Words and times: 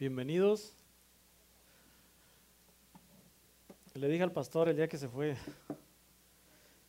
Bienvenidos. 0.00 0.72
Le 3.92 4.08
dije 4.08 4.22
al 4.22 4.32
pastor 4.32 4.70
el 4.70 4.76
día 4.76 4.88
que 4.88 4.96
se 4.96 5.10
fue, 5.10 5.36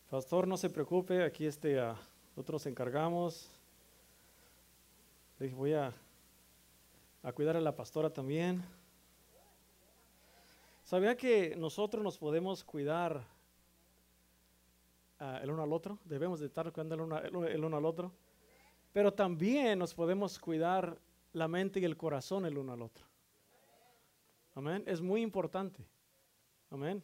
pastor, 0.10 0.48
no 0.48 0.56
se 0.56 0.70
preocupe, 0.70 1.22
aquí 1.22 1.46
este, 1.46 1.76
nosotros 2.30 2.66
encargamos. 2.68 3.52
Le 5.38 5.48
dije, 5.48 5.58
voy 5.58 5.74
a, 5.74 5.94
a 7.22 7.34
cuidar 7.34 7.58
a 7.58 7.60
la 7.60 7.76
pastora 7.76 8.10
también. 8.10 8.64
¿Sabía 10.86 11.18
que 11.18 11.54
nosotros 11.58 12.02
nos 12.02 12.18
podemos 12.18 12.64
cuidar 12.64 13.26
ah, 15.20 15.42
el 15.44 15.52
uno 15.52 15.64
al 15.64 15.74
otro? 15.74 16.00
Debemos 16.06 16.40
de 16.40 16.46
estar 16.46 16.72
cuidando 16.72 16.96
el 16.96 17.02
uno, 17.02 17.18
el 17.46 17.66
uno 17.66 17.76
al 17.76 17.84
otro. 17.84 18.14
Pero 18.94 19.12
también 19.12 19.80
nos 19.80 19.94
podemos 19.94 20.40
cuidar 20.40 20.98
la 21.34 21.48
mente 21.48 21.80
y 21.80 21.86
el 21.86 21.98
corazón 21.98 22.46
el 22.46 22.58
uno 22.58 22.74
al 22.74 22.82
otro. 22.82 23.06
Amén. 24.54 24.84
Es 24.86 25.02
muy 25.02 25.22
importante. 25.22 25.86
Amén. 26.70 27.04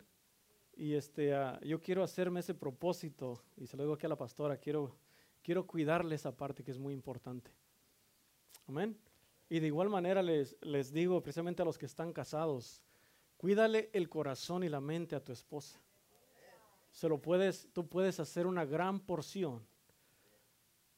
Y 0.76 0.94
este, 0.94 1.34
ah, 1.34 1.60
yo 1.64 1.82
quiero 1.82 2.04
hacerme 2.04 2.42
ese 2.42 2.54
propósito, 2.54 3.42
y 3.56 3.66
se 3.68 3.78
lo 3.78 3.84
digo 3.84 3.96
aquí 3.96 4.06
a 4.06 4.10
la 4.10 4.18
pastora, 4.18 4.58
quiero, 4.58 4.96
quiero 5.42 5.66
cuidarle 5.66 6.16
esa 6.16 6.36
parte 6.36 6.64
que 6.64 6.72
es 6.72 6.78
muy 6.78 6.94
importante. 6.94 7.52
Amén. 8.68 8.98
Y 9.50 9.60
de 9.60 9.68
igual 9.68 9.90
manera 9.90 10.22
les, 10.22 10.58
les 10.62 10.92
digo, 10.92 11.22
precisamente 11.24 11.62
a 11.62 11.66
los 11.66 11.78
que 11.78 11.86
están 11.86 12.12
casados, 12.12 12.84
cuídale 13.38 13.90
el 13.94 14.10
corazón 14.10 14.64
y 14.64 14.70
la 14.70 14.82
mente 14.82 15.16
a 15.16 15.24
tu 15.24 15.32
esposa. 15.32 15.80
Se 16.92 17.08
lo 17.08 17.22
puedes, 17.22 17.70
tú 17.74 17.88
puedes 17.88 18.20
hacer 18.20 18.46
una 18.46 18.66
gran 18.66 19.00
porción 19.00 19.66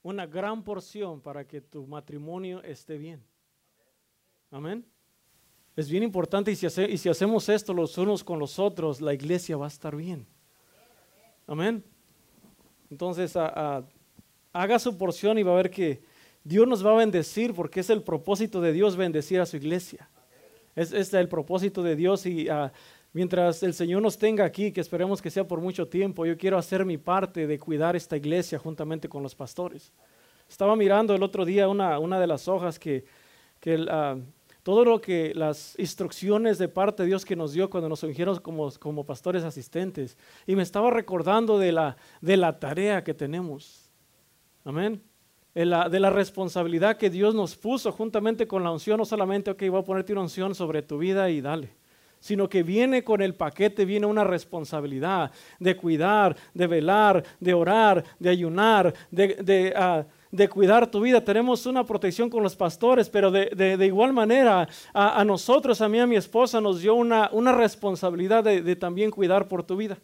una 0.02 0.26
gran 0.26 0.64
porción 0.64 1.22
para 1.22 1.46
que 1.46 1.62
tu 1.62 1.86
matrimonio 1.86 2.64
esté 2.64 2.98
bien. 2.98 3.24
Amén. 4.52 4.86
Es 5.76 5.90
bien 5.90 6.04
importante 6.04 6.52
y 6.52 6.56
si, 6.56 7.10
hacemos 7.10 7.48
esto 7.48 7.74
los 7.74 7.98
unos 7.98 8.24
con 8.24 8.40
los 8.40 8.60
otros, 8.60 9.00
la 9.00 9.14
iglesia 9.14 9.56
va 9.56 9.66
a 9.66 9.70
estar 9.70 9.96
bien. 9.96 10.26
Amén. 11.48 11.84
Entonces, 12.90 13.38
haga 13.38 14.80
su 14.80 14.98
porción 14.98 15.38
y 15.38 15.44
va 15.44 15.54
a 15.54 15.56
ver 15.56 15.70
que 15.70 16.02
Dios 16.44 16.68
nos 16.68 16.86
va 16.86 16.92
a 16.92 16.98
bendecir 16.98 17.54
porque 17.54 17.80
es 17.80 17.90
el 17.90 18.02
propósito 18.02 18.60
de 18.60 18.74
Dios 18.74 18.98
bendecir 18.98 19.40
a 19.40 19.46
su 19.46 19.58
iglesia. 19.58 20.10
Es, 20.76 21.14
el 21.14 21.30
propósito 21.30 21.84
de 21.84 21.96
Dios 21.96 22.26
y 22.26 22.48
mientras 23.14 23.64
el 23.64 23.74
Señor 23.74 24.02
nos 24.02 24.18
tenga 24.18 24.46
aquí, 24.46 24.72
que 24.72 24.82
esperemos 24.82 25.22
que 25.22 25.30
sea 25.30 25.48
por 25.48 25.62
mucho 25.62 25.88
tiempo, 25.88 26.26
yo 26.26 26.38
quiero 26.38 26.58
hacer 26.58 26.86
mi 26.86 26.98
parte 26.98 27.48
de 27.48 27.60
cuidar 27.60 27.96
esta 27.96 28.18
iglesia 28.18 28.58
juntamente 28.58 29.08
con 29.08 29.22
los 29.22 29.36
pastores. 29.36 29.94
Estaba 30.50 30.76
mirando 30.76 31.14
el 31.14 31.22
otro 31.22 31.46
día 31.46 31.68
una, 31.68 32.00
una 32.00 32.20
de 32.20 32.28
las 32.28 32.48
hojas 32.48 32.80
que, 32.80 33.06
que 33.60 33.86
ah, 33.90 34.18
todo 34.64 34.86
lo 34.86 35.02
que 35.02 35.34
las 35.36 35.78
instrucciones 35.80 36.58
de 36.58 36.68
parte 36.68 37.04
de 37.04 37.08
Dios 37.08 37.26
que 37.26 37.36
nos 37.36 37.54
dio 37.54 37.70
cuando 37.70 37.90
nos 37.90 38.04
ungieron 38.04 38.38
como, 38.40 38.72
como 38.80 39.06
pastores 39.06 39.44
asistentes, 39.44 40.18
y 40.46 40.56
me 40.56 40.64
estaba 40.64 40.92
recordando 40.92 41.58
de 41.58 41.72
la, 41.72 41.98
de 42.22 42.38
la 42.38 42.60
tarea 42.60 43.04
que 43.04 43.14
tenemos. 43.14 43.90
Amén. 44.66 45.02
De 45.56 45.66
la, 45.66 45.90
de 45.90 46.00
la, 46.00 46.10
responsabilidad 46.10 46.98
que 46.98 47.10
Dios 47.10 47.34
nos 47.36 47.56
puso 47.56 47.92
juntamente 47.92 48.48
con 48.48 48.64
la 48.64 48.72
unción, 48.72 48.98
no 48.98 49.06
solamente, 49.06 49.52
ok, 49.52 49.64
voy 49.70 49.80
a 49.80 49.84
ponerte 49.84 50.14
una 50.14 50.22
unción 50.22 50.54
sobre 50.56 50.84
tu 50.84 50.98
vida 50.98 51.30
y 51.30 51.42
dale 51.42 51.80
sino 52.20 52.50
que 52.50 52.64
viene 52.64 53.04
con 53.04 53.22
el 53.22 53.34
paquete, 53.34 53.86
viene 53.86 54.06
una 54.06 54.24
responsabilidad 54.24 55.32
de 55.60 55.78
cuidar, 55.78 56.36
de 56.54 56.68
velar, 56.68 57.24
de 57.40 57.54
orar, 57.54 58.04
de 58.20 58.30
ayunar, 58.30 58.94
de, 59.10 59.74
ah, 60.38 60.48
cuidar 60.48 60.90
tu 60.90 61.02
vida. 61.02 61.24
Tenemos 61.24 61.66
una 61.66 61.84
protección 61.84 62.30
con 62.30 62.44
los 62.44 62.56
pastores, 62.56 63.10
pero 63.10 63.32
de, 63.32 63.86
igual 63.86 64.14
manera 64.14 64.68
a, 64.94 65.24
nosotros, 65.24 65.82
a 65.82 65.90
mí, 65.90 66.00
a 66.00 66.08
mi 66.08 66.16
esposa, 66.16 66.62
nos 66.62 66.82
dio 66.82 66.96
una, 66.96 67.30
una 67.32 67.52
responsabilidad 67.52 68.44
de, 68.44 68.76
también 68.76 69.12
cuidar 69.12 69.48
por 69.48 69.64
tu 69.64 69.76
vida. 69.76 69.98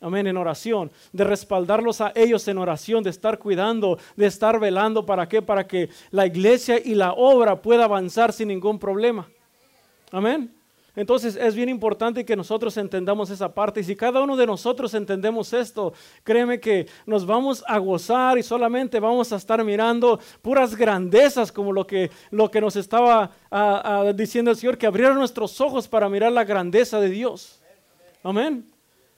Amén, 0.00 0.28
en 0.28 0.36
oración, 0.36 0.92
de 1.12 1.24
respaldarlos 1.24 2.00
a 2.00 2.12
ellos 2.14 2.46
en 2.46 2.58
oración, 2.58 3.02
de 3.02 3.10
estar 3.10 3.38
cuidando, 3.38 3.98
de 4.14 4.26
estar 4.26 4.60
velando. 4.60 5.04
¿Para 5.04 5.28
qué? 5.28 5.42
Para 5.42 5.66
que 5.66 5.88
la 6.12 6.24
iglesia 6.24 6.80
y 6.82 6.94
la 6.94 7.14
obra 7.14 7.60
pueda 7.60 7.84
avanzar 7.84 8.32
sin 8.32 8.48
ningún 8.48 8.78
problema. 8.78 9.28
Amén. 10.12 10.57
Entonces 10.98 11.36
es 11.36 11.54
bien 11.54 11.68
importante 11.68 12.24
que 12.24 12.34
nosotros 12.34 12.76
entendamos 12.76 13.30
esa 13.30 13.54
parte 13.54 13.78
y 13.78 13.84
si 13.84 13.94
cada 13.94 14.20
uno 14.20 14.36
de 14.36 14.48
nosotros 14.48 14.92
entendemos 14.94 15.52
esto, 15.52 15.92
créeme 16.24 16.58
que 16.58 16.88
nos 17.06 17.24
vamos 17.24 17.62
a 17.68 17.78
gozar 17.78 18.36
y 18.36 18.42
solamente 18.42 18.98
vamos 18.98 19.32
a 19.32 19.36
estar 19.36 19.62
mirando 19.62 20.18
puras 20.42 20.74
grandezas 20.74 21.52
como 21.52 21.72
lo 21.72 21.86
que, 21.86 22.10
lo 22.32 22.50
que 22.50 22.60
nos 22.60 22.74
estaba 22.74 23.30
ah, 23.48 24.06
ah, 24.08 24.12
diciendo 24.12 24.50
el 24.50 24.56
Señor, 24.56 24.76
que 24.76 24.88
abrieron 24.88 25.18
nuestros 25.18 25.60
ojos 25.60 25.86
para 25.86 26.08
mirar 26.08 26.32
la 26.32 26.42
grandeza 26.42 26.98
de 26.98 27.10
Dios. 27.10 27.62
Amén. 28.24 28.66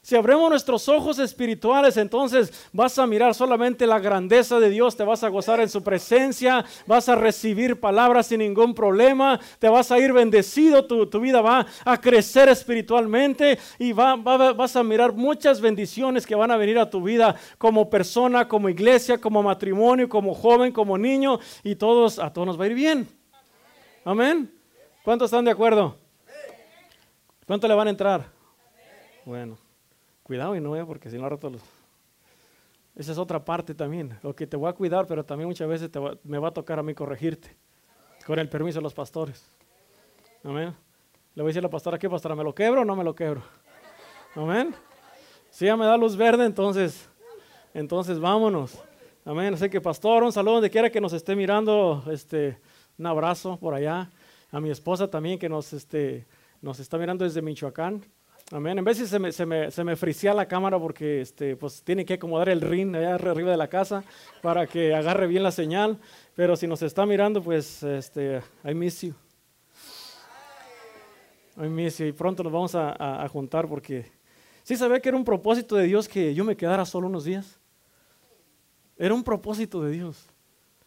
Si 0.03 0.17
abrimos 0.17 0.49
nuestros 0.49 0.89
ojos 0.89 1.19
espirituales, 1.19 1.99
entonces 1.99 2.71
vas 2.73 2.99
a 2.99 3.07
mirar 3.07 3.35
solamente 3.35 3.87
la 3.87 3.99
grandeza 3.99 4.59
de 4.59 4.71
Dios, 4.71 4.97
te 4.97 5.05
vas 5.05 5.23
a 5.23 5.29
gozar 5.29 5.61
en 5.61 5.69
su 5.69 5.83
presencia, 5.83 6.65
vas 6.87 7.11
a 7.11 7.17
recibir 7.17 7.79
palabras 7.79 8.29
sin 8.29 8.39
ningún 8.39 8.75
problema, 8.75 9.39
te 9.59 9.69
vas 9.69 9.93
a 9.93 9.99
ir 9.99 10.15
bendecido, 10.15 10.87
tu, 10.87 11.21
vida 11.21 11.43
va 11.43 11.67
a 11.85 12.01
crecer 12.01 12.49
espiritualmente 12.49 13.59
y 13.79 13.93
va, 13.93 14.17
vas 14.17 14.75
a 14.75 14.83
mirar 14.83 15.13
muchas 15.13 15.61
bendiciones 15.61 16.27
que 16.27 16.35
van 16.35 16.51
a 16.51 16.57
venir 16.57 16.79
a 16.79 16.89
tu 16.89 17.03
vida 17.03 17.37
como 17.59 17.91
persona, 17.91 18.49
como 18.49 18.71
iglesia, 18.71 19.21
como 19.21 19.43
matrimonio, 19.43 20.09
como 20.09 20.35
joven, 20.35 20.73
como 20.73 20.97
niño 20.97 21.39
y 21.63 21.77
todos, 21.77 22.19
a 22.19 22.33
todos 22.33 22.47
nos 22.47 22.59
va 22.59 22.65
a 22.65 22.69
ir 22.69 22.75
bien. 22.75 23.07
Amén. 24.03 24.51
¿Cuántos 25.05 25.27
están 25.27 25.45
de 25.45 25.51
acuerdo? 25.51 25.99
¿Cuánto 27.47 27.69
le 27.69 27.75
van 27.75 27.89
a 27.89 27.91
entrar? 27.91 28.27
Bueno. 29.27 29.70
Cuidado 30.31 30.55
y 30.55 30.61
no, 30.61 30.77
eh, 30.77 30.85
porque 30.87 31.11
si 31.11 31.19
no 31.19 31.29
rato 31.29 31.51
los... 31.51 31.61
Esa 32.95 33.11
es 33.11 33.19
otra 33.19 33.45
parte 33.45 33.75
también. 33.75 34.17
Lo 34.23 34.33
que 34.33 34.47
te 34.47 34.57
voy 34.57 34.71
a 34.71 34.73
cuidar, 34.73 35.05
pero 35.09 35.25
también 35.25 35.49
muchas 35.49 35.67
veces 35.67 35.91
me 36.23 36.39
va 36.39 36.51
a 36.51 36.51
tocar 36.53 36.79
a 36.79 36.85
mí 36.85 36.95
corregirte. 36.95 37.57
Con 38.25 38.39
el 38.39 38.49
permiso 38.49 38.79
de 38.79 38.85
los 38.85 38.95
pastores. 38.95 39.45
Amén. 40.45 40.73
Le 41.35 41.43
voy 41.43 41.49
a 41.49 41.51
decir 41.51 41.59
a 41.59 41.63
la 41.63 41.69
pastora, 41.69 41.99
¿qué 41.99 42.09
pastora? 42.09 42.37
¿Me 42.37 42.45
lo 42.45 42.55
quebro 42.55 42.83
o 42.83 42.85
no 42.85 42.95
me 42.95 43.03
lo 43.03 43.13
quebro? 43.13 43.43
Amén. 44.37 44.73
Si 45.51 45.65
ya 45.65 45.77
me 45.77 45.85
da 45.85 45.97
luz 45.97 46.15
verde, 46.15 46.47
entonces, 46.47 47.09
entonces 47.75 48.21
vámonos. 48.21 48.79
Amén. 49.25 49.55
Así 49.55 49.69
que 49.69 49.81
pastor, 49.81 50.23
un 50.23 50.31
saludo 50.31 50.55
donde 50.55 50.71
quiera 50.71 50.91
que 50.91 51.01
nos 51.01 51.13
esté 51.13 51.35
mirando, 51.35 52.05
este, 52.09 52.57
un 52.97 53.07
abrazo 53.07 53.57
por 53.57 53.75
allá. 53.75 54.09
A 54.53 54.61
mi 54.61 54.71
esposa 54.71 55.11
también 55.11 55.41
que 55.41 55.49
nos, 55.49 55.73
este, 55.73 56.25
nos 56.63 56.79
está 56.79 56.99
mirando 56.99 57.25
desde 57.25 57.43
Michoacán. 57.43 58.05
Amén. 58.53 58.77
En 58.79 58.85
veces 58.85 59.09
se 59.09 59.21
me, 59.21 59.31
se 59.31 59.47
me, 59.47 59.71
se 59.71 59.85
me 59.85 59.95
frisea 59.95 60.35
la 60.35 60.49
cámara 60.49 60.77
porque 60.77 61.21
este, 61.21 61.55
pues, 61.55 61.85
tiene 61.85 62.05
que 62.05 62.15
acomodar 62.15 62.49
el 62.49 62.61
ring 62.61 62.97
allá 62.97 63.15
arriba 63.15 63.49
de 63.53 63.57
la 63.57 63.69
casa 63.69 64.03
para 64.43 64.67
que 64.67 64.93
agarre 64.93 65.29
bien 65.29 65.45
la 65.45 65.53
señal. 65.53 66.01
Pero 66.35 66.57
si 66.57 66.67
nos 66.67 66.83
está 66.83 67.07
mirando, 67.07 67.41
pues 67.41 67.85
este, 67.85 68.43
I 68.65 68.75
miss 68.75 69.03
you. 69.03 69.15
I 71.57 71.69
miss 71.69 71.99
you. 71.99 72.07
Y 72.07 72.13
pronto 72.13 72.43
nos 72.43 72.53
vamos 72.53 72.75
a, 72.75 73.23
a, 73.23 73.29
juntar 73.29 73.69
porque 73.69 74.11
sí 74.65 74.75
sabía 74.75 74.99
que 74.99 75.11
era 75.11 75.19
un 75.19 75.25
propósito 75.25 75.77
de 75.77 75.85
Dios 75.85 76.09
que 76.09 76.35
yo 76.35 76.45
me 76.45 76.57
quedara 76.57 76.85
solo 76.85 77.07
unos 77.07 77.25
días. 77.25 77.61
Era 78.97 79.15
un 79.15 79.23
propósito 79.23 79.81
de 79.81 79.93
Dios. 79.93 80.30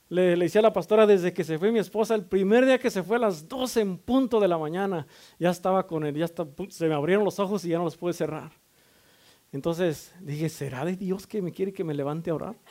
Le, 0.09 0.35
decía 0.35 0.59
a 0.59 0.63
la 0.63 0.73
pastora 0.73 1.07
desde 1.07 1.33
que 1.33 1.43
se 1.43 1.57
fue 1.57 1.71
mi 1.71 1.79
esposa, 1.79 2.13
el 2.13 2.25
primer 2.25 2.65
día 2.65 2.77
que 2.77 2.91
se 2.91 3.03
fue 3.03 3.15
a 3.15 3.19
las 3.19 3.47
12 3.47 3.81
en 3.81 3.97
punto 3.97 4.39
de 4.39 4.47
la 4.47 4.57
mañana, 4.57 5.07
ya 5.39 5.49
estaba 5.49 5.87
con 5.87 6.05
él, 6.05 6.15
ya 6.15 6.27
se 6.69 6.87
me 6.87 6.93
abrieron 6.93 7.23
los 7.23 7.39
ojos 7.39 7.65
y 7.65 7.69
ya 7.69 7.77
no 7.77 7.85
los 7.85 7.97
pude 7.97 8.13
cerrar. 8.13 8.51
Entonces 9.51 10.13
dije, 10.19 10.49
¿será 10.49 10.83
de 10.83 10.95
Dios 10.95 11.27
que 11.27 11.41
me 11.41 11.51
quiere 11.51 11.71
que 11.71 11.83
me 11.83 11.93
levante 11.93 12.31
a 12.31 12.35
orar? 12.35 12.55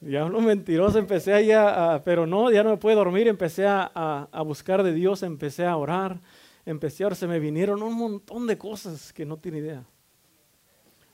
Ya 0.00 0.28
lo 0.28 0.38
mentiroso, 0.42 0.98
empecé 0.98 1.32
ahí 1.32 1.50
a, 1.50 2.02
pero 2.04 2.26
no, 2.26 2.50
ya 2.50 2.62
no 2.62 2.68
me 2.68 2.76
pude 2.76 2.94
dormir, 2.94 3.26
empecé 3.26 3.66
a, 3.66 3.90
a, 4.30 4.42
buscar 4.42 4.82
de 4.82 4.92
Dios, 4.92 5.22
empecé 5.22 5.64
a 5.64 5.78
orar, 5.78 6.20
empecé 6.66 7.04
a 7.04 7.06
orar, 7.06 7.16
se 7.16 7.26
me 7.26 7.38
vinieron 7.38 7.82
un 7.82 7.94
montón 7.94 8.46
de 8.46 8.58
cosas 8.58 9.14
que 9.14 9.24
no 9.24 9.38
tiene 9.38 9.58
idea. 9.58 9.82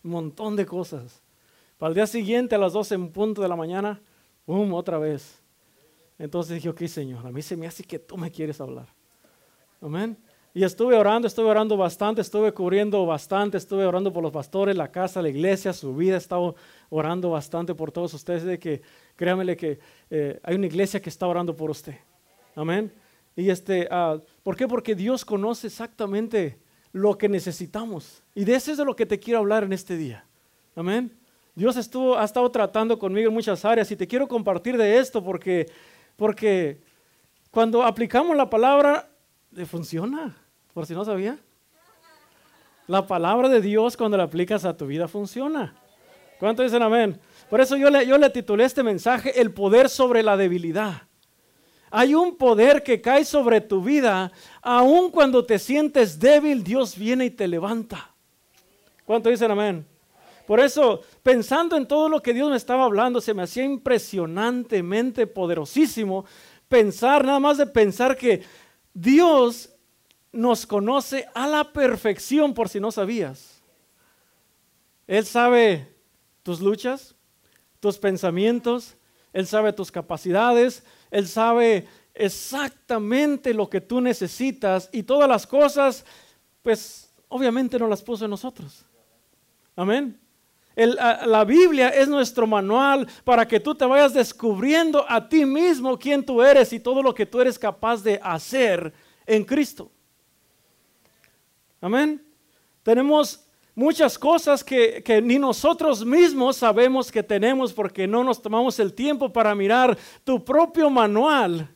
Un 0.03 0.11
montón 0.11 0.57
de 0.57 0.67
cosas. 0.67 1.23
Para 1.81 1.89
el 1.89 1.95
día 1.95 2.07
siguiente, 2.07 2.55
a 2.55 2.59
las 2.59 2.75
12 2.75 2.95
en 2.95 3.09
punto 3.11 3.41
de 3.41 3.49
la 3.49 3.57
mañana, 3.57 4.03
¡pum! 4.45 4.75
otra 4.75 4.99
vez. 4.99 5.41
Entonces 6.19 6.57
dije, 6.57 6.69
ok, 6.69 6.83
Señor, 6.85 7.27
a 7.27 7.33
mí 7.33 7.41
se 7.41 7.57
me 7.57 7.67
hace 7.67 7.83
que 7.85 7.99
tú 7.99 8.19
me 8.19 8.31
quieres 8.31 8.61
hablar. 8.61 8.87
Amén. 9.81 10.19
Y 10.53 10.63
estuve 10.63 10.95
orando, 10.95 11.27
estuve 11.27 11.49
orando 11.49 11.79
bastante, 11.79 12.21
estuve 12.21 12.53
cubriendo 12.53 13.07
bastante, 13.07 13.57
estuve 13.57 13.87
orando 13.87 14.13
por 14.13 14.23
los 14.23 14.31
pastores, 14.31 14.77
la 14.77 14.93
casa, 14.93 15.23
la 15.23 15.31
iglesia, 15.31 15.73
su 15.73 15.97
vida, 15.97 16.19
estaba 16.19 16.53
orando 16.91 17.31
bastante 17.31 17.75
por 17.75 17.91
todos 17.91 18.13
ustedes, 18.13 18.45
de 18.45 18.59
que 18.59 18.83
créanmele 19.17 19.57
que 19.57 19.79
eh, 20.11 20.39
hay 20.43 20.57
una 20.57 20.67
iglesia 20.67 21.01
que 21.01 21.09
está 21.09 21.27
orando 21.27 21.57
por 21.57 21.71
usted. 21.71 21.97
Amén. 22.57 22.93
Y 23.35 23.49
este, 23.49 23.89
uh, 23.91 24.21
¿por 24.43 24.55
qué? 24.55 24.69
Porque 24.69 24.95
Dios 24.95 25.25
conoce 25.25 25.69
exactamente 25.69 26.59
lo 26.93 27.17
que 27.17 27.31
necesitamos. 27.31 28.23
Y 28.35 28.45
de 28.45 28.57
eso 28.57 28.71
es 28.71 28.77
de 28.77 28.85
lo 28.85 28.95
que 28.95 29.07
te 29.07 29.19
quiero 29.19 29.39
hablar 29.39 29.65
en 29.65 29.73
este 29.73 29.97
día. 29.97 30.27
Amén. 30.77 31.20
Dios 31.55 31.77
estuvo, 31.77 32.17
ha 32.17 32.25
estado 32.25 32.51
tratando 32.51 32.99
conmigo 32.99 33.29
en 33.29 33.35
muchas 33.35 33.65
áreas 33.65 33.91
y 33.91 33.97
te 33.97 34.07
quiero 34.07 34.29
compartir 34.29 34.77
de 34.77 34.99
esto 34.99 35.23
porque, 35.23 35.71
porque 36.17 36.81
cuando 37.51 37.83
aplicamos 37.83 38.37
la 38.37 38.49
palabra, 38.49 39.09
funciona, 39.67 40.37
por 40.73 40.87
si 40.87 40.95
no 40.95 41.05
sabía. 41.05 41.39
La 42.87 43.07
palabra 43.07 43.49
de 43.49 43.61
Dios 43.61 43.97
cuando 43.97 44.17
la 44.17 44.25
aplicas 44.25 44.65
a 44.65 44.77
tu 44.77 44.87
vida 44.87 45.07
funciona. 45.09 45.75
¿Cuánto 46.39 46.63
dicen 46.63 46.83
amén? 46.83 47.21
Por 47.49 47.61
eso 47.61 47.77
yo 47.77 47.91
le, 47.91 48.07
yo 48.07 48.17
le 48.17 48.31
titulé 48.31 48.65
este 48.65 48.83
mensaje 48.83 49.41
El 49.41 49.53
poder 49.53 49.89
sobre 49.89 50.23
la 50.23 50.37
debilidad. 50.37 51.03
Hay 51.91 52.15
un 52.15 52.37
poder 52.37 52.83
que 52.83 53.01
cae 53.01 53.25
sobre 53.25 53.61
tu 53.61 53.83
vida, 53.83 54.31
aun 54.63 55.11
cuando 55.11 55.45
te 55.45 55.59
sientes 55.59 56.19
débil, 56.21 56.63
Dios 56.63 56.97
viene 56.97 57.27
y 57.27 57.31
te 57.31 57.49
levanta. 57.49 58.15
¿Cuánto 59.05 59.29
dicen 59.29 59.51
amén? 59.51 59.85
Por 60.51 60.59
eso, 60.59 61.03
pensando 61.23 61.77
en 61.77 61.87
todo 61.87 62.09
lo 62.09 62.21
que 62.21 62.35
Dios 62.35 62.51
me 62.51 62.57
estaba 62.57 62.83
hablando, 62.83 63.21
se 63.21 63.35
me 63.35 63.45
hacía 63.45 63.63
impresionantemente 63.63 65.29
poderosísimo 65.29 66.25
pensar, 66.69 67.25
nada 67.25 67.39
más 67.39 67.57
de 67.57 67.69
pensar 67.69 68.17
que 68.17 68.43
Dios 68.93 69.73
nos 70.33 70.67
conoce 70.67 71.29
a 71.37 71.47
la 71.47 71.73
perfección, 71.73 72.53
por 72.53 72.69
si 72.69 72.81
no 72.81 72.91
sabías. 72.91 73.63
Él 75.07 75.25
sabe 75.25 75.95
tus 76.43 76.61
luchas, 76.61 77.15
tus 77.79 77.97
pensamientos, 77.99 78.97
Él 79.33 79.47
sabe 79.47 79.73
tus 79.73 79.93
capacidades, 79.93 80.83
Él 81.13 81.29
sabe 81.29 81.87
exactamente 82.13 83.55
lo 83.55 83.71
que 83.71 83.81
tú 83.81 84.01
necesitas 84.01 84.89
y 84.91 85.05
todas 85.05 85.29
las 85.29 85.47
cosas, 85.47 86.05
pues 86.61 87.15
obviamente 87.29 87.79
no 87.79 87.87
las 87.87 88.03
puso 88.03 88.25
en 88.25 88.33
nosotros. 88.33 88.85
Amén. 89.77 90.19
La 90.77 91.45
Biblia 91.45 91.89
es 91.89 92.09
nuestro 92.09 92.47
manual 92.47 93.07
para 93.25 93.47
que 93.47 93.61
tú 93.61 93.75
te 93.75 93.85
vayas 93.85 94.15
descubriendo 94.15 95.05
a 95.09 95.29
ti 95.29 95.45
mismo 95.45 95.99
quién 95.99 96.25
tú 96.25 96.43
eres 96.43 96.73
y 96.73 96.81
todo 96.81 97.03
lo 97.03 97.15
que 97.15 97.27
tú 97.27 97.41
eres 97.41 97.59
capaz 97.59 98.03
de 98.03 98.21
hacer 98.23 98.93
en 99.27 99.45
Cristo. 99.45 99.91
Amén. 101.81 102.23
Tenemos 102.83 103.45
muchas 103.75 104.19
cosas 104.19 104.63
que, 104.63 105.21
ni 105.23 105.39
nosotros 105.39 106.05
mismos 106.05 106.57
sabemos 106.57 107.11
que 107.11 107.23
tenemos 107.23 107.73
porque 107.73 108.07
no 108.07 108.23
nos 108.23 108.43
tomamos 108.43 108.79
el 108.79 108.93
tiempo 108.93 109.33
para 109.33 109.55
mirar 109.55 109.97
tu 110.25 110.45
propio 110.45 110.91
manual. 110.91 111.69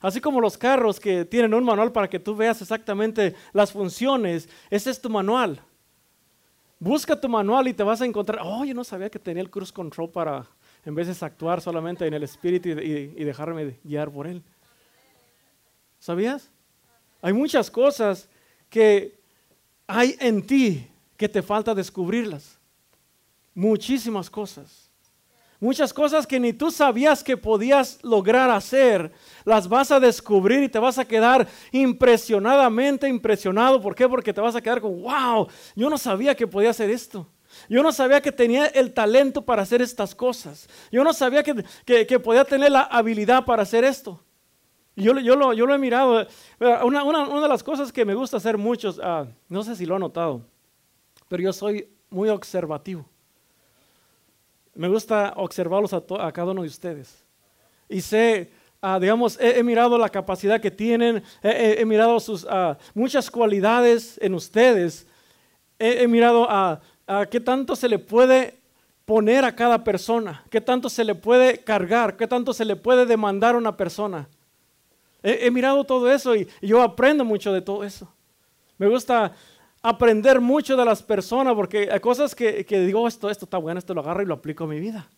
Así 0.00 0.20
como 0.20 0.40
los 0.40 0.56
carros 0.56 0.98
que 0.98 1.26
tienen 1.26 1.52
un 1.52 1.64
manual 1.64 1.92
para 1.92 2.08
que 2.08 2.18
tú 2.18 2.34
veas 2.34 2.62
exactamente 2.62 3.34
las 3.52 3.72
funciones, 3.72 4.48
ese 4.70 4.90
es 4.90 5.00
tu 5.00 5.10
manual. 5.10 5.60
Busca 6.80 7.20
tu 7.20 7.28
manual 7.28 7.68
y 7.68 7.74
te 7.74 7.82
vas 7.82 8.00
a 8.00 8.06
encontrar, 8.06 8.40
oh, 8.42 8.64
yo 8.64 8.72
no 8.74 8.82
sabía 8.82 9.10
que 9.10 9.18
tenía 9.18 9.42
el 9.42 9.50
cruise 9.50 9.70
control 9.70 10.10
para, 10.10 10.46
en 10.84 10.94
vez 10.94 11.06
de 11.06 11.26
actuar 11.26 11.60
solamente 11.60 12.06
en 12.06 12.14
el 12.14 12.22
espíritu 12.22 12.70
y, 12.70 12.72
y 12.72 13.24
dejarme 13.24 13.78
guiar 13.84 14.10
por 14.10 14.26
él. 14.26 14.42
¿Sabías? 15.98 16.50
Hay 17.20 17.34
muchas 17.34 17.70
cosas 17.70 18.28
que 18.70 19.20
hay 19.86 20.16
en 20.20 20.44
ti 20.46 20.90
que 21.18 21.28
te 21.28 21.42
falta 21.42 21.74
descubrirlas. 21.74 22.58
Muchísimas 23.54 24.30
cosas. 24.30 24.89
Muchas 25.60 25.92
cosas 25.92 26.26
que 26.26 26.40
ni 26.40 26.54
tú 26.54 26.70
sabías 26.70 27.22
que 27.22 27.36
podías 27.36 27.98
lograr 28.02 28.48
hacer, 28.50 29.12
las 29.44 29.68
vas 29.68 29.90
a 29.90 30.00
descubrir 30.00 30.62
y 30.62 30.70
te 30.70 30.78
vas 30.78 30.98
a 30.98 31.04
quedar 31.04 31.46
impresionadamente 31.70 33.06
impresionado. 33.06 33.78
¿Por 33.78 33.94
qué? 33.94 34.08
Porque 34.08 34.32
te 34.32 34.40
vas 34.40 34.56
a 34.56 34.62
quedar 34.62 34.80
con, 34.80 35.02
wow, 35.02 35.48
yo 35.76 35.90
no 35.90 35.98
sabía 35.98 36.34
que 36.34 36.46
podía 36.46 36.70
hacer 36.70 36.88
esto. 36.88 37.28
Yo 37.68 37.82
no 37.82 37.92
sabía 37.92 38.22
que 38.22 38.32
tenía 38.32 38.68
el 38.68 38.94
talento 38.94 39.42
para 39.42 39.60
hacer 39.60 39.82
estas 39.82 40.14
cosas. 40.14 40.66
Yo 40.90 41.04
no 41.04 41.12
sabía 41.12 41.42
que, 41.42 42.20
podía 42.20 42.44
tener 42.44 42.72
la 42.72 42.82
habilidad 42.84 43.44
para 43.44 43.62
hacer 43.62 43.84
esto. 43.84 44.18
Yo, 44.96 45.18
yo, 45.18 45.36
lo, 45.36 45.52
yo 45.52 45.66
lo 45.66 45.74
he 45.74 45.78
mirado. 45.78 46.26
Una, 46.84 47.04
una, 47.04 47.40
de 47.40 47.48
las 47.48 47.62
cosas 47.62 47.92
que 47.92 48.06
me 48.06 48.14
gusta 48.14 48.38
hacer 48.38 48.56
muchos, 48.56 48.98
ah, 49.02 49.26
no 49.46 49.62
sé 49.62 49.76
si 49.76 49.84
lo 49.84 49.96
han 49.96 50.00
notado, 50.00 50.40
pero 51.28 51.42
yo 51.42 51.52
soy 51.52 51.86
muy 52.08 52.30
observativo. 52.30 53.09
Me 54.74 54.88
gusta 54.88 55.32
observarlos 55.36 55.92
a, 55.92 56.32
cada 56.32 56.52
uno 56.52 56.62
de 56.62 56.68
ustedes. 56.68 57.24
Y 57.88 58.00
sé, 58.00 58.50
ah, 58.80 58.98
digamos, 59.00 59.38
he, 59.40 59.62
mirado 59.62 59.98
la 59.98 60.08
capacidad 60.08 60.60
que 60.60 60.70
tienen, 60.70 61.22
he, 61.42 61.84
mirado 61.84 62.20
sus 62.20 62.46
ah, 62.48 62.78
muchas 62.94 63.30
cualidades 63.30 64.18
en 64.22 64.34
ustedes, 64.34 65.06
he, 65.78 66.06
mirado 66.06 66.46
a, 66.48 66.80
qué 67.30 67.40
tanto 67.40 67.74
se 67.74 67.88
le 67.88 67.98
puede 67.98 68.58
poner 69.04 69.44
a 69.44 69.56
cada 69.56 69.82
persona, 69.82 70.44
qué 70.50 70.60
tanto 70.60 70.88
se 70.88 71.04
le 71.04 71.16
puede 71.16 71.58
cargar, 71.58 72.16
qué 72.16 72.28
tanto 72.28 72.52
se 72.52 72.64
le 72.64 72.76
puede 72.76 73.06
demandar 73.06 73.56
a 73.56 73.58
una 73.58 73.76
persona. 73.76 74.28
He, 75.22 75.50
mirado 75.50 75.84
todo 75.84 76.10
eso 76.10 76.34
y, 76.34 76.48
yo 76.62 76.80
aprendo 76.80 77.24
mucho 77.24 77.52
de 77.52 77.60
todo 77.60 77.84
eso. 77.84 78.10
Me 78.78 78.88
gusta 78.88 79.32
aprender 79.82 80.40
mucho 80.40 80.76
de 80.76 80.84
las 80.84 81.02
personas 81.02 81.54
porque 81.54 81.88
hay 81.90 82.00
cosas 82.00 82.34
que, 82.34 82.64
digo, 82.68 83.06
esto, 83.08 83.30
esto 83.30 83.44
está 83.44 83.58
bueno, 83.58 83.78
esto 83.78 83.94
lo 83.94 84.00
agarro 84.00 84.22
y 84.22 84.26
lo 84.26 84.34
aplico 84.34 84.64
a 84.64 84.66
mi 84.66 84.80
vida. 84.80 85.08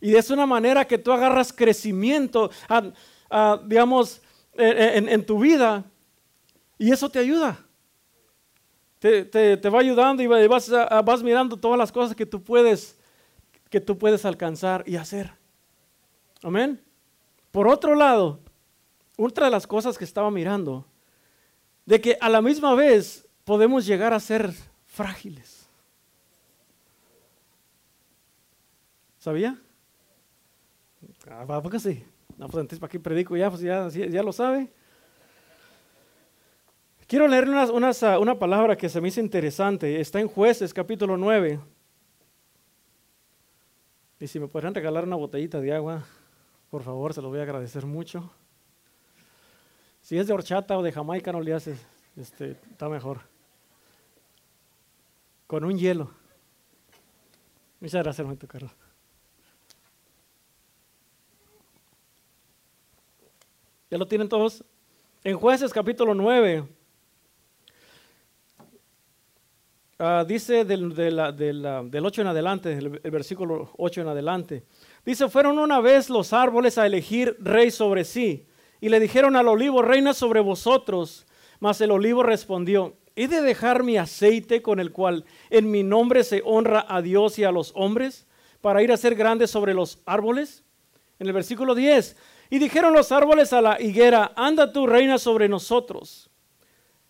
Y 0.00 0.14
es 0.14 0.30
una 0.30 0.46
manera 0.46 0.86
que 0.86 0.98
tú 0.98 1.12
agarras 1.12 1.52
crecimiento, 1.52 2.50
digamos, 3.66 4.22
en, 4.54 5.24
tu 5.26 5.40
vida 5.40 5.84
y 6.78 6.92
eso 6.92 7.08
te 7.08 7.18
ayuda. 7.18 7.58
Te, 9.00 9.70
va 9.70 9.80
ayudando 9.80 10.22
y 10.22 10.26
vas, 10.26 10.70
vas 11.04 11.22
mirando 11.22 11.56
todas 11.56 11.78
las 11.78 11.90
cosas 11.90 12.16
que 12.16 12.26
tú 12.26 12.42
puedes 12.42 12.98
que 13.70 13.80
tú 13.80 13.98
puedes 13.98 14.24
alcanzar 14.24 14.82
y 14.86 14.96
hacer. 14.96 15.32
Amén. 16.42 16.82
Por 17.50 17.68
otro 17.68 17.94
lado, 17.94 18.40
otra 19.16 19.46
de 19.46 19.50
las 19.50 19.66
cosas 19.66 19.98
que 19.98 20.04
estaba 20.04 20.30
mirando, 20.30 20.86
de 21.84 22.00
que 22.00 22.16
a 22.20 22.28
la 22.28 22.40
misma 22.40 22.74
vez 22.74 23.27
podemos 23.48 23.86
llegar 23.86 24.12
a 24.12 24.20
ser 24.20 24.52
frágiles. 24.84 25.66
¿Sabía? 29.18 29.58
Ah, 31.30 31.46
¿Por 31.62 31.72
qué 31.72 31.80
sí? 31.80 32.04
No, 32.36 32.46
pues 32.48 32.60
entonces 32.60 32.78
para 32.78 32.90
qué 32.90 33.00
predico 33.00 33.38
ya, 33.38 33.48
pues 33.48 33.62
ya, 33.62 34.22
lo 34.22 34.34
sabe. 34.34 34.70
Quiero 37.06 37.26
leer 37.26 37.48
ah, 37.54 38.18
una 38.18 38.38
palabra 38.38 38.76
que 38.76 38.90
se 38.90 39.00
me 39.00 39.08
hizo 39.08 39.20
interesante. 39.20 39.98
Está 39.98 40.20
en 40.20 40.28
Jueces 40.28 40.74
capítulo 40.74 41.16
9. 41.16 41.58
Y 44.20 44.26
si 44.26 44.38
me 44.38 44.48
podrían 44.48 44.74
regalar 44.74 45.04
una 45.04 45.16
botellita 45.16 45.58
de 45.58 45.72
agua, 45.72 46.04
por 46.68 46.82
favor, 46.82 47.14
se 47.14 47.22
lo 47.22 47.30
voy 47.30 47.38
a 47.38 47.44
agradecer 47.44 47.86
mucho. 47.86 48.30
Si 50.02 50.18
es 50.18 50.26
de 50.26 50.34
horchata 50.34 50.76
o 50.76 50.82
de 50.82 50.92
jamaica, 50.92 51.32
no 51.32 51.40
le 51.40 51.54
haces, 51.54 51.80
este, 52.14 52.50
está 52.70 52.90
mejor 52.90 53.37
con 55.48 55.64
un 55.64 55.76
hielo. 55.78 56.10
Muchas 57.80 58.04
gracias, 58.04 58.28
Carlos. 58.46 58.70
¿Ya 63.90 63.96
lo 63.96 64.06
tienen 64.06 64.28
todos? 64.28 64.62
En 65.24 65.38
jueces 65.38 65.72
capítulo 65.72 66.14
9, 66.14 66.68
ah, 69.98 70.24
dice 70.28 70.66
del, 70.66 70.94
del, 70.94 72.06
8 72.06 72.20
en 72.20 72.26
adelante, 72.26 72.72
el, 72.74 73.00
el, 73.02 73.10
versículo 73.10 73.72
8 73.78 74.02
en 74.02 74.08
adelante, 74.08 74.64
dice, 75.06 75.30
fueron 75.30 75.58
una 75.58 75.80
vez 75.80 76.10
los 76.10 76.34
árboles 76.34 76.76
a 76.76 76.86
elegir 76.86 77.34
rey 77.40 77.70
sobre 77.70 78.04
sí, 78.04 78.46
y 78.82 78.90
le 78.90 79.00
dijeron 79.00 79.34
al 79.34 79.48
olivo, 79.48 79.80
reina 79.80 80.12
sobre 80.12 80.40
vosotros, 80.40 81.26
mas 81.58 81.80
el 81.80 81.90
olivo 81.90 82.22
respondió, 82.22 82.98
¿He 83.20 83.26
de 83.26 83.42
dejar 83.42 83.82
mi 83.82 83.96
aceite 83.96 84.62
con 84.62 84.78
el 84.78 84.92
cual 84.92 85.24
en 85.50 85.72
mi 85.72 85.82
nombre 85.82 86.22
se 86.22 86.40
honra 86.44 86.86
a 86.88 87.02
Dios 87.02 87.36
y 87.40 87.42
a 87.42 87.50
los 87.50 87.72
hombres 87.74 88.28
para 88.60 88.80
ir 88.80 88.92
a 88.92 88.96
ser 88.96 89.16
grande 89.16 89.48
sobre 89.48 89.74
los 89.74 89.98
árboles? 90.06 90.62
En 91.18 91.26
el 91.26 91.32
versículo 91.32 91.74
10, 91.74 92.16
y 92.48 92.60
dijeron 92.60 92.92
los 92.92 93.10
árboles 93.10 93.52
a 93.52 93.60
la 93.60 93.82
higuera, 93.82 94.30
anda 94.36 94.72
tú 94.72 94.86
reina 94.86 95.18
sobre 95.18 95.48
nosotros. 95.48 96.30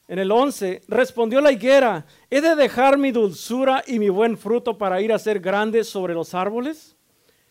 En 0.07 0.19
el 0.19 0.33
11, 0.33 0.81
respondió 0.89 1.43
la 1.43 1.53
higuera, 1.53 2.07
¿he 2.31 2.41
de 2.41 2.57
dejar 2.57 2.97
mi 2.97 3.13
dulzura 3.13 3.85
y 3.87 3.99
mi 3.99 4.09
buen 4.09 4.39
fruto 4.39 4.79
para 4.79 5.03
ir 5.03 5.13
a 5.13 5.19
ser 5.19 5.41
grande 5.41 5.85
sobre 5.85 6.15
los 6.15 6.33
árboles? 6.33 6.97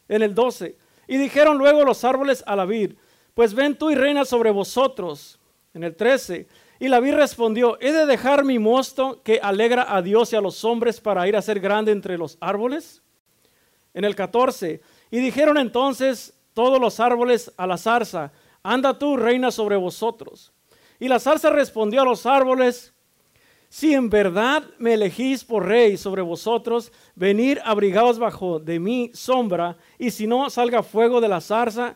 En 0.08 0.24
el 0.24 0.34
12, 0.34 0.76
y 1.08 1.18
dijeron 1.18 1.60
luego 1.60 1.86
los 1.86 2.04
árboles 2.04 2.44
a 2.48 2.56
la 2.56 2.66
vid, 2.66 2.94
pues 3.36 3.54
ven 3.54 3.78
tú 3.78 3.92
y 3.92 3.96
reina 3.96 4.26
sobre 4.26 4.50
vosotros. 4.50 5.40
En 5.76 5.84
el 5.84 5.96
13, 5.96 6.48
y 6.80 6.88
la 6.88 7.00
vi 7.00 7.12
respondió, 7.12 7.78
¿he 7.82 7.92
de 7.92 8.06
dejar 8.06 8.44
mi 8.44 8.60
mosto 8.60 9.22
que 9.24 9.40
alegra 9.42 9.96
a 9.96 10.02
Dios 10.02 10.32
y 10.34 10.36
a 10.36 10.42
los 10.42 10.64
hombres 10.64 11.02
para 11.02 11.28
ir 11.28 11.36
a 11.36 11.42
ser 11.42 11.60
grande 11.60 11.92
entre 11.92 12.18
los 12.18 12.38
árboles? 12.40 13.02
En 13.94 14.06
el 14.06 14.16
14, 14.16 14.82
y 15.10 15.20
dijeron 15.20 15.58
entonces 15.58 16.38
todos 16.54 16.80
los 16.80 17.00
árboles 17.00 17.52
a 17.58 17.66
la 17.66 17.78
zarza, 17.78 18.32
anda 18.62 18.98
tú, 18.98 19.18
reina 19.18 19.50
sobre 19.50 19.76
vosotros. 19.76 20.52
Y 21.00 21.08
la 21.08 21.20
zarza 21.20 21.50
respondió 21.50 22.02
a 22.02 22.06
los 22.06 22.26
árboles, 22.26 22.94
si 23.70 23.94
en 23.94 24.10
verdad 24.10 24.64
me 24.78 24.94
elegís 24.94 25.44
por 25.44 25.66
rey 25.66 25.98
sobre 25.98 26.22
vosotros, 26.22 26.92
venir 27.16 27.60
abrigados 27.66 28.18
bajo 28.20 28.60
de 28.60 28.80
mi 28.80 29.12
sombra, 29.14 29.78
y 29.98 30.12
si 30.12 30.28
no, 30.28 30.50
salga 30.50 30.84
fuego 30.84 31.22
de 31.22 31.28
la 31.28 31.42
zarza 31.42 31.96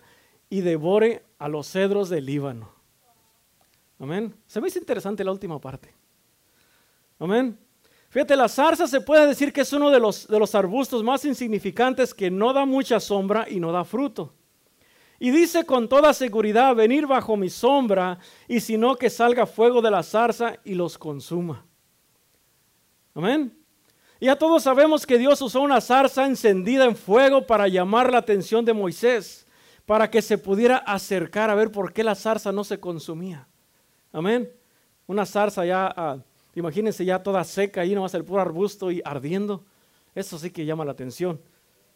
y 0.50 0.62
devore 0.62 1.24
a 1.40 1.48
los 1.48 1.68
cedros 1.68 2.10
del 2.10 2.26
Líbano. 2.26 2.81
Amén. 4.02 4.36
Se 4.48 4.60
me 4.60 4.68
hizo 4.68 4.80
interesante 4.80 5.24
la 5.24 5.32
última 5.32 5.62
parte. 5.62 5.94
Amén. 7.20 7.56
Fíjate, 8.10 8.36
la 8.36 8.50
zarza 8.50 8.88
se 8.88 9.00
puede 9.00 9.28
decir 9.28 9.54
que 9.54 9.62
es 9.62 9.72
uno 9.74 9.92
de 9.92 10.00
los, 10.00 10.28
de 10.28 10.40
los 10.40 10.56
arbustos 10.56 11.04
más 11.04 11.24
insignificantes 11.24 12.12
que 12.12 12.32
no 12.32 12.52
da 12.52 12.66
mucha 12.66 13.00
sombra 13.00 13.46
y 13.48 13.60
no 13.60 13.72
da 13.72 13.86
fruto. 13.86 14.34
Y 15.20 15.30
dice 15.30 15.68
con 15.68 15.88
toda 15.88 16.14
seguridad, 16.14 16.74
venir 16.74 17.06
bajo 17.06 17.38
mi 17.38 17.48
sombra, 17.48 18.18
y 18.48 18.60
si 18.60 18.76
no 18.76 18.96
que 18.96 19.12
salga 19.12 19.46
fuego 19.46 19.84
de 19.84 19.92
la 19.92 20.02
zarza 20.02 20.56
y 20.66 20.74
los 20.74 20.98
consuma. 20.98 21.64
Amén. 23.14 23.56
Ya 24.20 24.36
todos 24.36 24.64
sabemos 24.64 25.06
que 25.06 25.20
Dios 25.20 25.40
usó 25.44 25.62
una 25.62 25.80
zarza 25.80 26.26
encendida 26.26 26.86
en 26.86 26.96
fuego 26.96 27.46
para 27.46 27.68
llamar 27.68 28.12
la 28.12 28.18
atención 28.18 28.66
de 28.66 28.74
Moisés, 28.74 29.46
para 29.86 30.10
que 30.10 30.24
se 30.24 30.40
pudiera 30.40 30.78
acercar 30.78 31.52
a 31.52 31.56
ver 31.56 31.72
por 31.72 31.94
qué 31.94 32.04
la 32.04 32.16
zarza 32.16 32.52
no 32.52 32.64
se 32.64 32.80
consumía. 32.80 33.48
Amén. 34.12 34.52
Una 35.08 35.26
zarza 35.26 35.66
ya, 35.66 35.94
ah, 35.96 36.18
imagínense 36.56 37.04
ya 37.04 37.22
toda 37.22 37.44
seca, 37.44 37.82
ahí 37.82 37.96
nomás 37.96 38.14
el 38.14 38.26
puro 38.26 38.42
arbusto 38.42 38.92
y 38.92 39.02
ardiendo. 39.04 39.64
Eso 40.14 40.38
sí 40.38 40.52
que 40.52 40.66
llama 40.66 40.86
la 40.86 40.92
atención. 40.92 41.40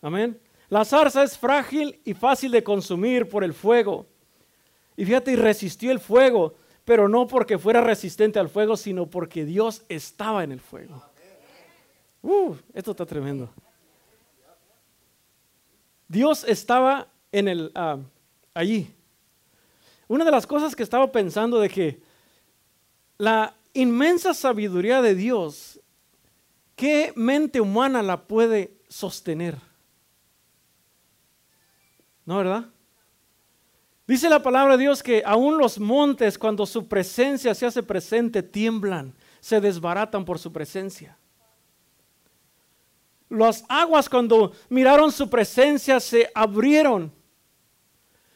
Amén. 0.01 0.39
La 0.69 0.83
zarza 0.85 1.23
es 1.23 1.37
frágil 1.37 1.99
y 2.05 2.13
fácil 2.13 2.51
de 2.51 2.63
consumir 2.63 3.29
por 3.29 3.43
el 3.43 3.53
fuego. 3.53 4.05
Y 4.97 5.05
fíjate, 5.05 5.31
y 5.31 5.35
resistió 5.35 5.91
el 5.91 5.99
fuego, 5.99 6.55
pero 6.85 7.07
no 7.07 7.27
porque 7.27 7.57
fuera 7.57 7.81
resistente 7.81 8.39
al 8.39 8.49
fuego, 8.49 8.77
sino 8.77 9.07
porque 9.07 9.45
Dios 9.45 9.83
estaba 9.89 10.43
en 10.43 10.51
el 10.51 10.59
fuego. 10.59 11.03
Uh, 12.21 12.55
esto 12.73 12.91
está 12.91 13.05
tremendo. 13.05 13.49
Dios 16.07 16.43
estaba 16.43 17.07
en 17.31 17.47
el 17.47 17.71
ah, 17.75 17.97
allí. 18.53 18.93
Una 20.07 20.23
de 20.23 20.31
las 20.31 20.47
cosas 20.47 20.75
que 20.75 20.83
estaba 20.83 21.11
pensando 21.11 21.59
de 21.59 21.69
que 21.69 22.01
la 23.17 23.55
inmensa 23.73 24.33
sabiduría 24.33 25.01
de 25.01 25.15
Dios, 25.15 25.79
¿qué 26.75 27.13
mente 27.15 27.61
humana 27.61 28.01
la 28.01 28.27
puede 28.27 28.77
sostener? 28.89 29.57
¿No, 32.25 32.37
verdad? 32.37 32.65
Dice 34.07 34.29
la 34.29 34.41
palabra 34.41 34.77
de 34.77 34.83
Dios 34.83 35.01
que 35.01 35.23
aún 35.25 35.57
los 35.57 35.79
montes, 35.79 36.37
cuando 36.37 36.65
su 36.65 36.87
presencia 36.87 37.55
se 37.55 37.65
hace 37.65 37.81
presente, 37.81 38.43
tiemblan, 38.43 39.13
se 39.39 39.59
desbaratan 39.59 40.25
por 40.25 40.37
su 40.37 40.51
presencia. 40.51 41.17
Las 43.29 43.65
aguas 43.67 44.07
cuando 44.07 44.53
miraron 44.69 45.11
su 45.11 45.29
presencia 45.29 45.99
se 45.99 46.29
abrieron. 46.35 47.11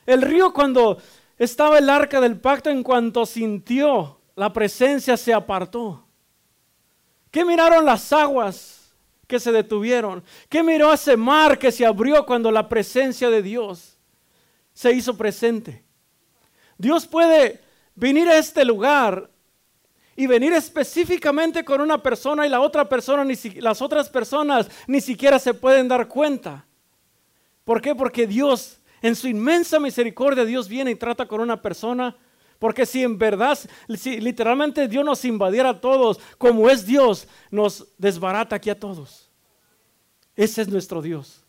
El 0.07 0.23
río 0.23 0.51
cuando 0.51 0.97
estaba 1.37 1.77
el 1.77 1.89
arca 1.89 2.19
del 2.19 2.39
pacto, 2.39 2.71
en 2.71 2.81
cuanto 2.81 3.27
sintió 3.27 4.18
la 4.39 4.53
presencia 4.53 5.17
se 5.17 5.33
apartó. 5.33 6.01
¿Qué 7.29 7.43
miraron 7.43 7.83
las 7.83 8.13
aguas 8.13 8.95
que 9.27 9.37
se 9.37 9.51
detuvieron? 9.51 10.23
¿Qué 10.47 10.63
miró 10.63 10.93
ese 10.93 11.17
mar 11.17 11.59
que 11.59 11.73
se 11.73 11.85
abrió 11.85 12.25
cuando 12.25 12.49
la 12.49 12.69
presencia 12.69 13.29
de 13.29 13.41
Dios 13.41 13.97
se 14.73 14.93
hizo 14.93 15.17
presente? 15.17 15.83
Dios 16.77 17.05
puede 17.05 17.59
venir 17.95 18.29
a 18.29 18.37
este 18.37 18.63
lugar 18.63 19.29
y 20.15 20.25
venir 20.25 20.53
específicamente 20.53 21.65
con 21.65 21.81
una 21.81 22.01
persona 22.01 22.47
y 22.47 22.49
la 22.49 22.61
otra 22.61 22.87
persona, 22.87 23.25
ni 23.25 23.35
las 23.59 23.81
otras 23.81 24.07
personas 24.07 24.69
ni 24.87 25.01
siquiera 25.01 25.37
se 25.37 25.53
pueden 25.53 25.89
dar 25.89 26.07
cuenta. 26.07 26.65
¿Por 27.65 27.81
qué? 27.81 27.93
Porque 27.93 28.25
Dios, 28.25 28.79
en 29.01 29.17
su 29.17 29.27
inmensa 29.27 29.81
misericordia, 29.81 30.45
Dios 30.45 30.69
viene 30.69 30.91
y 30.91 30.95
trata 30.95 31.27
con 31.27 31.41
una 31.41 31.61
persona 31.61 32.15
porque 32.59 32.85
si 32.85 33.03
en 33.03 33.17
verdad, 33.17 33.57
si 33.97 34.19
literalmente 34.19 34.87
Dios 34.89 35.05
nos 35.05 35.23
invadiera 35.23 35.69
a 35.69 35.81
todos, 35.81 36.19
como 36.37 36.69
es 36.69 36.85
Dios, 36.85 37.27
nos 37.49 37.87
desbarata 37.97 38.57
aquí 38.57 38.69
a 38.69 38.77
todos. 38.77 39.29
Ese 40.35 40.61
es 40.61 40.67
nuestro 40.67 41.01
Dios. 41.01 41.41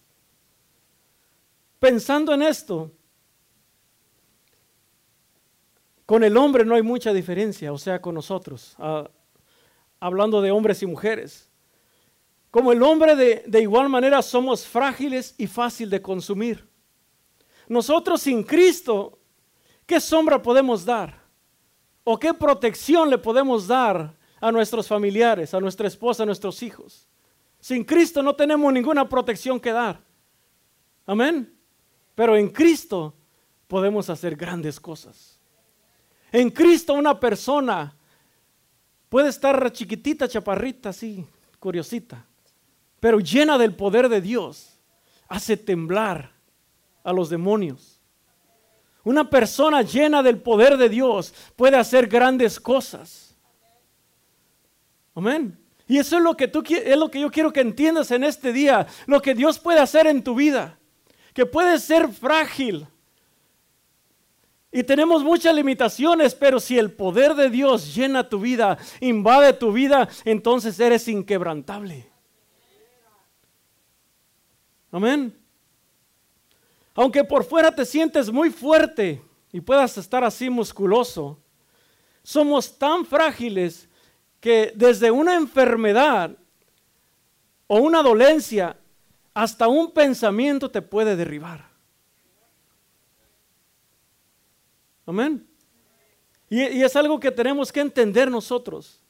Pensando 1.81 2.33
en 2.33 2.43
esto, 2.43 2.93
con 6.07 6.23
el 6.23 6.37
hombre 6.37 6.65
no 6.65 6.77
hay 6.77 6.83
mucha 6.83 7.13
diferencia, 7.13 7.73
o 7.73 7.79
sea, 7.79 8.01
con 8.01 8.15
nosotros, 8.15 8.75
ah, 8.79 9.11
hablando 9.99 10.41
de 10.41 10.51
hombres 10.53 10.83
y 10.83 10.87
mujeres. 10.87 11.49
Como 12.53 12.73
el 12.73 12.83
hombre 12.83 13.17
de, 13.17 13.45
de 13.47 13.63
igual 13.63 13.89
manera 13.89 14.23
somos 14.23 14.67
frágiles 14.67 15.35
y 15.39 15.47
fácil 15.47 15.91
de 15.91 16.03
consumir. 16.03 16.69
Nosotros 17.69 18.23
sin 18.23 18.43
Cristo 18.43 19.20
¿Qué 19.91 19.99
sombra 19.99 20.41
podemos 20.41 20.85
dar? 20.85 21.21
¿O 22.05 22.17
qué 22.17 22.33
protección 22.33 23.11
le 23.11 23.19
podemos 23.19 23.67
dar 23.67 24.17
a 24.41 24.53
nuestros 24.53 24.87
familiares, 24.87 25.53
a 25.53 25.59
nuestra 25.59 25.89
esposa, 25.89 26.23
a 26.23 26.27
nuestros 26.27 26.63
hijos? 26.63 27.09
Sin 27.59 27.83
Cristo 27.83 28.23
no 28.23 28.37
tenemos 28.37 28.73
ninguna 28.73 29.09
protección 29.09 29.59
que 29.59 29.73
dar. 29.73 30.01
Amén. 31.07 31.53
Pero 32.15 32.37
en 32.37 32.51
Cristo 32.51 33.17
podemos 33.67 34.09
hacer 34.09 34.37
grandes 34.37 34.79
cosas. 34.79 35.41
En 36.31 36.51
Cristo 36.51 36.95
una 36.95 37.19
persona 37.19 37.93
puede 39.09 39.31
estar 39.31 39.73
chiquitita, 39.73 40.29
chaparrita, 40.29 40.91
así, 40.91 41.27
curiosita, 41.59 42.25
pero 43.01 43.19
llena 43.19 43.59
del 43.59 43.75
poder 43.75 44.09
de 44.09 44.21
Dios, 44.21 44.79
hace 45.27 45.57
temblar 45.57 46.33
a 47.03 47.13
los 47.13 47.29
demonios. 47.29 48.00
Una 49.05 49.29
persona 49.29 49.83
llena 49.83 50.23
del 50.23 50.39
poder 50.39 50.77
de 50.77 50.89
Dios 50.89 51.33
puede 51.57 51.77
hacer 51.77 52.07
grandes 52.07 52.61
cosas. 52.61 53.35
Amén. 55.15 55.59
Y 55.89 55.99
eso 55.99 56.19
es 56.19 56.23
lo 56.23 56.37
que 56.37 56.47
tú 56.49 56.63
es 56.69 56.97
lo 56.97 57.11
que 57.11 57.21
yo 57.21 57.31
quiero 57.31 57.53
que 57.53 57.61
entiendas 57.61 58.11
en 58.11 58.23
este 58.23 58.53
día, 58.53 58.87
lo 59.07 59.21
que 59.21 59.35
Dios 59.35 59.59
puede 59.59 59.81
hacer 59.81 60.07
en 60.07 60.23
tu 60.23 60.35
vida, 60.35 60.79
que 61.35 61.47
puede 61.47 61.79
ser 61.79 62.09
frágil. 62.09 62.87
Y 64.73 64.85
tenemos 64.85 65.25
muchas 65.25 65.53
limitaciones, 65.53 66.35
pero 66.35 66.61
si 66.61 66.79
el 66.79 66.93
poder 66.93 67.35
de 67.35 67.51
Dios 67.51 67.93
llena 67.93 68.29
tu 68.29 68.39
vida, 68.39 68.79
invade 69.01 69.53
tu 69.55 69.73
vida, 69.73 70.09
entonces 70.25 70.79
eres 70.79 71.09
inquebrantable. 71.09 72.09
Amén. 74.93 75.40
Aunque 76.95 77.25
por 77.25 77.45
fuera 77.45 77.75
te 77.75 77.85
sientes 77.85 78.31
muy 78.31 78.51
fuerte 78.51 79.23
y 79.53 79.61
puedas 79.61 79.97
estar 79.99 80.25
así 80.25 80.51
musculoso, 80.51 81.39
somos 82.23 82.79
tan 82.79 83.05
frágiles 83.05 83.89
que 84.41 84.73
desde 84.75 85.11
una 85.11 85.35
enfermedad 85.35 86.37
o 87.67 87.79
una 87.79 88.03
dolencia 88.03 88.77
hasta 89.35 89.69
un 89.69 89.93
pensamiento 89.93 90.71
te 90.71 90.83
puede 90.83 91.17
derribar. 91.17 91.71
Amén. 95.07 95.47
Y, 96.49 96.83
es 96.83 96.97
algo 96.97 97.21
que 97.21 97.31
tenemos 97.31 97.73
que 97.73 97.81
entender 97.81 98.31
nosotros. 98.31 99.01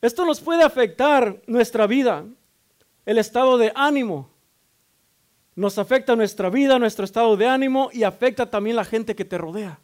Esto 0.00 0.24
nos 0.24 0.40
puede 0.40 0.64
afectar 0.64 1.40
nuestra 1.46 1.86
vida, 1.86 2.24
el 3.06 3.18
estado 3.18 3.56
de 3.56 3.72
ánimo, 3.74 4.30
nos 5.54 5.78
afecta 5.78 6.16
nuestra 6.16 6.50
vida, 6.50 6.78
nuestro 6.78 7.04
estado 7.04 7.36
de 7.36 7.46
ánimo 7.46 7.90
y 7.92 8.02
afecta 8.02 8.48
también 8.48 8.76
la 8.76 8.84
gente 8.84 9.14
que 9.14 9.24
te 9.24 9.38
rodea. 9.38 9.80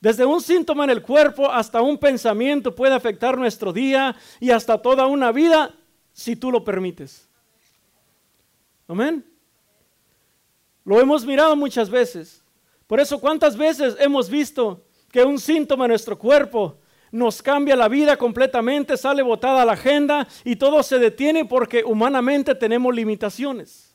Desde 0.00 0.24
un 0.24 0.40
síntoma 0.40 0.84
en 0.84 0.90
el 0.90 1.02
cuerpo 1.02 1.50
hasta 1.50 1.82
un 1.82 1.98
pensamiento 1.98 2.74
puede 2.74 2.94
afectar 2.94 3.36
nuestro 3.36 3.72
día 3.72 4.16
y 4.40 4.50
hasta 4.50 4.80
toda 4.80 5.06
una 5.06 5.30
vida 5.30 5.74
si 6.12 6.36
tú 6.36 6.50
lo 6.50 6.64
permites. 6.64 7.28
Amén. 8.88 9.24
Lo 10.84 10.98
hemos 10.98 11.24
mirado 11.26 11.54
muchas 11.54 11.90
veces. 11.90 12.42
Por 12.86 12.98
eso, 12.98 13.20
¿cuántas 13.20 13.56
veces 13.56 13.94
hemos 14.00 14.30
visto 14.30 14.84
que 15.12 15.22
un 15.22 15.38
síntoma 15.38 15.84
en 15.84 15.90
nuestro 15.90 16.18
cuerpo 16.18 16.78
nos 17.10 17.42
cambia 17.42 17.76
la 17.76 17.88
vida 17.88 18.16
completamente, 18.16 18.96
sale 18.96 19.22
botada 19.22 19.64
la 19.64 19.72
agenda 19.72 20.26
y 20.44 20.56
todo 20.56 20.82
se 20.82 20.98
detiene 20.98 21.44
porque 21.44 21.82
humanamente 21.84 22.54
tenemos 22.54 22.94
limitaciones? 22.94 23.90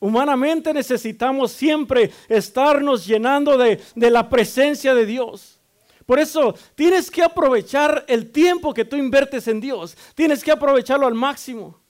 Humanamente 0.00 0.72
necesitamos 0.72 1.50
siempre 1.50 2.12
estarnos 2.28 3.04
llenando 3.04 3.58
de, 3.58 3.80
la 3.96 4.28
presencia 4.28 4.94
de 4.94 5.06
Dios. 5.06 5.60
Por 6.06 6.18
eso 6.18 6.54
tienes 6.74 7.10
que 7.10 7.22
aprovechar 7.22 8.04
el 8.08 8.30
tiempo 8.30 8.72
que 8.72 8.84
tú 8.84 8.96
invertes 8.96 9.48
en 9.48 9.60
Dios. 9.60 9.96
Tienes 10.14 10.44
que 10.44 10.52
aprovecharlo 10.52 11.06
al 11.06 11.14
máximo. 11.14 11.80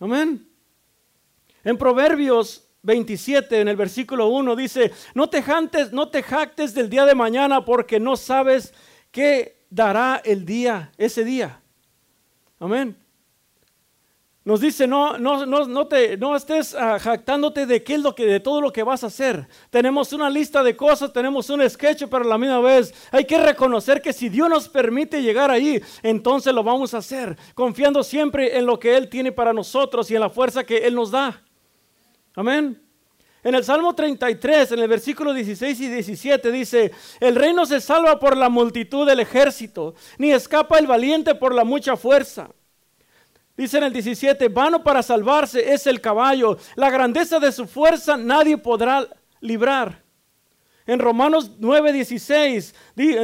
Amén. 0.00 0.46
En 1.62 1.78
Proverbios 1.78 2.66
27, 2.82 3.60
en 3.60 3.68
el 3.68 3.76
versículo 3.76 4.28
1, 4.28 4.56
dice, 4.56 4.92
no 5.14 5.28
te, 5.28 5.42
jantes, 5.42 5.92
no 5.92 6.08
te 6.08 6.22
jactes 6.22 6.74
del 6.74 6.88
día 6.88 7.04
de 7.04 7.14
mañana 7.14 7.64
porque 7.64 8.00
no 8.00 8.16
sabes 8.16 8.72
qué 9.10 9.64
dará 9.70 10.20
el 10.24 10.44
día, 10.44 10.92
ese 10.96 11.24
día. 11.24 11.60
Amén. 12.58 12.96
Nos 14.42 14.60
dice, 14.60 14.86
no, 14.86 15.18
no, 15.18 15.44
no, 15.44 15.66
no, 15.66 15.86
te, 15.86 16.16
no 16.16 16.34
estés 16.34 16.74
ah, 16.74 16.98
jactándote 16.98 17.66
de, 17.66 17.84
qué 17.84 17.94
es 17.94 18.00
lo 18.00 18.14
que, 18.14 18.24
de 18.24 18.40
todo 18.40 18.62
lo 18.62 18.72
que 18.72 18.82
vas 18.82 19.04
a 19.04 19.08
hacer. 19.08 19.46
Tenemos 19.68 20.14
una 20.14 20.30
lista 20.30 20.62
de 20.62 20.74
cosas, 20.74 21.12
tenemos 21.12 21.50
un 21.50 21.68
sketch, 21.68 22.04
pero 22.10 22.24
a 22.24 22.28
la 22.28 22.38
misma 22.38 22.60
vez 22.60 22.94
hay 23.10 23.26
que 23.26 23.38
reconocer 23.38 24.00
que 24.00 24.14
si 24.14 24.30
Dios 24.30 24.48
nos 24.48 24.66
permite 24.68 25.22
llegar 25.22 25.50
ahí, 25.50 25.82
entonces 26.02 26.54
lo 26.54 26.64
vamos 26.64 26.94
a 26.94 26.98
hacer, 26.98 27.36
confiando 27.54 28.02
siempre 28.02 28.56
en 28.56 28.64
lo 28.64 28.80
que 28.80 28.96
Él 28.96 29.10
tiene 29.10 29.30
para 29.30 29.52
nosotros 29.52 30.10
y 30.10 30.14
en 30.14 30.20
la 30.20 30.30
fuerza 30.30 30.64
que 30.64 30.78
Él 30.78 30.94
nos 30.94 31.10
da. 31.10 31.42
Amén. 32.34 32.80
En 33.42 33.54
el 33.54 33.64
Salmo 33.64 33.94
33, 33.94 34.72
en 34.72 34.80
el 34.80 34.88
versículo 34.88 35.32
16 35.32 35.80
y 35.80 35.88
17 35.88 36.52
dice, 36.52 36.92
el 37.20 37.34
reino 37.34 37.64
se 37.64 37.80
salva 37.80 38.18
por 38.20 38.36
la 38.36 38.50
multitud 38.50 39.06
del 39.06 39.20
ejército, 39.20 39.94
ni 40.18 40.30
escapa 40.30 40.78
el 40.78 40.86
valiente 40.86 41.34
por 41.34 41.54
la 41.54 41.64
mucha 41.64 41.96
fuerza. 41.96 42.50
Dice 43.56 43.78
en 43.78 43.84
el 43.84 43.92
17, 43.92 44.48
vano 44.48 44.82
para 44.82 45.02
salvarse 45.02 45.72
es 45.72 45.86
el 45.86 46.00
caballo, 46.00 46.58
la 46.76 46.90
grandeza 46.90 47.38
de 47.38 47.50
su 47.50 47.66
fuerza 47.66 48.16
nadie 48.16 48.58
podrá 48.58 49.08
librar. 49.40 50.02
En 50.86 50.98
Romanos 50.98 51.52
9, 51.58 51.92
16 51.92 52.74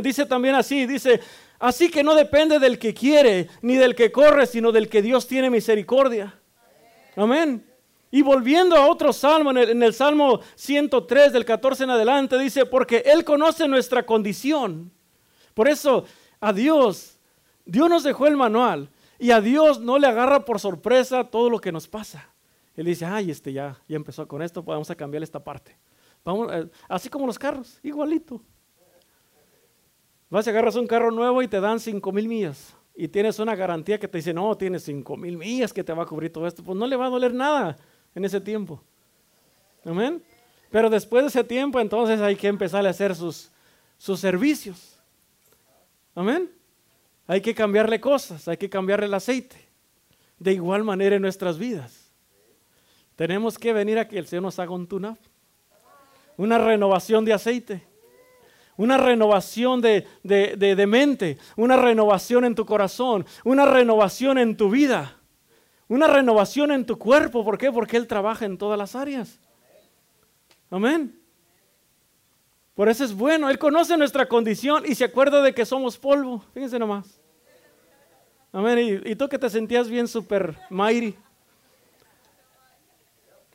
dice 0.03 0.25
también 0.25 0.55
así, 0.55 0.87
dice, 0.87 1.21
así 1.59 1.91
que 1.91 2.03
no 2.03 2.15
depende 2.15 2.59
del 2.59 2.79
que 2.79 2.95
quiere 2.95 3.49
ni 3.61 3.77
del 3.77 3.95
que 3.95 4.13
corre, 4.13 4.47
sino 4.47 4.73
del 4.73 4.89
que 4.89 5.03
Dios 5.03 5.27
tiene 5.27 5.51
misericordia. 5.51 6.39
Amén. 7.17 7.67
Y 8.17 8.23
volviendo 8.23 8.75
a 8.77 8.89
otro 8.89 9.13
salmo, 9.13 9.51
en 9.51 9.83
el, 9.83 9.93
Salmo 9.93 10.41
103 10.55 11.35
del 11.35 11.45
14 11.45 11.85
en 11.85 11.91
adelante, 11.91 12.39
dice, 12.39 12.65
porque 12.65 13.03
Él 13.05 13.25
conoce 13.25 13.69
nuestra 13.69 14.07
condición. 14.07 14.91
Por 15.53 15.69
eso, 15.69 16.07
a 16.41 16.51
Dios, 16.51 17.19
Dios 17.67 17.91
nos 17.91 18.05
dejó 18.05 18.27
el 18.27 18.35
manual. 18.35 18.89
Y 19.19 19.33
a 19.33 19.43
Dios 19.43 19.81
no 19.81 19.99
le 19.99 20.07
agarra 20.07 20.47
por 20.47 20.59
sorpresa 20.59 21.25
todo 21.25 21.51
lo 21.51 21.59
que 21.59 21.71
nos 21.71 21.87
pasa. 21.89 22.27
Él 22.75 22.87
dice, 22.87 23.05
ay, 23.05 23.31
este 23.31 23.53
ya, 23.53 23.79
ya 23.87 23.97
empezó 23.97 24.27
con 24.27 24.41
esto, 24.41 24.65
pues 24.65 24.75
vamos 24.75 24.91
a 24.91 24.95
cambiar 24.95 25.23
esta 25.23 25.45
parte. 25.45 25.77
Eh, 26.25 26.71
así 26.89 27.11
como 27.11 27.27
los 27.27 27.39
carros, 27.39 27.79
igualito. 27.83 28.41
Vas 30.31 30.47
y 30.47 30.49
agarras 30.49 30.77
un 30.77 30.87
carro 30.87 31.11
nuevo 31.11 31.43
y 31.43 31.49
te 31.49 31.61
dan 31.61 31.79
5 31.79 32.13
mil 32.13 32.29
millas. 32.29 32.75
Y 32.95 33.09
tienes 33.09 33.39
una 33.41 33.55
garantía 33.55 34.01
que 34.01 34.09
te 34.09 34.17
dice, 34.17 34.33
no, 34.33 34.57
tienes 34.57 34.85
5 34.85 35.19
mil 35.19 35.37
millas 35.37 35.71
que 35.71 35.85
te 35.85 35.93
va 35.93 36.05
a 36.05 36.07
cubrir 36.07 36.33
todo 36.33 36.47
esto. 36.47 36.65
Pues 36.65 36.79
no 36.79 36.87
le 36.87 36.97
va 36.97 37.09
a 37.09 37.11
doler 37.11 37.35
nada 37.35 37.77
en 38.17 38.25
ese 38.25 38.41
tiempo. 38.41 38.83
Amén. 39.85 40.23
Pero 40.71 40.91
después 40.91 41.23
de 41.23 41.29
ese 41.29 41.45
tiempo, 41.45 41.79
entonces 41.79 42.21
hay 42.21 42.35
que 42.35 42.49
empezar 42.49 42.85
a 42.85 42.91
hacer 42.91 43.15
sus, 43.15 43.53
sus 43.99 44.19
servicios. 44.19 44.99
Amén. 46.15 46.51
Hay 47.27 47.43
que 47.43 47.55
cambiarle 47.55 48.01
cosas, 48.01 48.49
hay 48.49 48.57
que 48.57 48.71
cambiarle 48.71 49.07
el 49.07 49.15
aceite. 49.15 49.57
De 50.39 50.53
igual 50.53 50.83
manera 50.83 51.17
en 51.17 51.23
nuestras 51.23 51.59
vidas. 51.59 52.11
Tenemos 53.17 53.59
que 53.59 53.73
venir 53.73 53.99
a 53.99 54.09
que 54.09 54.19
el 54.19 54.27
Señor 54.27 54.45
nos 54.45 54.59
haga 54.59 54.73
un 54.73 54.89
Una 56.39 56.59
renovación 56.59 57.25
de 57.25 57.35
aceite. 57.35 57.83
Una 58.79 58.97
renovación 58.97 59.81
de, 59.83 60.07
de 60.23 60.87
mente. 60.87 61.39
Una 61.57 61.77
renovación 61.77 62.47
en 62.47 62.55
tu 62.55 62.65
corazón. 62.65 63.27
Una 63.45 63.67
renovación 63.67 64.39
en 64.39 64.57
tu 64.57 64.71
vida. 64.71 65.16
Una 65.88 66.07
renovación 66.07 66.73
en 66.73 66.85
tu 66.85 66.99
cuerpo. 66.99 67.45
¿Por 67.45 67.59
qué? 67.59 67.71
Porque 67.71 67.97
Él 67.97 68.07
trabaja 68.07 68.45
en 68.45 68.59
todas 68.59 68.78
las 68.78 68.97
áreas. 68.97 69.38
Amén. 70.71 71.21
Por 72.75 72.88
eso 72.88 73.05
es 73.05 73.14
bueno. 73.14 73.49
Él 73.49 73.59
conoce 73.59 73.97
nuestra 73.97 74.26
condición 74.28 74.85
y 74.87 74.95
se 74.95 75.05
acuerda 75.05 75.43
de 75.43 75.55
que 75.55 75.64
somos 75.64 75.97
polvo. 75.97 76.45
Fíjense 76.52 76.78
nomás. 76.78 77.21
Amén. 78.52 79.02
¿Y, 79.05 79.14
tú 79.14 79.28
que 79.28 79.38
te 79.38 79.49
sentías 79.49 79.88
bien 79.88 80.09
super 80.09 80.59
mighty? 80.71 81.16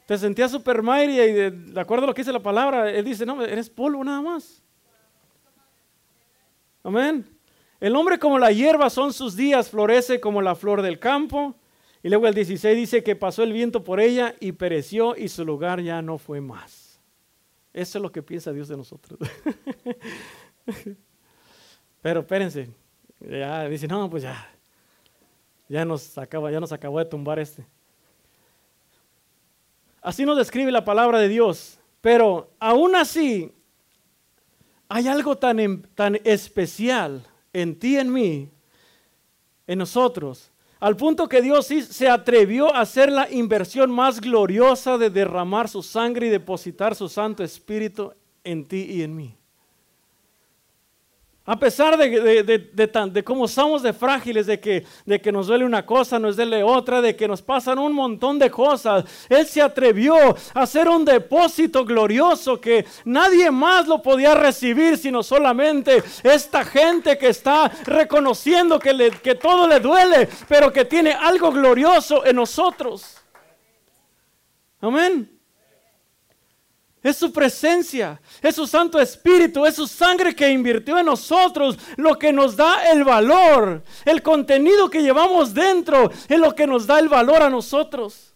Te 0.05 0.17
sentías 0.17 0.51
super 0.51 0.81
mighty 0.81 1.19
y 1.19 1.33
de, 1.33 1.81
acuerdo 1.81 2.05
a 2.05 2.07
lo 2.07 2.13
que 2.13 2.21
dice 2.21 2.33
la 2.33 2.41
palabra, 2.41 2.89
Él 2.89 3.05
dice, 3.05 3.25
no, 3.25 3.41
eres 3.43 3.69
polvo 3.69 4.03
nada 4.03 4.21
más. 4.21 4.61
Amén. 6.83 7.27
El 7.79 7.95
hombre 7.95 8.19
como 8.19 8.37
la 8.37 8.51
hierba 8.51 8.89
son 8.89 9.13
sus 9.13 9.35
días, 9.35 9.69
florece 9.69 10.19
como 10.19 10.41
la 10.41 10.55
flor 10.55 10.81
del 10.81 10.99
campo. 10.99 11.55
Y 12.03 12.09
luego 12.09 12.27
el 12.27 12.33
16 12.33 12.75
dice 12.75 13.03
que 13.03 13.15
pasó 13.15 13.43
el 13.43 13.53
viento 13.53 13.83
por 13.83 13.99
ella 13.99 14.35
y 14.39 14.53
pereció 14.53 15.15
y 15.15 15.27
su 15.29 15.45
lugar 15.45 15.81
ya 15.81 16.01
no 16.01 16.17
fue 16.17 16.41
más. 16.41 16.99
Eso 17.73 17.97
es 17.99 18.01
lo 18.01 18.11
que 18.11 18.23
piensa 18.23 18.51
Dios 18.51 18.67
de 18.67 18.77
nosotros. 18.77 19.19
Pero 22.01 22.21
espérense, 22.21 22.69
ya 23.19 23.69
dice, 23.69 23.87
no, 23.87 24.09
pues 24.09 24.23
ya, 24.23 24.49
ya 25.69 25.85
nos, 25.85 26.17
acaba, 26.17 26.51
ya 26.51 26.59
nos 26.59 26.71
acabó 26.71 26.97
de 26.99 27.05
tumbar 27.05 27.37
este. 27.39 27.65
Así 30.01 30.25
nos 30.25 30.37
describe 30.37 30.71
la 30.71 30.83
palabra 30.83 31.19
de 31.19 31.27
Dios. 31.27 31.79
Pero 32.01 32.49
aún 32.59 32.95
así, 32.95 33.53
hay 34.89 35.07
algo 35.07 35.37
tan, 35.37 35.59
em, 35.59 35.83
tan 35.93 36.19
especial 36.23 37.23
en 37.53 37.77
ti 37.77 37.97
en 37.97 38.11
mí, 38.11 38.49
en 39.67 39.79
nosotros, 39.79 40.51
al 40.81 40.97
punto 40.97 41.29
que 41.29 41.43
Dios 41.43 41.67
se 41.67 42.09
atrevió 42.09 42.75
a 42.75 42.81
hacer 42.81 43.11
la 43.11 43.31
inversión 43.31 43.91
más 43.91 44.19
gloriosa 44.19 44.97
de 44.97 45.11
derramar 45.11 45.69
su 45.69 45.83
sangre 45.83 46.25
y 46.25 46.29
depositar 46.31 46.95
su 46.95 47.07
Santo 47.07 47.43
Espíritu 47.43 48.13
en 48.43 48.67
ti 48.67 48.87
y 48.89 49.03
en 49.03 49.15
mí. 49.15 49.40
A 51.43 51.57
pesar 51.57 51.97
de, 51.97 52.43
de, 52.43 53.23
cómo 53.23 53.47
somos 53.47 53.81
de 53.81 53.93
frágiles, 53.93 54.45
de 54.45 54.59
que, 54.59 54.85
de 55.07 55.19
que 55.19 55.31
nos 55.31 55.47
duele 55.47 55.65
una 55.65 55.83
cosa, 55.83 56.19
nos 56.19 56.35
duele 56.35 56.61
otra, 56.61 57.01
de 57.01 57.15
que 57.15 57.27
nos 57.27 57.41
pasan 57.41 57.79
un 57.79 57.93
montón 57.93 58.37
de 58.37 58.51
cosas, 58.51 59.05
Él 59.27 59.47
se 59.47 59.59
atrevió 59.59 60.15
a 60.15 60.61
hacer 60.61 60.87
un 60.87 61.03
depósito 61.03 61.83
glorioso 61.83 62.61
que 62.61 62.85
nadie 63.05 63.49
más 63.49 63.87
lo 63.87 64.03
podía 64.03 64.35
recibir, 64.35 64.99
sino 64.99 65.23
solamente 65.23 66.03
esta 66.21 66.63
gente 66.63 67.17
que 67.17 67.29
está 67.29 67.71
reconociendo 67.85 68.77
que, 68.77 68.93
le, 68.93 69.09
que 69.09 69.33
todo 69.33 69.67
le 69.67 69.79
duele, 69.79 70.29
pero 70.47 70.71
que 70.71 70.85
tiene 70.85 71.11
algo 71.11 71.51
glorioso 71.51 72.23
en 72.23 72.35
nosotros. 72.35 73.17
Amén. 74.79 75.40
Es 77.03 77.17
su 77.17 77.33
presencia, 77.33 78.21
es 78.43 78.55
su 78.55 78.67
Santo 78.67 78.99
Espíritu, 78.99 79.65
es 79.65 79.75
su 79.75 79.87
sangre 79.87 80.35
que 80.35 80.49
invirtió 80.49 80.99
en 80.99 81.07
nosotros, 81.07 81.79
lo 81.97 82.17
que 82.19 82.31
nos 82.31 82.55
da 82.55 82.91
el 82.91 83.03
valor. 83.03 83.83
El 84.05 84.21
contenido 84.21 84.89
que 84.89 85.01
llevamos 85.01 85.53
dentro 85.53 86.11
es 86.29 86.39
lo 86.39 86.53
que 86.53 86.67
nos 86.67 86.85
da 86.85 86.99
el 86.99 87.09
valor 87.09 87.41
a 87.41 87.49
nosotros. 87.49 88.35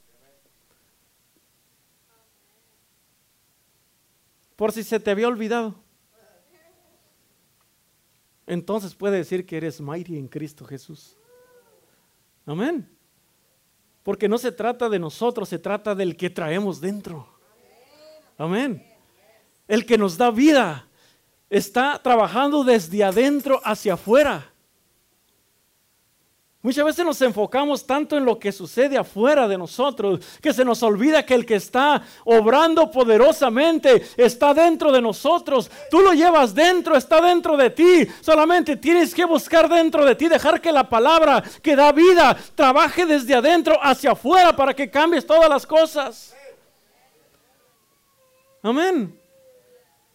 Por 4.55 4.71
si 4.71 4.83
se 4.83 4.99
te 4.99 5.11
había 5.11 5.27
olvidado. 5.27 5.75
Entonces 8.47 8.95
puede 8.95 9.17
decir 9.17 9.45
que 9.45 9.57
eres 9.57 9.79
mighty 9.79 10.17
en 10.17 10.27
Cristo 10.27 10.65
Jesús. 10.65 11.17
Amén. 12.47 12.89
Porque 14.01 14.27
no 14.27 14.37
se 14.37 14.51
trata 14.51 14.89
de 14.89 14.99
nosotros, 14.99 15.49
se 15.49 15.59
trata 15.59 15.93
del 15.93 16.15
que 16.15 16.29
traemos 16.31 16.81
dentro. 16.81 17.34
Amén. 18.37 18.85
El 19.67 19.85
que 19.85 19.97
nos 19.97 20.17
da 20.17 20.31
vida 20.31 20.87
está 21.49 21.99
trabajando 22.01 22.63
desde 22.63 23.03
adentro 23.03 23.61
hacia 23.63 23.93
afuera. 23.93 24.51
Muchas 26.65 26.83
veces 26.83 27.05
nos 27.05 27.21
enfocamos 27.21 27.85
tanto 27.85 28.17
en 28.17 28.25
lo 28.25 28.39
que 28.39 28.51
sucede 28.51 28.97
afuera 28.97 29.47
de 29.47 29.55
nosotros 29.55 30.19
que 30.41 30.51
se 30.51 30.65
nos 30.65 30.81
olvida 30.81 31.23
que 31.23 31.35
el 31.35 31.45
que 31.45 31.57
está 31.57 32.01
obrando 32.23 32.89
poderosamente 32.89 34.03
está 34.17 34.51
dentro 34.51 34.91
de 34.91 34.99
nosotros. 34.99 35.69
Tú 35.91 35.99
lo 35.99 36.13
llevas 36.13 36.55
dentro, 36.55 36.97
está 36.97 37.21
dentro 37.21 37.55
de 37.55 37.69
ti. 37.69 38.07
Solamente 38.19 38.77
tienes 38.77 39.13
que 39.13 39.25
buscar 39.25 39.69
dentro 39.69 40.03
de 40.03 40.15
ti, 40.15 40.27
dejar 40.27 40.59
que 40.59 40.71
la 40.71 40.89
palabra 40.89 41.43
que 41.61 41.75
da 41.75 41.91
vida 41.91 42.35
trabaje 42.55 43.05
desde 43.05 43.35
adentro 43.35 43.77
hacia 43.79 44.13
afuera 44.13 44.55
para 44.55 44.73
que 44.73 44.89
cambies 44.89 45.23
todas 45.23 45.47
las 45.47 45.67
cosas. 45.67 46.35
Amén. 48.65 49.15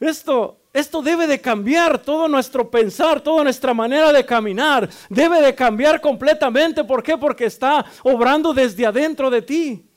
Esto, 0.01 0.59
esto 0.73 1.01
debe 1.03 1.29
de 1.29 1.41
cambiar 1.41 2.03
todo 2.03 2.27
nuestro 2.27 2.69
pensar, 2.69 3.21
toda 3.21 3.45
nuestra 3.45 3.73
manera 3.73 4.13
de 4.13 4.27
caminar. 4.27 4.91
Debe 5.09 5.41
de 5.41 5.55
cambiar 5.55 6.01
completamente. 6.01 6.83
¿Por 6.83 7.01
qué? 7.01 7.17
Porque 7.17 7.45
está 7.45 7.87
obrando 8.03 8.53
desde 8.53 8.85
adentro 8.85 9.31
de 9.31 9.43
ti. 9.43 9.89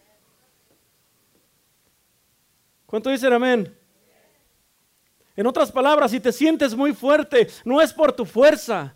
¿Cuánto 2.86 3.10
dicen 3.10 3.34
amén? 3.34 3.76
En 5.36 5.48
otras 5.48 5.72
palabras, 5.72 6.12
si 6.12 6.20
te 6.20 6.32
sientes 6.32 6.76
muy 6.76 6.94
fuerte, 6.94 7.48
no 7.66 7.82
es 7.82 7.92
por 7.92 8.14
tu 8.14 8.24
fuerza, 8.24 8.96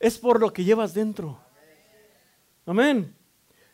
es 0.00 0.16
por 0.16 0.40
lo 0.40 0.50
que 0.50 0.64
llevas 0.64 0.94
dentro. 0.94 1.38
Amén. 2.64 3.14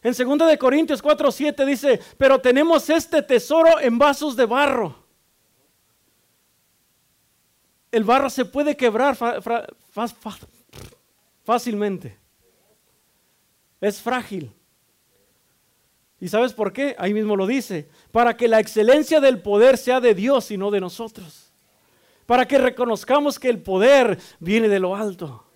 En 0.03 0.13
2 0.13 0.49
de 0.49 0.59
Corintios 0.59 1.01
4, 1.01 1.31
7 1.31 1.67
dice, 1.67 2.01
pero 2.19 2.41
tenemos 2.41 2.91
este 2.91 3.23
tesoro 3.23 3.79
en 3.79 3.97
vasos 3.97 4.35
de 4.35 4.47
barro 4.47 5.00
el 7.93 8.05
barro 8.05 8.31
se 8.31 8.45
puede 8.45 8.77
quebrar 8.77 9.17
fácilmente. 11.45 12.17
Es 13.81 14.01
frágil. 14.01 14.53
¿Y 16.21 16.29
sabes 16.29 16.53
por 16.53 16.73
qué? 16.73 16.95
Ahí 16.99 17.15
mismo 17.15 17.35
lo 17.35 17.47
dice. 17.47 17.89
Para 18.13 18.37
que 18.37 18.47
la 18.47 18.61
excelencia 18.61 19.21
del 19.21 19.41
poder 19.41 19.79
sea 19.79 20.01
de 20.01 20.15
Dios 20.15 20.51
y 20.51 20.59
no 20.59 20.71
de 20.71 20.81
nosotros. 20.81 21.51
Para 22.27 22.47
que 22.47 22.59
reconozcamos 22.59 23.39
que 23.39 23.49
el 23.49 23.61
poder 23.61 24.19
viene 24.39 24.69
de 24.69 24.79
lo 24.79 24.95
alto. 24.95 25.47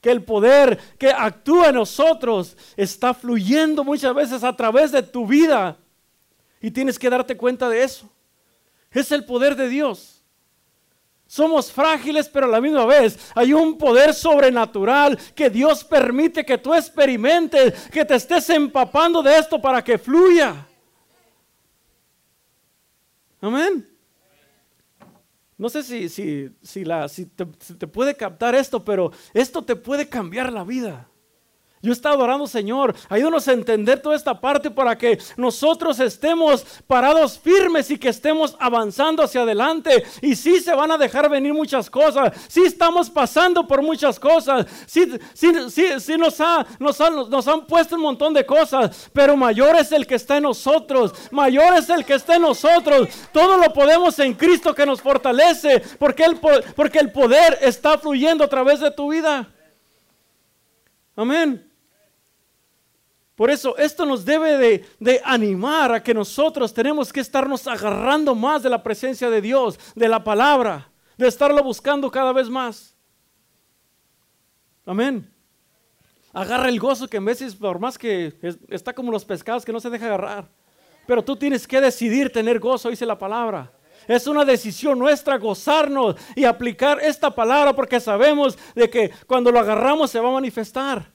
Que 0.00 0.10
el 0.10 0.24
poder 0.24 0.78
que 0.98 1.10
actúa 1.10 1.68
en 1.68 1.74
nosotros 1.74 2.56
está 2.76 3.12
fluyendo 3.12 3.84
muchas 3.84 4.14
veces 4.14 4.42
a 4.42 4.56
través 4.56 4.90
de 4.90 5.02
tu 5.02 5.26
vida. 5.26 5.76
Y 6.60 6.70
tienes 6.70 6.98
que 6.98 7.10
darte 7.10 7.36
cuenta 7.36 7.68
de 7.68 7.84
eso. 7.84 8.10
Es 8.90 9.12
el 9.12 9.24
poder 9.24 9.54
de 9.54 9.68
Dios. 9.68 10.17
Somos 11.28 11.70
frágiles, 11.70 12.26
pero 12.26 12.46
a 12.46 12.48
la 12.48 12.58
misma 12.58 12.86
vez 12.86 13.30
hay 13.34 13.52
un 13.52 13.76
poder 13.76 14.14
sobrenatural 14.14 15.18
que 15.34 15.50
Dios 15.50 15.84
permite 15.84 16.42
que 16.42 16.56
tú 16.56 16.72
experimentes, 16.72 17.74
que 17.90 18.02
te 18.02 18.14
estés 18.14 18.48
empapando 18.48 19.22
de 19.22 19.36
esto 19.36 19.60
para 19.60 19.84
que 19.84 19.98
fluya. 19.98 20.66
Amén. 23.42 23.86
No 25.58 25.68
sé 25.68 25.82
si, 25.82 26.08
si, 26.08 26.48
si, 26.62 26.82
la, 26.82 27.06
si 27.08 27.26
te 27.26 27.86
puede 27.86 28.16
captar 28.16 28.54
esto, 28.54 28.82
pero 28.82 29.12
esto 29.34 29.62
te 29.62 29.76
puede 29.76 30.08
cambiar 30.08 30.50
la 30.50 30.64
vida. 30.64 31.10
Yo 31.80 31.92
estaba 31.92 32.16
adorando, 32.16 32.46
Señor, 32.48 32.94
ayúdanos 33.08 33.46
a 33.46 33.52
entender 33.52 34.00
toda 34.00 34.16
esta 34.16 34.40
parte 34.40 34.68
para 34.68 34.98
que 34.98 35.18
nosotros 35.36 36.00
estemos 36.00 36.64
parados 36.88 37.38
firmes 37.38 37.90
y 37.92 37.98
que 37.98 38.08
estemos 38.08 38.56
avanzando 38.58 39.22
hacia 39.22 39.42
adelante. 39.42 40.04
Y 40.20 40.34
sí 40.34 40.60
se 40.60 40.74
van 40.74 40.90
a 40.90 40.98
dejar 40.98 41.30
venir 41.30 41.54
muchas 41.54 41.88
cosas, 41.88 42.32
sí 42.48 42.62
estamos 42.64 43.08
pasando 43.08 43.66
por 43.66 43.80
muchas 43.80 44.18
cosas, 44.18 44.66
sí, 44.86 45.06
sí, 45.34 45.52
sí, 46.00 46.16
nos, 46.18 46.40
ha, 46.40 46.66
nos, 46.80 47.00
han, 47.00 47.14
nos 47.30 47.46
han 47.46 47.64
puesto 47.64 47.94
un 47.94 48.02
montón 48.02 48.34
de 48.34 48.44
cosas, 48.44 49.08
pero 49.12 49.36
mayor 49.36 49.76
es 49.76 49.92
el 49.92 50.04
que 50.04 50.16
está 50.16 50.38
en 50.38 50.44
nosotros, 50.44 51.12
mayor 51.30 51.74
es 51.76 51.88
el 51.90 52.04
que 52.04 52.14
está 52.14 52.36
en 52.36 52.42
nosotros. 52.42 53.08
Todo 53.32 53.56
lo 53.56 53.72
podemos 53.72 54.18
en 54.18 54.34
Cristo 54.34 54.74
que 54.74 54.84
nos 54.84 55.00
fortalece, 55.00 55.80
porque 55.98 56.24
el, 56.24 56.40
porque 56.74 56.98
el 56.98 57.12
poder 57.12 57.58
está 57.62 57.98
fluyendo 57.98 58.42
a 58.42 58.48
través 58.48 58.80
de 58.80 58.90
tu 58.90 59.12
vida. 59.12 59.48
Amén. 61.14 61.67
Por 63.38 63.52
eso 63.52 63.78
esto 63.78 64.04
nos 64.04 64.24
debe 64.24 64.84
de, 64.98 65.22
animar 65.24 65.92
a 65.92 66.02
que 66.02 66.12
nosotros 66.12 66.74
tenemos 66.74 67.12
que 67.12 67.20
estarnos 67.20 67.68
agarrando 67.68 68.34
más 68.34 68.64
de 68.64 68.68
la 68.68 68.82
presencia 68.82 69.30
de 69.30 69.40
Dios, 69.40 69.78
de 69.94 70.08
la 70.08 70.24
palabra, 70.24 70.90
de 71.16 71.28
estarlo 71.28 71.62
buscando 71.62 72.10
cada 72.10 72.32
vez 72.32 72.50
más. 72.50 72.96
Amén. 74.84 75.32
Agarra 76.32 76.68
el 76.68 76.80
gozo 76.80 77.06
que 77.06 77.18
en 77.18 77.26
veces, 77.26 77.54
por 77.54 77.78
más 77.78 77.96
que 77.96 78.36
está 78.70 78.92
como 78.92 79.12
los 79.12 79.24
pescados 79.24 79.64
que 79.64 79.72
no 79.72 79.78
se 79.78 79.90
deja 79.90 80.06
agarrar. 80.06 80.50
Pero 81.06 81.22
tú 81.22 81.36
tienes 81.36 81.64
que 81.64 81.80
decidir 81.80 82.32
tener 82.32 82.58
gozo, 82.58 82.90
dice 82.90 83.06
la 83.06 83.16
palabra. 83.16 83.72
Es 84.08 84.26
una 84.26 84.44
decisión 84.44 84.98
nuestra 84.98 85.38
gozarnos 85.38 86.16
y 86.34 86.42
aplicar 86.44 86.98
esta 87.00 87.32
palabra 87.32 87.72
porque 87.72 88.00
sabemos 88.00 88.58
de 88.74 88.90
que 88.90 89.12
cuando 89.28 89.52
lo 89.52 89.60
agarramos 89.60 90.10
se 90.10 90.18
va 90.18 90.28
a 90.28 90.32
manifestar. 90.32 91.08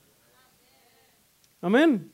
Amén. 1.60 2.13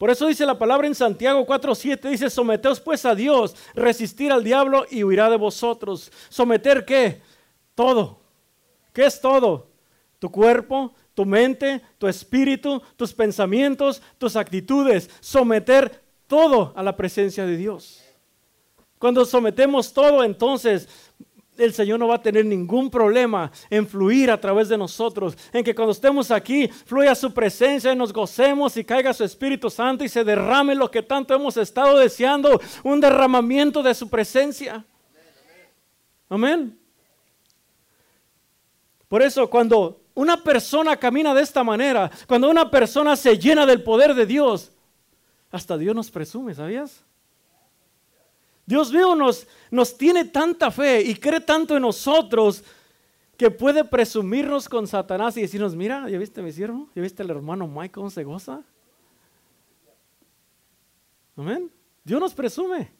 Por 0.00 0.08
eso 0.08 0.26
dice 0.28 0.46
la 0.46 0.58
palabra 0.58 0.86
en 0.86 0.94
Santiago 0.94 1.44
4:7, 1.44 2.08
dice, 2.08 2.30
someteos 2.30 2.80
pues 2.80 3.04
a 3.04 3.14
Dios, 3.14 3.54
resistir 3.74 4.32
al 4.32 4.42
diablo 4.42 4.86
y 4.90 5.04
huirá 5.04 5.28
de 5.28 5.36
vosotros. 5.36 6.10
¿Someter 6.30 6.86
qué? 6.86 7.20
Todo. 7.74 8.18
¿Qué 8.94 9.04
es 9.04 9.20
todo? 9.20 9.68
Tu 10.18 10.30
cuerpo, 10.30 10.94
tu 11.12 11.26
mente, 11.26 11.82
tu 11.98 12.08
espíritu, 12.08 12.80
tus 12.96 13.12
pensamientos, 13.12 14.00
tus 14.16 14.36
actitudes. 14.36 15.10
Someter 15.20 16.02
todo 16.26 16.72
a 16.76 16.82
la 16.82 16.96
presencia 16.96 17.44
de 17.44 17.58
Dios. 17.58 18.02
Cuando 18.98 19.26
sometemos 19.26 19.92
todo, 19.92 20.24
entonces 20.24 20.88
el 21.60 21.74
Señor 21.74 21.98
no 21.98 22.08
va 22.08 22.16
a 22.16 22.22
tener 22.22 22.44
ningún 22.44 22.90
problema 22.90 23.50
en 23.68 23.86
fluir 23.86 24.30
a 24.30 24.40
través 24.40 24.68
de 24.68 24.78
nosotros, 24.78 25.36
en 25.52 25.62
que 25.62 25.74
cuando 25.74 25.92
estemos 25.92 26.30
aquí 26.30 26.68
fluya 26.68 27.14
su 27.14 27.32
presencia 27.32 27.92
y 27.92 27.96
nos 27.96 28.12
gocemos 28.12 28.76
y 28.76 28.84
caiga 28.84 29.12
su 29.12 29.24
Espíritu 29.24 29.70
Santo 29.70 30.04
y 30.04 30.08
se 30.08 30.24
derrame 30.24 30.74
lo 30.74 30.90
que 30.90 31.02
tanto 31.02 31.34
hemos 31.34 31.56
estado 31.56 31.98
deseando, 31.98 32.60
un 32.82 33.00
derramamiento 33.00 33.82
de 33.82 33.94
su 33.94 34.08
presencia. 34.08 34.84
Amén. 36.28 36.78
Por 39.08 39.22
eso 39.22 39.50
cuando 39.50 40.00
una 40.14 40.42
persona 40.42 40.96
camina 40.96 41.34
de 41.34 41.42
esta 41.42 41.64
manera, 41.64 42.10
cuando 42.26 42.48
una 42.48 42.70
persona 42.70 43.16
se 43.16 43.38
llena 43.38 43.66
del 43.66 43.82
poder 43.82 44.14
de 44.14 44.26
Dios, 44.26 44.70
hasta 45.50 45.76
Dios 45.76 45.94
nos 45.94 46.10
presume, 46.10 46.54
¿sabías? 46.54 47.04
Dios 48.70 48.92
mío 48.92 49.16
nos, 49.16 49.48
nos 49.68 49.98
tiene 49.98 50.26
tanta 50.26 50.70
fe 50.70 51.02
y 51.02 51.16
cree 51.16 51.40
tanto 51.40 51.74
en 51.74 51.82
nosotros 51.82 52.62
que 53.36 53.50
puede 53.50 53.84
presumirnos 53.84 54.68
con 54.68 54.86
Satanás 54.86 55.36
y 55.36 55.40
decirnos, 55.40 55.74
mira, 55.74 56.08
¿ya 56.08 56.16
viste 56.16 56.40
mi 56.40 56.52
siervo? 56.52 56.88
¿Ya 56.94 57.02
viste 57.02 57.24
el 57.24 57.30
hermano 57.30 57.66
Mike 57.66 57.90
cómo 57.90 58.10
se 58.10 58.22
goza? 58.22 58.62
Amén. 61.36 61.68
Dios 62.04 62.20
nos 62.20 62.32
presume. 62.32 62.92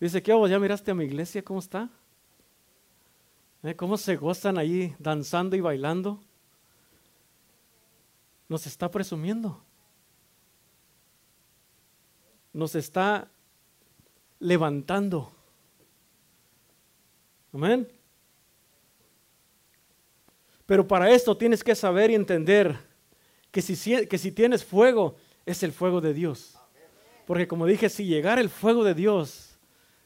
Dice, 0.00 0.22
¿qué 0.22 0.32
hago? 0.32 0.48
¿Ya 0.48 0.58
miraste 0.58 0.90
a 0.90 0.94
mi 0.94 1.04
iglesia 1.04 1.44
cómo 1.44 1.60
está? 1.60 1.90
¿Eh? 3.62 3.76
¿Cómo 3.76 3.98
se 3.98 4.16
gozan 4.16 4.56
ahí 4.56 4.96
danzando 4.98 5.54
y 5.54 5.60
bailando? 5.60 6.18
Nos 8.48 8.66
está 8.66 8.90
presumiendo. 8.90 9.62
Nos 12.54 12.74
está 12.74 13.30
levantando. 14.38 15.32
Amén. 17.52 17.88
Pero 20.66 20.86
para 20.86 21.10
esto 21.10 21.36
tienes 21.36 21.62
que 21.62 21.74
saber 21.74 22.10
y 22.10 22.14
entender 22.14 22.76
que 23.50 23.62
si, 23.62 24.06
que 24.06 24.18
si 24.18 24.32
tienes 24.32 24.64
fuego, 24.64 25.16
es 25.46 25.62
el 25.62 25.72
fuego 25.72 26.00
de 26.00 26.12
Dios. 26.12 26.58
Porque 27.26 27.48
como 27.48 27.66
dije, 27.66 27.88
si 27.88 28.04
llegara 28.04 28.40
el 28.40 28.50
fuego 28.50 28.84
de 28.84 28.94
Dios, 28.94 29.58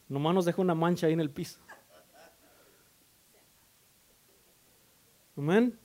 nomás 0.09 0.35
nos 0.35 0.45
deja 0.45 0.61
una 0.61 0.75
mancha 0.75 1.07
ahí 1.07 1.14
en 1.14 1.21
el 1.21 1.31
piso. 1.31 1.59
Amén. 5.37 5.79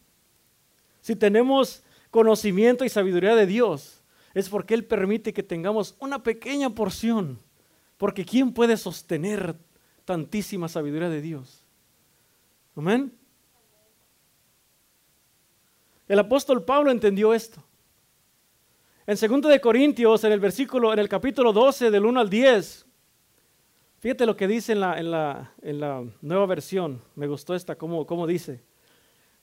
Si 1.02 1.16
tenemos 1.16 1.84
conocimiento 2.12 2.84
y 2.84 2.90
sabiduría 2.90 3.36
de 3.36 3.46
Dios, 3.46 4.02
es 4.34 4.50
porque 4.50 4.74
Él 4.74 4.86
permite 4.86 5.34
que 5.34 5.44
tengamos 5.44 5.96
una 6.00 6.24
pequeña 6.24 6.70
porción 6.70 7.40
porque 7.98 8.26
¿quién 8.26 8.52
puede 8.52 8.78
sostener 8.78 9.56
tantísima 10.04 10.68
sabiduría 10.68 11.10
de 11.10 11.22
Dios? 11.22 11.64
Amén. 12.76 13.14
El 16.08 16.20
apóstol 16.20 16.64
Pablo 16.64 16.92
entendió 16.92 17.34
esto. 17.34 17.64
En 19.08 19.18
2 19.18 19.50
de 19.52 19.62
Corintios, 19.62 20.24
en 20.24 20.32
el 20.32 20.40
versículo, 20.40 20.92
en 20.92 21.00
el 21.00 21.10
capítulo 21.10 21.54
12, 21.54 21.92
del 21.92 22.06
1 22.06 22.20
al 22.20 22.30
10, 22.30 22.86
fíjate 24.00 24.26
lo 24.26 24.36
que 24.36 24.48
dice 24.48 24.74
en 24.74 24.80
la, 24.80 25.00
en 25.00 25.12
la, 25.12 25.54
en 25.62 25.80
la 25.80 26.04
nueva 26.22 26.46
versión. 26.48 27.02
Me 27.16 27.28
gustó 27.28 27.56
esta, 27.56 27.76
cómo, 27.76 28.06
cómo 28.06 28.28
dice. 28.28 28.64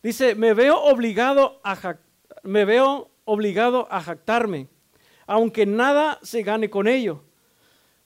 Dice, 0.02 0.34
me 0.34 0.52
veo 0.52 0.80
obligado 0.80 1.60
a 1.64 1.96
me 2.42 2.64
veo 2.64 3.10
obligado 3.24 3.86
a 3.90 4.00
jactarme, 4.02 4.68
aunque 5.26 5.64
nada 5.64 6.18
se 6.22 6.42
gane 6.42 6.70
con 6.70 6.88
ello 6.88 7.22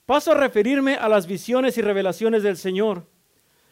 Paso 0.06 0.30
a 0.30 0.36
referirme 0.36 0.94
a 0.94 1.08
las 1.08 1.26
visiones 1.26 1.76
y 1.76 1.82
revelaciones 1.82 2.44
del 2.44 2.56
Señor. 2.56 3.04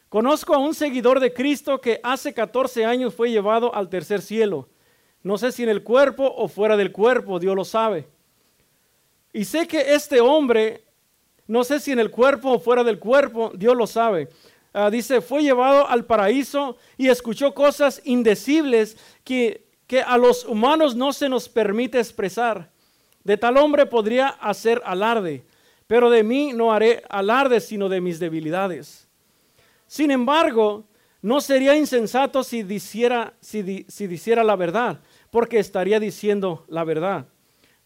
Conozco 0.08 0.52
a 0.52 0.58
un 0.58 0.74
seguidor 0.74 1.20
de 1.20 1.32
Cristo 1.32 1.80
que 1.80 2.00
hace 2.02 2.34
14 2.34 2.84
años 2.84 3.14
fue 3.14 3.30
llevado 3.30 3.72
al 3.72 3.88
tercer 3.88 4.20
cielo. 4.20 4.68
No 5.22 5.38
sé 5.38 5.52
si 5.52 5.62
en 5.62 5.68
el 5.68 5.84
cuerpo 5.84 6.24
o 6.36 6.48
fuera 6.48 6.76
del 6.76 6.90
cuerpo, 6.90 7.38
Dios 7.38 7.54
lo 7.54 7.64
sabe. 7.64 8.08
Y 9.32 9.44
sé 9.44 9.68
que 9.68 9.94
este 9.94 10.20
hombre, 10.20 10.82
no 11.46 11.62
sé 11.62 11.78
si 11.78 11.92
en 11.92 12.00
el 12.00 12.10
cuerpo 12.10 12.50
o 12.50 12.58
fuera 12.58 12.82
del 12.82 12.98
cuerpo, 12.98 13.52
Dios 13.54 13.76
lo 13.76 13.86
sabe. 13.86 14.28
Ah, 14.72 14.90
dice, 14.90 15.20
fue 15.20 15.42
llevado 15.42 15.88
al 15.88 16.04
paraíso 16.04 16.76
y 16.98 17.08
escuchó 17.08 17.54
cosas 17.54 18.02
indecibles 18.04 18.96
que 19.22 19.64
a 20.04 20.18
los 20.18 20.44
humanos 20.44 20.96
no 20.96 21.12
se 21.12 21.28
nos 21.28 21.48
permite 21.48 22.00
expresar. 22.00 22.72
De 23.22 23.36
tal 23.36 23.56
hombre 23.56 23.86
podría 23.86 24.28
hacer 24.28 24.82
alarde 24.84 25.44
pero 25.86 26.10
de 26.10 26.22
mí 26.22 26.52
no 26.52 26.72
haré 26.72 27.02
alarde 27.08 27.60
sino 27.60 27.88
de 27.88 28.00
mis 28.00 28.18
debilidades. 28.18 29.08
Sin 29.86 30.10
embargo, 30.10 30.84
no 31.22 31.40
sería 31.40 31.76
insensato 31.76 32.42
si 32.44 32.80
si 32.80 33.06
la 33.08 34.56
verdad, 34.56 35.00
porque 35.30 35.58
estaría 35.58 36.00
diciendo 36.00 36.64
la 36.68 36.84
verdad. 36.84 37.26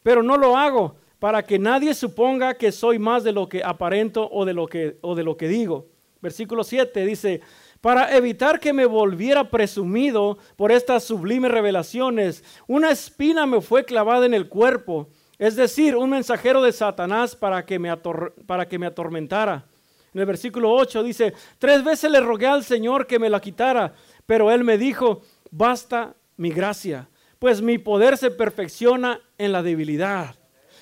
Pero 0.03 0.23
no 0.23 0.37
lo 0.37 0.57
hago 0.57 0.97
para 1.19 1.43
que 1.43 1.59
nadie 1.59 1.95
suponga 1.95 2.55
que 2.55 2.73
soy 2.73 2.99
más 2.99 3.25
de 3.25 3.33
lo 3.33 3.49
que 3.49 3.63
aparento 3.63 4.29
o 4.31 4.45
de 4.45 4.55
lo 4.55 4.67
que, 4.67 4.99
o 5.03 5.15
de 5.15 5.25
lo 5.25 5.37
que 5.37 5.49
digo. 5.49 5.87
Versículo 6.21 6.65
7 6.65 7.05
dice, 7.07 7.41
para 7.81 8.17
evitar 8.17 8.59
que 8.59 8.73
me 8.73 8.87
volviera 8.87 9.51
presumido 9.51 10.39
por 10.57 10.73
estas 10.73 11.05
sublimes 11.05 11.51
revelaciones, 11.51 12.43
una 12.67 12.91
espina 12.91 13.47
me 13.47 13.61
fue 13.61 13.85
clavada 13.85 14.27
en 14.27 14.35
el 14.35 14.49
cuerpo 14.49 15.09
es 15.39 15.55
decir, 15.55 15.95
un 15.95 16.11
mensajero 16.11 16.61
de 16.61 16.73
Satanás 16.73 17.37
para 17.37 17.65
que 17.65 17.79
me, 17.79 17.91
atormentara. 17.91 19.65
En 20.13 20.21
el 20.21 20.27
versículo 20.27 20.73
8 20.73 21.03
dice, 21.03 21.33
tres 21.59 21.85
veces 21.85 22.11
le 22.11 22.21
rogué 22.21 22.47
al 22.47 22.65
Señor 22.65 23.07
que 23.07 23.19
me 23.19 23.31
la 23.31 23.41
quitara, 23.41 23.95
pero 24.27 24.51
él 24.51 24.65
me 24.65 24.77
dijo, 24.77 25.23
basta 25.51 26.15
mi 26.37 26.51
gracia, 26.51 27.09
pues 27.39 27.63
mi 27.63 27.79
poder 27.79 28.17
se 28.17 28.31
perfecciona 28.31 29.21
en 29.37 29.53
la 29.53 29.63
debilidad. 29.63 30.35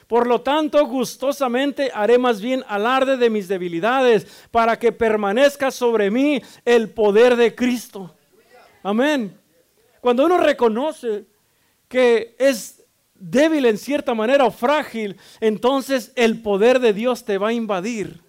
Por 0.07 0.27
lo 0.27 0.41
tanto, 0.41 0.87
gustosamente 0.87 1.91
haré 1.93 2.17
más 2.17 2.41
bien 2.41 2.65
alarde 2.69 3.17
de 3.17 3.29
mis 3.29 3.49
debilidades 3.49 4.47
para 4.51 4.79
que 4.79 4.93
permanezca 4.93 5.71
sobre 5.71 6.11
mí 6.11 6.41
el 6.65 6.91
poder 6.91 7.37
de 7.37 7.55
Cristo. 7.55 8.15
Amén. 8.85 9.37
Cuando 10.01 10.25
uno 10.25 10.39
reconoce 10.39 11.27
que 11.89 12.37
es 12.39 12.76
débil 13.19 13.67
en 13.67 13.79
cierta 13.79 14.15
manera 14.15 14.45
o 14.45 14.51
frágil, 14.51 15.17
entonces 15.41 16.13
el 16.17 16.43
poder 16.43 16.81
de 16.81 16.93
Dios 16.93 17.25
te 17.25 17.39
va 17.39 17.49
a 17.49 17.53
invadir. 17.53 18.23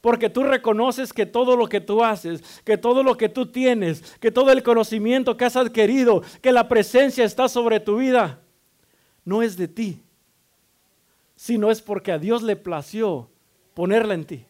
Porque 0.00 0.28
tú 0.28 0.42
reconoces 0.42 1.12
que 1.12 1.26
todo 1.26 1.56
lo 1.56 1.68
que 1.68 1.80
tú 1.80 2.02
haces, 2.02 2.42
que 2.64 2.76
todo 2.76 3.04
lo 3.04 3.16
que 3.16 3.28
tú 3.28 3.46
tienes, 3.46 4.02
que 4.18 4.32
todo 4.32 4.50
el 4.50 4.64
conocimiento 4.64 5.36
que 5.36 5.44
has 5.44 5.54
adquirido, 5.54 6.22
que 6.40 6.50
la 6.50 6.66
presencia 6.66 7.24
está 7.24 7.48
sobre 7.48 7.78
tu 7.78 7.98
vida, 7.98 8.40
no 9.24 9.42
es 9.42 9.56
de 9.56 9.68
ti, 9.68 10.02
sino 11.36 11.70
es 11.70 11.80
porque 11.80 12.10
a 12.10 12.18
Dios 12.18 12.42
le 12.42 12.56
plació 12.56 13.30
ponerla 13.74 14.14
en 14.14 14.24
ti. 14.24 14.44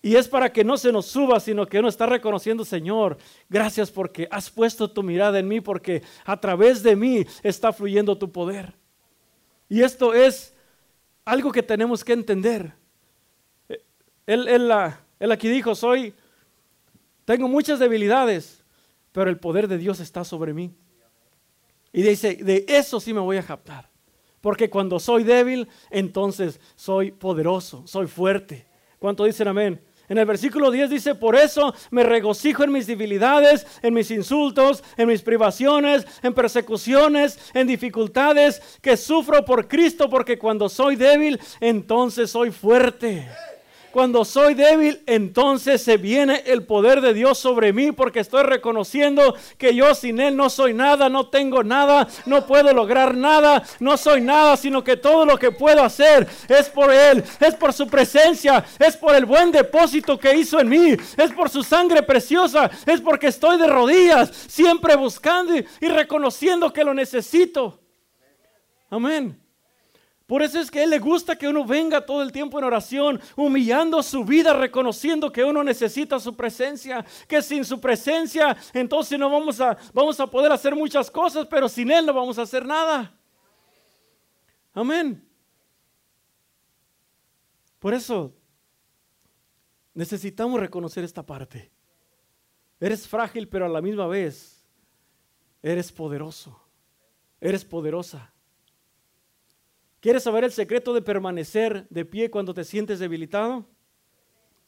Y 0.00 0.14
es 0.14 0.28
para 0.28 0.52
que 0.52 0.62
no 0.62 0.76
se 0.76 0.92
nos 0.92 1.06
suba, 1.06 1.40
sino 1.40 1.66
que 1.66 1.80
uno 1.80 1.88
está 1.88 2.06
reconociendo, 2.06 2.64
Señor, 2.64 3.18
gracias 3.48 3.90
porque 3.90 4.28
has 4.30 4.48
puesto 4.48 4.90
tu 4.90 5.02
mirada 5.02 5.40
en 5.40 5.48
mí, 5.48 5.60
porque 5.60 6.02
a 6.24 6.38
través 6.40 6.84
de 6.84 6.94
mí 6.94 7.26
está 7.42 7.72
fluyendo 7.72 8.16
tu 8.16 8.30
poder. 8.30 8.74
Y 9.68 9.82
esto 9.82 10.14
es 10.14 10.54
algo 11.24 11.52
que 11.52 11.62
tenemos 11.62 12.04
que 12.04 12.14
entender. 12.14 12.72
Él, 14.26 14.72
aquí 15.30 15.48
dijo, 15.48 15.74
soy, 15.74 16.14
tengo 17.24 17.48
muchas 17.48 17.78
debilidades, 17.78 18.62
pero 19.12 19.30
el 19.30 19.38
poder 19.38 19.68
de 19.68 19.78
Dios 19.78 20.00
está 20.00 20.24
sobre 20.24 20.52
mí. 20.52 20.74
Y 21.92 22.02
dice, 22.02 22.36
de 22.36 22.64
eso 22.68 23.00
sí 23.00 23.12
me 23.12 23.20
voy 23.20 23.36
a 23.38 23.42
captar. 23.42 23.88
Porque 24.40 24.70
cuando 24.70 25.00
soy 25.00 25.24
débil, 25.24 25.68
entonces 25.90 26.60
soy 26.76 27.10
poderoso, 27.10 27.86
soy 27.86 28.06
fuerte. 28.06 28.66
¿Cuánto 28.98 29.24
dicen 29.24 29.48
amén? 29.48 29.80
En 30.08 30.18
el 30.18 30.24
versículo 30.24 30.70
10 30.70 30.90
dice, 30.90 31.14
por 31.14 31.36
eso 31.36 31.74
me 31.90 32.02
regocijo 32.02 32.64
en 32.64 32.72
mis 32.72 32.86
debilidades, 32.86 33.66
en 33.82 33.92
mis 33.94 34.10
insultos, 34.10 34.82
en 34.96 35.08
mis 35.08 35.22
privaciones, 35.22 36.06
en 36.22 36.32
persecuciones, 36.32 37.38
en 37.52 37.66
dificultades 37.66 38.62
que 38.80 38.96
sufro 38.96 39.44
por 39.44 39.68
Cristo, 39.68 40.08
porque 40.08 40.38
cuando 40.38 40.68
soy 40.68 40.96
débil, 40.96 41.38
entonces 41.60 42.30
soy 42.30 42.50
fuerte. 42.50 43.28
Cuando 43.92 44.24
soy 44.24 44.52
débil, 44.52 45.02
entonces 45.06 45.82
se 45.82 45.96
viene 45.96 46.42
el 46.46 46.64
poder 46.64 47.00
de 47.00 47.14
Dios 47.14 47.38
sobre 47.38 47.72
mí 47.72 47.90
porque 47.90 48.20
estoy 48.20 48.42
reconociendo 48.42 49.34
que 49.56 49.74
yo 49.74 49.94
sin 49.94 50.20
Él 50.20 50.36
no 50.36 50.50
soy 50.50 50.74
nada, 50.74 51.08
no 51.08 51.28
tengo 51.28 51.64
nada, 51.64 52.06
no 52.26 52.46
puedo 52.46 52.72
lograr 52.74 53.16
nada, 53.16 53.62
no 53.80 53.96
soy 53.96 54.20
nada, 54.20 54.58
sino 54.58 54.84
que 54.84 54.98
todo 54.98 55.24
lo 55.24 55.38
que 55.38 55.52
puedo 55.52 55.82
hacer 55.82 56.28
es 56.48 56.68
por 56.68 56.92
Él, 56.92 57.24
es 57.40 57.54
por 57.54 57.72
su 57.72 57.88
presencia, 57.88 58.62
es 58.78 58.96
por 58.96 59.14
el 59.14 59.24
buen 59.24 59.50
depósito 59.50 60.18
que 60.18 60.36
hizo 60.36 60.60
en 60.60 60.68
mí, 60.68 60.96
es 61.16 61.32
por 61.32 61.48
su 61.48 61.62
sangre 61.62 62.02
preciosa, 62.02 62.70
es 62.84 63.00
porque 63.00 63.28
estoy 63.28 63.56
de 63.56 63.68
rodillas, 63.68 64.30
siempre 64.48 64.96
buscando 64.96 65.54
y 65.56 65.88
reconociendo 65.88 66.72
que 66.72 66.84
lo 66.84 66.92
necesito. 66.92 67.80
Amén. 68.90 69.47
Por 70.28 70.42
eso 70.42 70.60
es 70.60 70.70
que 70.70 70.80
a 70.80 70.84
Él 70.84 70.90
le 70.90 70.98
gusta 70.98 71.36
que 71.36 71.48
uno 71.48 71.64
venga 71.64 72.04
todo 72.04 72.20
el 72.20 72.30
tiempo 72.30 72.58
en 72.58 72.66
oración, 72.66 73.18
humillando 73.34 74.02
su 74.02 74.26
vida, 74.26 74.52
reconociendo 74.52 75.32
que 75.32 75.42
uno 75.42 75.64
necesita 75.64 76.20
su 76.20 76.36
presencia, 76.36 77.02
que 77.26 77.40
sin 77.40 77.64
su 77.64 77.80
presencia 77.80 78.54
entonces 78.74 79.18
no 79.18 79.30
vamos 79.30 79.58
a, 79.58 79.78
vamos 79.94 80.20
a 80.20 80.26
poder 80.26 80.52
hacer 80.52 80.76
muchas 80.76 81.10
cosas, 81.10 81.46
pero 81.46 81.66
sin 81.66 81.90
Él 81.90 82.04
no 82.04 82.12
vamos 82.12 82.38
a 82.38 82.42
hacer 82.42 82.66
nada. 82.66 83.10
Amén. 84.74 85.26
Por 87.78 87.94
eso 87.94 88.34
necesitamos 89.94 90.60
reconocer 90.60 91.04
esta 91.04 91.24
parte. 91.24 91.70
Eres 92.78 93.08
frágil, 93.08 93.48
pero 93.48 93.64
a 93.64 93.70
la 93.70 93.80
misma 93.80 94.06
vez 94.06 94.62
eres 95.62 95.90
poderoso. 95.90 96.60
Eres 97.40 97.64
poderosa. 97.64 98.34
¿Quieres 100.00 100.22
saber 100.22 100.44
el 100.44 100.52
secreto 100.52 100.94
de 100.94 101.02
permanecer 101.02 101.86
de 101.88 102.04
pie 102.04 102.30
cuando 102.30 102.54
te 102.54 102.64
sientes 102.64 102.98
debilitado? 102.98 103.66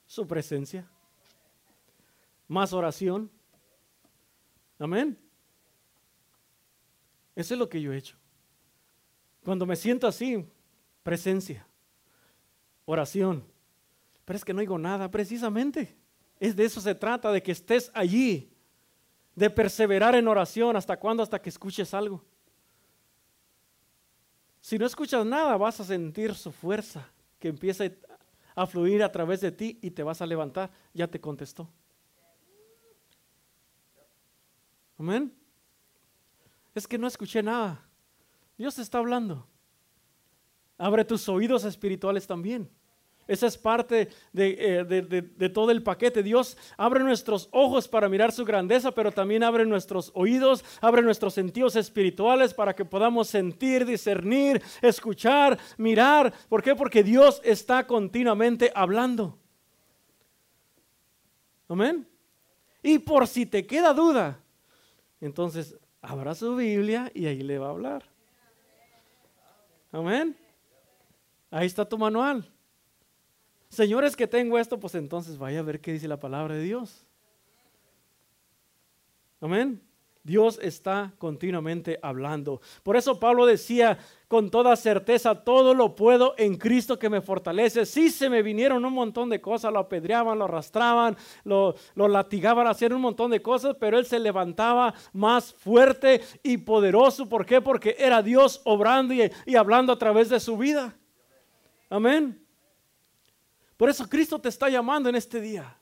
Su 0.06 0.26
presencia. 0.26 0.90
Más 2.48 2.72
oración. 2.72 3.30
Amén. 4.78 5.16
Eso 7.36 7.54
es 7.54 7.60
lo 7.60 7.68
que 7.68 7.80
yo 7.80 7.92
he 7.92 7.96
hecho. 7.96 8.16
Cuando 9.44 9.66
me 9.66 9.76
siento 9.76 10.06
así, 10.06 10.44
presencia, 11.02 11.66
oración. 12.84 13.44
Pero 14.24 14.36
es 14.36 14.44
que 14.44 14.52
no 14.52 14.60
digo 14.60 14.78
nada, 14.78 15.10
precisamente. 15.10 15.96
Es 16.40 16.56
de 16.56 16.64
eso 16.64 16.80
se 16.80 16.94
trata, 16.94 17.30
de 17.30 17.42
que 17.42 17.52
estés 17.52 17.90
allí, 17.94 18.52
de 19.34 19.48
perseverar 19.48 20.14
en 20.16 20.26
oración. 20.26 20.76
¿Hasta 20.76 20.98
cuándo? 20.98 21.22
Hasta 21.22 21.40
que 21.40 21.50
escuches 21.50 21.94
algo. 21.94 22.24
Si 24.60 24.78
no 24.78 24.86
escuchas 24.86 25.24
nada, 25.24 25.56
vas 25.56 25.80
a 25.80 25.84
sentir 25.84 26.34
su 26.34 26.52
fuerza 26.52 27.08
que 27.38 27.48
empieza 27.48 27.84
a 28.54 28.66
fluir 28.66 29.02
a 29.02 29.10
través 29.10 29.40
de 29.40 29.52
ti 29.52 29.78
y 29.80 29.90
te 29.90 30.02
vas 30.02 30.20
a 30.20 30.26
levantar. 30.26 30.70
Ya 30.92 31.08
te 31.08 31.20
contestó. 31.20 31.68
Amén. 34.98 35.34
Es 36.74 36.86
que 36.86 36.98
no 36.98 37.06
escuché 37.06 37.42
nada. 37.42 37.82
Dios 38.58 38.78
está 38.78 38.98
hablando. 38.98 39.46
Abre 40.76 41.04
tus 41.04 41.28
oídos 41.28 41.64
espirituales 41.64 42.26
también. 42.26 42.70
Esa 43.30 43.46
es 43.46 43.56
parte 43.56 44.08
eh, 44.34 44.84
de, 44.84 45.48
todo 45.50 45.70
el 45.70 45.84
paquete. 45.84 46.20
Dios 46.20 46.58
abre 46.76 47.04
nuestros 47.04 47.48
ojos 47.52 47.86
para 47.86 48.08
mirar 48.08 48.32
su 48.32 48.44
grandeza, 48.44 48.90
pero 48.90 49.12
también 49.12 49.44
abre 49.44 49.64
nuestros 49.64 50.10
oídos, 50.14 50.64
abre 50.80 51.00
nuestros 51.00 51.32
sentidos 51.32 51.76
espirituales 51.76 52.52
para 52.52 52.74
que 52.74 52.84
podamos 52.84 53.28
sentir, 53.28 53.86
discernir, 53.86 54.60
escuchar, 54.82 55.56
mirar. 55.78 56.34
¿Por 56.48 56.60
qué? 56.60 56.74
Porque 56.74 57.04
Dios 57.04 57.40
está 57.44 57.86
continuamente 57.86 58.72
hablando. 58.74 59.38
Amén. 61.68 62.08
Y 62.82 62.98
por 62.98 63.28
si 63.28 63.46
te 63.46 63.64
queda 63.64 63.94
duda, 63.94 64.40
entonces 65.20 65.76
abra 66.02 66.34
su 66.34 66.56
Biblia 66.56 67.12
y 67.14 67.26
ahí 67.26 67.42
le 67.42 67.60
va 67.60 67.68
a 67.68 67.70
hablar. 67.70 68.02
Amén. 69.92 70.36
Ahí 71.48 71.68
está 71.68 71.88
tu 71.88 71.96
manual. 71.96 72.44
Señores, 73.70 74.16
que 74.16 74.26
tengo 74.26 74.58
esto, 74.58 74.80
pues 74.80 74.96
entonces 74.96 75.38
vaya 75.38 75.60
a 75.60 75.62
ver 75.62 75.80
qué 75.80 75.92
dice 75.92 76.08
la 76.08 76.18
palabra 76.18 76.56
de 76.56 76.62
Dios. 76.64 77.06
Amén. 79.40 79.80
Dios 80.22 80.58
está 80.60 81.14
continuamente 81.18 81.98
hablando. 82.02 82.60
Por 82.82 82.96
eso 82.96 83.18
Pablo 83.18 83.46
decía 83.46 83.96
con 84.28 84.50
toda 84.50 84.76
certeza, 84.76 85.44
todo 85.44 85.72
lo 85.72 85.94
puedo 85.94 86.34
en 86.36 86.56
Cristo 86.56 86.98
que 86.98 87.08
me 87.08 87.22
fortalece. 87.22 87.86
Sí 87.86 88.10
se 88.10 88.28
me 88.28 88.42
vinieron 88.42 88.84
un 88.84 88.92
montón 88.92 89.30
de 89.30 89.40
cosas, 89.40 89.72
lo 89.72 89.78
apedreaban, 89.78 90.38
lo 90.38 90.44
arrastraban, 90.44 91.16
lo, 91.44 91.74
latigaban, 91.94 92.66
hacían 92.66 92.92
un 92.92 93.00
montón 93.00 93.30
de 93.30 93.40
cosas, 93.40 93.76
pero 93.78 93.98
él 93.98 94.04
se 94.04 94.18
levantaba 94.18 94.92
más 95.12 95.54
fuerte 95.54 96.20
y 96.42 96.58
poderoso. 96.58 97.28
¿Por 97.28 97.46
qué? 97.46 97.60
Porque 97.60 97.94
era 97.98 98.20
Dios 98.20 98.60
obrando 98.64 99.14
y 99.14 99.56
hablando 99.56 99.92
a 99.92 99.98
través 99.98 100.28
de 100.28 100.40
su 100.40 100.58
vida. 100.58 100.94
Amén. 101.88 102.49
Por 103.80 103.88
eso 103.88 104.06
Cristo 104.06 104.38
te 104.38 104.50
está 104.50 104.68
llamando 104.68 105.08
en 105.08 105.16
este 105.16 105.40
día. 105.40 105.74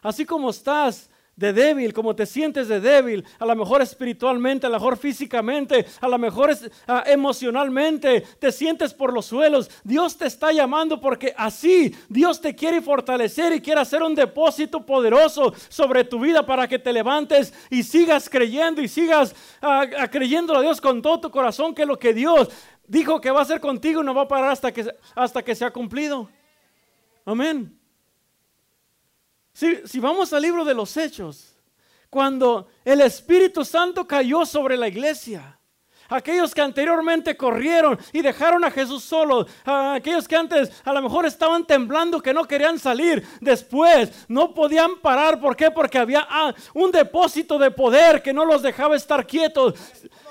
Así 0.00 0.24
como 0.24 0.48
estás 0.48 1.10
de 1.36 1.52
débil, 1.52 1.92
como 1.92 2.16
te 2.16 2.24
sientes 2.24 2.66
de 2.66 2.80
débil, 2.80 3.26
a 3.38 3.44
lo 3.44 3.54
mejor 3.54 3.82
espiritualmente, 3.82 4.66
a 4.66 4.70
lo 4.70 4.76
mejor 4.76 4.96
físicamente, 4.96 5.84
a 6.00 6.08
lo 6.08 6.16
mejor 6.16 6.56
ah, 6.86 7.04
emocionalmente, 7.04 8.22
te 8.38 8.50
sientes 8.50 8.94
por 8.94 9.12
los 9.12 9.26
suelos. 9.26 9.70
Dios 9.84 10.16
te 10.16 10.28
está 10.28 10.50
llamando 10.50 10.98
porque 10.98 11.34
así 11.36 11.94
Dios 12.08 12.40
te 12.40 12.54
quiere 12.54 12.80
fortalecer 12.80 13.52
y 13.52 13.60
quiere 13.60 13.82
hacer 13.82 14.02
un 14.02 14.14
depósito 14.14 14.86
poderoso 14.86 15.52
sobre 15.68 16.04
tu 16.04 16.20
vida 16.20 16.46
para 16.46 16.66
que 16.66 16.78
te 16.78 16.90
levantes 16.90 17.52
y 17.68 17.82
sigas 17.82 18.30
creyendo 18.30 18.80
y 18.80 18.88
sigas 18.88 19.34
uh, 19.60 20.08
creyendo 20.10 20.56
a 20.56 20.62
Dios 20.62 20.80
con 20.80 21.02
todo 21.02 21.20
tu 21.20 21.30
corazón 21.30 21.74
que 21.74 21.84
lo 21.84 21.98
que 21.98 22.14
Dios 22.14 22.48
dijo 22.88 23.20
que 23.20 23.30
va 23.30 23.40
a 23.40 23.42
hacer 23.42 23.60
contigo 23.60 24.02
no 24.02 24.14
va 24.14 24.22
a 24.22 24.28
parar 24.28 24.52
hasta 24.52 24.72
que, 24.72 24.90
hasta 25.14 25.42
que 25.42 25.54
sea 25.54 25.70
cumplido. 25.70 26.30
Amén. 27.30 27.78
Si, 29.52 30.00
vamos 30.00 30.32
al 30.32 30.42
libro 30.42 30.64
de 30.64 30.74
los 30.74 30.96
Hechos, 30.96 31.54
cuando 32.08 32.66
el 32.84 33.02
Espíritu 33.02 33.64
Santo 33.64 34.04
cayó 34.04 34.44
sobre 34.44 34.76
la 34.76 34.88
iglesia, 34.88 35.56
aquellos 36.08 36.52
que 36.52 36.60
anteriormente 36.60 37.36
corrieron 37.36 37.96
y 38.12 38.20
dejaron 38.20 38.64
a 38.64 38.70
Jesús 38.72 39.04
solo, 39.04 39.46
aquellos 39.64 40.26
que 40.26 40.34
antes 40.34 40.72
a 40.84 40.92
lo 40.92 41.02
mejor 41.02 41.24
estaban 41.24 41.64
temblando, 41.64 42.20
que 42.20 42.34
no 42.34 42.46
querían 42.46 42.80
salir, 42.80 43.24
después 43.40 44.10
no 44.26 44.52
podían 44.52 44.98
parar. 44.98 45.40
¿Por 45.40 45.54
qué? 45.54 45.70
Porque 45.70 45.98
había 45.98 46.26
ah, 46.28 46.52
un 46.74 46.90
depósito 46.90 47.60
de 47.60 47.70
poder 47.70 48.24
que 48.24 48.32
no 48.32 48.44
los 48.44 48.60
dejaba 48.60 48.96
estar 48.96 49.24
quietos. 49.24 49.74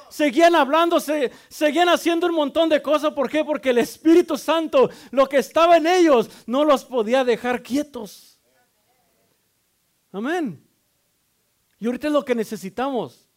Seguían 0.09 0.55
hablando, 0.55 0.99
seguían 0.99 1.89
haciendo 1.89 2.27
un 2.27 2.35
montón 2.35 2.67
de 2.69 2.81
cosas. 2.81 3.13
¿Por 3.13 3.29
qué? 3.29 3.43
Porque 3.43 3.69
el 3.69 3.77
Espíritu 3.77 4.37
Santo, 4.37 4.89
lo 5.11 5.29
que 5.29 5.37
estaba 5.37 5.77
en 5.77 5.87
ellos, 5.87 6.29
no 6.47 6.65
los 6.65 6.83
podía 6.83 7.23
dejar 7.23 7.61
quietos. 7.61 8.39
Amén. 10.11 10.65
Y 11.79 11.85
ahorita 11.85 12.07
es 12.07 12.13
lo 12.13 12.25
que 12.25 12.35
necesitamos 12.35 13.29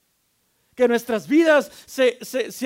que 0.75 0.89
nuestras 0.89 1.29
vidas 1.29 1.71
se, 1.87 2.19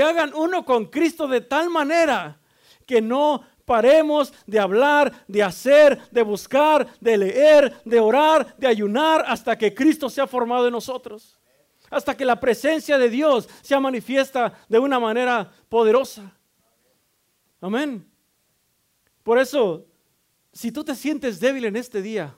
hagan 0.02 0.32
uno 0.34 0.64
con 0.64 0.86
Cristo 0.86 1.26
de 1.26 1.40
tal 1.40 1.70
manera 1.70 2.38
que 2.86 3.02
no 3.02 3.42
paremos 3.64 4.32
de 4.46 4.60
hablar, 4.60 5.24
de 5.26 5.42
hacer, 5.42 6.00
de 6.10 6.22
buscar, 6.22 6.86
de 7.00 7.16
leer, 7.16 7.82
de 7.84 7.98
orar, 7.98 8.56
de 8.56 8.68
ayunar 8.68 9.24
hasta 9.26 9.58
que 9.58 9.74
Cristo 9.74 10.08
sea 10.08 10.26
formado 10.26 10.66
en 10.66 10.72
nosotros. 10.72 11.36
Hasta 11.90 12.16
que 12.16 12.24
la 12.24 12.40
presencia 12.40 12.98
de 12.98 13.08
Dios 13.08 13.48
sea 13.62 13.80
manifiesta 13.80 14.54
de 14.68 14.78
una 14.78 14.98
manera 14.98 15.50
poderosa. 15.68 16.32
Amén. 17.60 18.06
Por 19.22 19.38
eso, 19.38 19.86
si 20.52 20.72
tú 20.72 20.84
te 20.84 20.94
sientes 20.94 21.40
débil 21.40 21.64
en 21.64 21.76
este 21.76 22.02
día, 22.02 22.34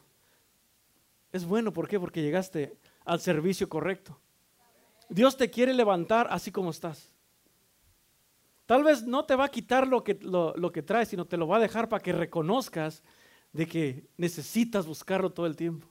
es 1.33 1.45
bueno, 1.45 1.73
¿por 1.73 1.89
qué? 1.89 2.01
Porque 2.01 2.23
llegaste 2.23 2.77
al 3.05 3.21
servicio 3.21 3.69
correcto. 3.69 4.19
Dios 5.09 5.37
te 5.37 5.51
quiere 5.51 5.73
levantar 5.75 6.29
así 6.31 6.51
como 6.51 6.71
estás. 6.71 7.15
Tal 8.67 8.85
vez 8.85 9.03
no 9.07 9.25
te 9.25 9.35
va 9.35 9.47
a 9.47 9.51
quitar 9.51 9.89
lo 9.89 10.05
que, 10.05 10.19
lo, 10.21 10.73
que 10.73 10.83
traes, 10.83 11.09
sino 11.09 11.25
te 11.25 11.39
lo 11.39 11.49
va 11.49 11.57
a 11.57 11.61
dejar 11.61 11.89
para 11.89 12.03
que 12.03 12.13
reconozcas 12.13 13.03
de 13.53 13.67
que 13.67 14.07
necesitas 14.19 14.87
buscarlo 14.87 15.31
todo 15.31 15.47
el 15.47 15.57
tiempo. 15.57 15.87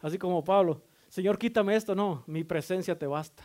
Así 0.00 0.16
como 0.16 0.44
Pablo, 0.44 0.82
Señor, 1.10 1.38
quítame 1.38 1.76
esto. 1.76 1.94
No, 1.94 2.24
mi 2.26 2.44
presencia 2.44 2.98
te 2.98 3.06
basta. 3.06 3.42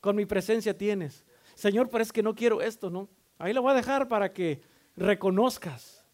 Con 0.00 0.16
mi 0.16 0.24
presencia 0.24 0.76
tienes. 0.76 1.24
Señor, 1.54 1.90
pero 1.90 2.02
es 2.02 2.12
que 2.12 2.22
no 2.22 2.34
quiero 2.34 2.62
esto, 2.62 2.88
¿no? 2.88 3.08
Ahí 3.36 3.52
lo 3.52 3.62
voy 3.62 3.72
a 3.72 3.74
dejar 3.74 4.08
para 4.08 4.32
que 4.32 4.62
reconozcas 4.96 6.04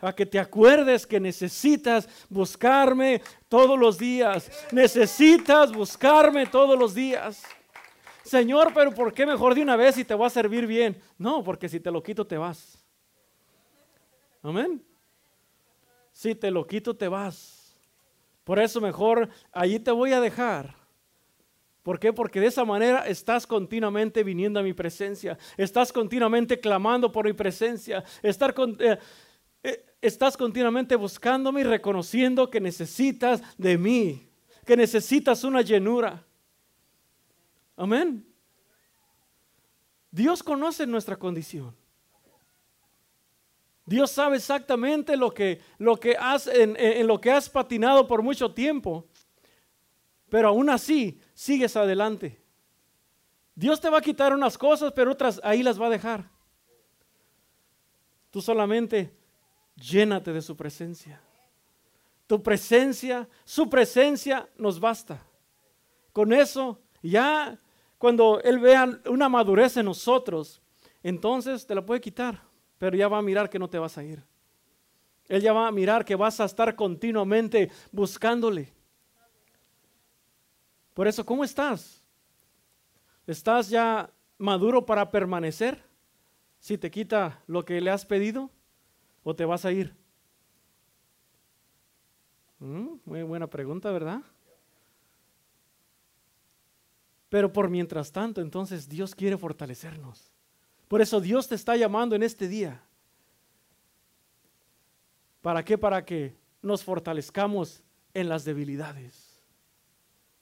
a 0.00 0.14
que 0.14 0.24
te 0.24 0.38
acuerdes 0.38 1.04
que 1.04 1.18
necesitas 1.18 2.08
buscarme 2.28 3.20
todos 3.48 3.76
los 3.76 3.98
días. 3.98 4.50
Necesitas 4.70 5.72
buscarme 5.72 6.46
todos 6.46 6.78
los 6.78 6.94
días. 6.94 7.42
Señor, 8.22 8.72
pero 8.72 8.92
¿por 8.92 9.12
qué 9.12 9.26
mejor 9.26 9.54
de 9.54 9.62
una 9.62 9.74
vez 9.74 9.98
y 9.98 10.04
te 10.04 10.14
va 10.14 10.28
a 10.28 10.30
servir 10.30 10.66
bien? 10.66 11.00
No, 11.16 11.42
porque 11.42 11.68
si 11.68 11.80
te 11.80 11.90
lo 11.90 12.00
quito 12.02 12.24
te 12.24 12.38
vas. 12.38 12.78
Amén. 14.42 14.80
Si 16.12 16.36
te 16.36 16.52
lo 16.52 16.64
quito 16.64 16.94
te 16.94 17.08
vas. 17.08 17.57
Por 18.48 18.58
eso 18.58 18.80
mejor 18.80 19.28
allí 19.52 19.78
te 19.78 19.90
voy 19.90 20.14
a 20.14 20.22
dejar. 20.22 20.74
¿Por 21.82 22.00
qué? 22.00 22.14
Porque 22.14 22.40
de 22.40 22.46
esa 22.46 22.64
manera 22.64 23.06
estás 23.06 23.46
continuamente 23.46 24.24
viniendo 24.24 24.58
a 24.58 24.62
mi 24.62 24.72
presencia. 24.72 25.36
Estás 25.58 25.92
continuamente 25.92 26.58
clamando 26.58 27.12
por 27.12 27.26
mi 27.26 27.34
presencia. 27.34 28.02
Eh, 28.22 28.98
eh, 29.62 29.84
estás 30.00 30.34
continuamente 30.34 30.96
buscándome 30.96 31.60
y 31.60 31.64
reconociendo 31.64 32.48
que 32.48 32.58
necesitas 32.58 33.42
de 33.58 33.76
mí, 33.76 34.26
que 34.64 34.78
necesitas 34.78 35.44
una 35.44 35.60
llenura. 35.60 36.24
Amén. 37.76 38.26
Dios 40.10 40.42
conoce 40.42 40.86
nuestra 40.86 41.16
condición. 41.16 41.76
Dios 43.88 44.10
sabe 44.10 44.36
exactamente 44.36 45.16
lo 45.16 45.32
que, 45.32 45.62
lo 45.78 45.96
que 45.96 46.14
has, 46.20 46.46
en, 46.46 46.76
en, 46.78 47.06
lo 47.06 47.18
que 47.18 47.30
has 47.30 47.48
patinado 47.48 48.06
por 48.06 48.22
mucho 48.22 48.52
tiempo. 48.52 49.06
Pero 50.28 50.48
aún 50.48 50.68
así, 50.68 51.18
sigues 51.32 51.74
adelante. 51.74 52.38
Dios 53.54 53.80
te 53.80 53.88
va 53.88 53.96
a 53.96 54.02
quitar 54.02 54.34
unas 54.34 54.58
cosas, 54.58 54.92
pero 54.92 55.12
otras 55.12 55.40
ahí 55.42 55.62
las 55.62 55.80
va 55.80 55.86
a 55.86 55.90
dejar. 55.90 56.28
Tú 58.30 58.42
solamente 58.42 59.10
llénate 59.74 60.34
de 60.34 60.42
su 60.42 60.54
presencia. 60.54 61.22
Tu 62.26 62.42
presencia, 62.42 63.26
su 63.46 63.70
presencia 63.70 64.46
nos 64.58 64.78
basta. 64.78 65.26
Con 66.12 66.34
eso, 66.34 66.78
ya 67.02 67.58
cuando 67.96 68.38
Él 68.42 68.58
vea 68.58 69.00
una 69.06 69.30
madurez 69.30 69.78
en 69.78 69.86
nosotros, 69.86 70.60
entonces 71.02 71.66
te 71.66 71.74
la 71.74 71.86
puede 71.86 72.02
quitar, 72.02 72.42
pero 72.78 72.96
ya 72.96 73.08
va 73.08 73.18
a 73.18 73.22
mirar 73.22 73.50
que 73.50 73.58
no 73.58 73.68
te 73.68 73.78
vas 73.78 73.98
a 73.98 74.04
ir. 74.04 74.22
Él 75.28 75.42
ya 75.42 75.52
va 75.52 75.68
a 75.68 75.72
mirar 75.72 76.04
que 76.04 76.16
vas 76.16 76.40
a 76.40 76.46
estar 76.46 76.74
continuamente 76.74 77.70
buscándole. 77.92 78.72
Por 80.94 81.06
eso, 81.06 81.24
¿cómo 81.24 81.44
estás? 81.44 82.02
¿Estás 83.26 83.68
ya 83.68 84.10
maduro 84.38 84.86
para 84.86 85.10
permanecer? 85.10 85.84
Si 86.60 86.78
te 86.78 86.90
quita 86.90 87.42
lo 87.46 87.64
que 87.64 87.80
le 87.80 87.90
has 87.90 88.04
pedido 88.04 88.50
o 89.22 89.36
te 89.36 89.44
vas 89.44 89.64
a 89.64 89.72
ir? 89.72 89.94
Mm, 92.58 92.96
muy 93.04 93.22
buena 93.22 93.46
pregunta, 93.48 93.92
¿verdad? 93.92 94.22
Pero 97.28 97.52
por 97.52 97.68
mientras 97.68 98.10
tanto, 98.10 98.40
entonces 98.40 98.88
Dios 98.88 99.14
quiere 99.14 99.36
fortalecernos. 99.36 100.32
Por 100.88 101.02
eso 101.02 101.20
Dios 101.20 101.46
te 101.46 101.54
está 101.54 101.76
llamando 101.76 102.16
en 102.16 102.22
este 102.22 102.48
día. 102.48 102.82
¿Para 105.42 105.64
qué? 105.64 105.78
Para 105.78 106.04
que 106.04 106.34
nos 106.62 106.82
fortalezcamos 106.82 107.82
en 108.14 108.28
las 108.28 108.44
debilidades. 108.44 109.28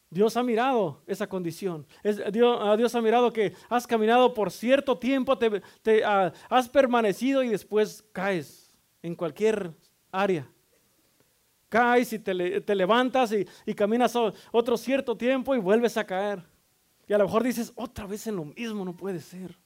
Dios 0.08 0.36
ha 0.36 0.42
mirado 0.42 1.02
esa 1.06 1.28
condición. 1.28 1.86
Dios, 2.32 2.58
ah, 2.60 2.76
Dios, 2.76 2.94
ha 2.94 3.02
mirado 3.02 3.32
que 3.32 3.52
has 3.68 3.86
caminado 3.86 4.32
por 4.32 4.50
cierto 4.52 4.98
tiempo, 4.98 5.36
te, 5.36 6.04
ah, 6.04 6.32
has 6.48 6.68
permanecido 6.68 7.42
y 7.42 7.48
después 7.48 8.04
caes 8.12 8.72
en 9.02 9.14
cualquier 9.14 9.72
área. 10.12 10.48
Caes 11.68 12.12
y 12.12 12.18
te, 12.20 12.34
levantas 12.74 13.32
y, 13.32 13.74
caminas 13.74 14.14
otro 14.52 14.76
cierto 14.76 15.16
tiempo 15.16 15.54
y 15.54 15.58
vuelves 15.58 15.96
a 15.96 16.06
caer. 16.06 16.42
Y 17.08 17.12
a 17.12 17.18
lo 17.18 17.24
mejor 17.24 17.42
dices, 17.42 17.72
otra 17.74 18.06
vez 18.06 18.26
en 18.28 18.36
lo 18.36 18.44
mismo, 18.44 18.84
no 18.84 18.96
puede 18.96 19.20
ser. 19.20 19.56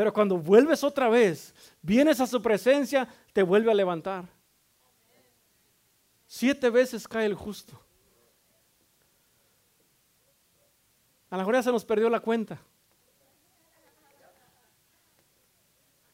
Pero 0.00 0.14
cuando 0.14 0.38
vuelves 0.38 0.82
otra 0.82 1.10
vez, 1.10 1.54
vienes 1.82 2.22
a 2.22 2.26
su 2.26 2.40
presencia, 2.40 3.06
te 3.34 3.42
vuelve 3.42 3.70
a 3.70 3.74
levantar. 3.74 4.26
Siete 6.26 6.70
veces 6.70 7.06
cae 7.06 7.26
el 7.26 7.34
justo. 7.34 7.78
A 11.28 11.36
lo 11.36 11.44
mejor 11.44 11.62
se 11.62 11.70
nos 11.70 11.84
perdió 11.84 12.08
la 12.08 12.20
cuenta. 12.20 12.58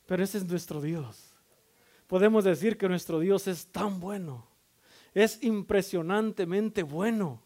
Pero 0.06 0.24
ese 0.24 0.38
es 0.38 0.44
nuestro 0.46 0.80
Dios. 0.80 1.36
Podemos 2.08 2.42
decir 2.42 2.76
que 2.76 2.88
nuestro 2.88 3.20
Dios 3.20 3.46
es 3.46 3.68
tan 3.68 4.00
bueno, 4.00 4.48
es 5.14 5.40
impresionantemente 5.44 6.82
bueno, 6.82 7.40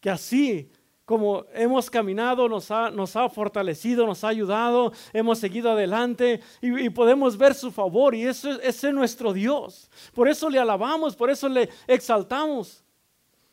que 0.00 0.10
así 0.10 0.70
como 1.04 1.44
hemos 1.52 1.90
caminado, 1.90 2.48
nos 2.48 2.70
ha, 2.70 2.90
nos 2.90 3.14
ha, 3.16 3.28
fortalecido, 3.28 4.06
nos 4.06 4.24
ha 4.24 4.28
ayudado, 4.28 4.92
hemos 5.12 5.38
seguido 5.38 5.70
adelante 5.70 6.40
y, 6.60 6.88
podemos 6.90 7.36
ver 7.36 7.54
su 7.54 7.70
favor 7.70 8.14
y 8.14 8.24
ese 8.24 8.58
es 8.62 8.84
nuestro 8.92 9.32
Dios. 9.32 9.90
Por 10.14 10.28
eso 10.28 10.48
le 10.48 10.58
alabamos, 10.58 11.14
por 11.14 11.30
eso 11.30 11.48
le 11.48 11.68
exaltamos, 11.86 12.82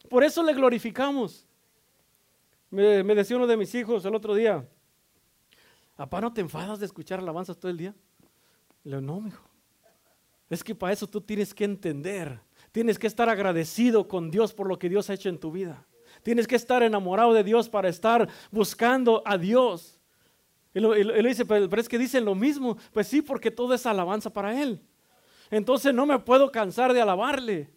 por 0.10 0.24
eso 0.24 0.44
le 0.44 0.54
glorificamos. 0.54 1.46
Me, 2.70 3.04
me 3.04 3.16
decía 3.16 3.36
uno 3.36 3.48
de 3.48 3.58
mis 3.58 3.76
hijos 3.76 4.06
el 4.06 4.16
otro 4.16 4.34
día, 4.34 4.66
Papá, 6.02 6.20
¿no 6.20 6.34
te 6.34 6.42
enfadas 6.42 6.80
de 6.80 6.88
escuchar 6.88 7.20
alabanzas 7.20 7.60
todo 7.60 7.70
el 7.70 7.78
día? 7.78 7.94
Le 8.84 8.98
digo, 8.98 9.02
no, 9.02 9.28
hijo. 9.28 9.48
Es 10.50 10.64
que 10.64 10.74
para 10.74 10.94
eso 10.94 11.06
tú 11.06 11.22
tienes 11.22 11.54
que 11.54 11.64
entender. 11.64 12.40
Tienes 12.72 12.98
que 12.98 13.06
estar 13.06 13.30
agradecido 13.30 14.08
con 14.08 14.32
Dios 14.32 14.52
por 14.52 14.68
lo 14.68 14.80
que 14.80 14.90
Dios 14.90 15.12
ha 15.12 15.14
hecho 15.14 15.30
en 15.30 15.38
tu 15.38 15.52
vida. 15.52 15.86
Tienes 16.24 16.48
que 16.48 16.56
estar 16.56 16.84
enamorado 16.84 17.34
de 17.34 17.44
Dios 17.44 17.70
para 17.70 17.90
estar 17.90 18.28
buscando 18.52 19.24
a 19.26 19.38
Dios. 19.38 20.00
Él 20.74 21.26
dice, 21.28 21.46
pero, 21.46 21.82
es 21.82 21.90
que 21.90 21.98
dicen 21.98 22.26
lo 22.26 22.36
mismo. 22.36 22.78
Pues 22.94 23.08
sí, 23.08 23.22
porque 23.22 23.52
todo 23.52 23.74
es 23.74 23.86
alabanza 23.86 24.32
para 24.32 24.62
Él. 24.62 24.82
Entonces 25.50 25.94
no 25.94 26.06
me 26.06 26.18
puedo 26.20 26.52
cansar 26.52 26.94
de 26.94 27.02
alabarle. 27.02 27.70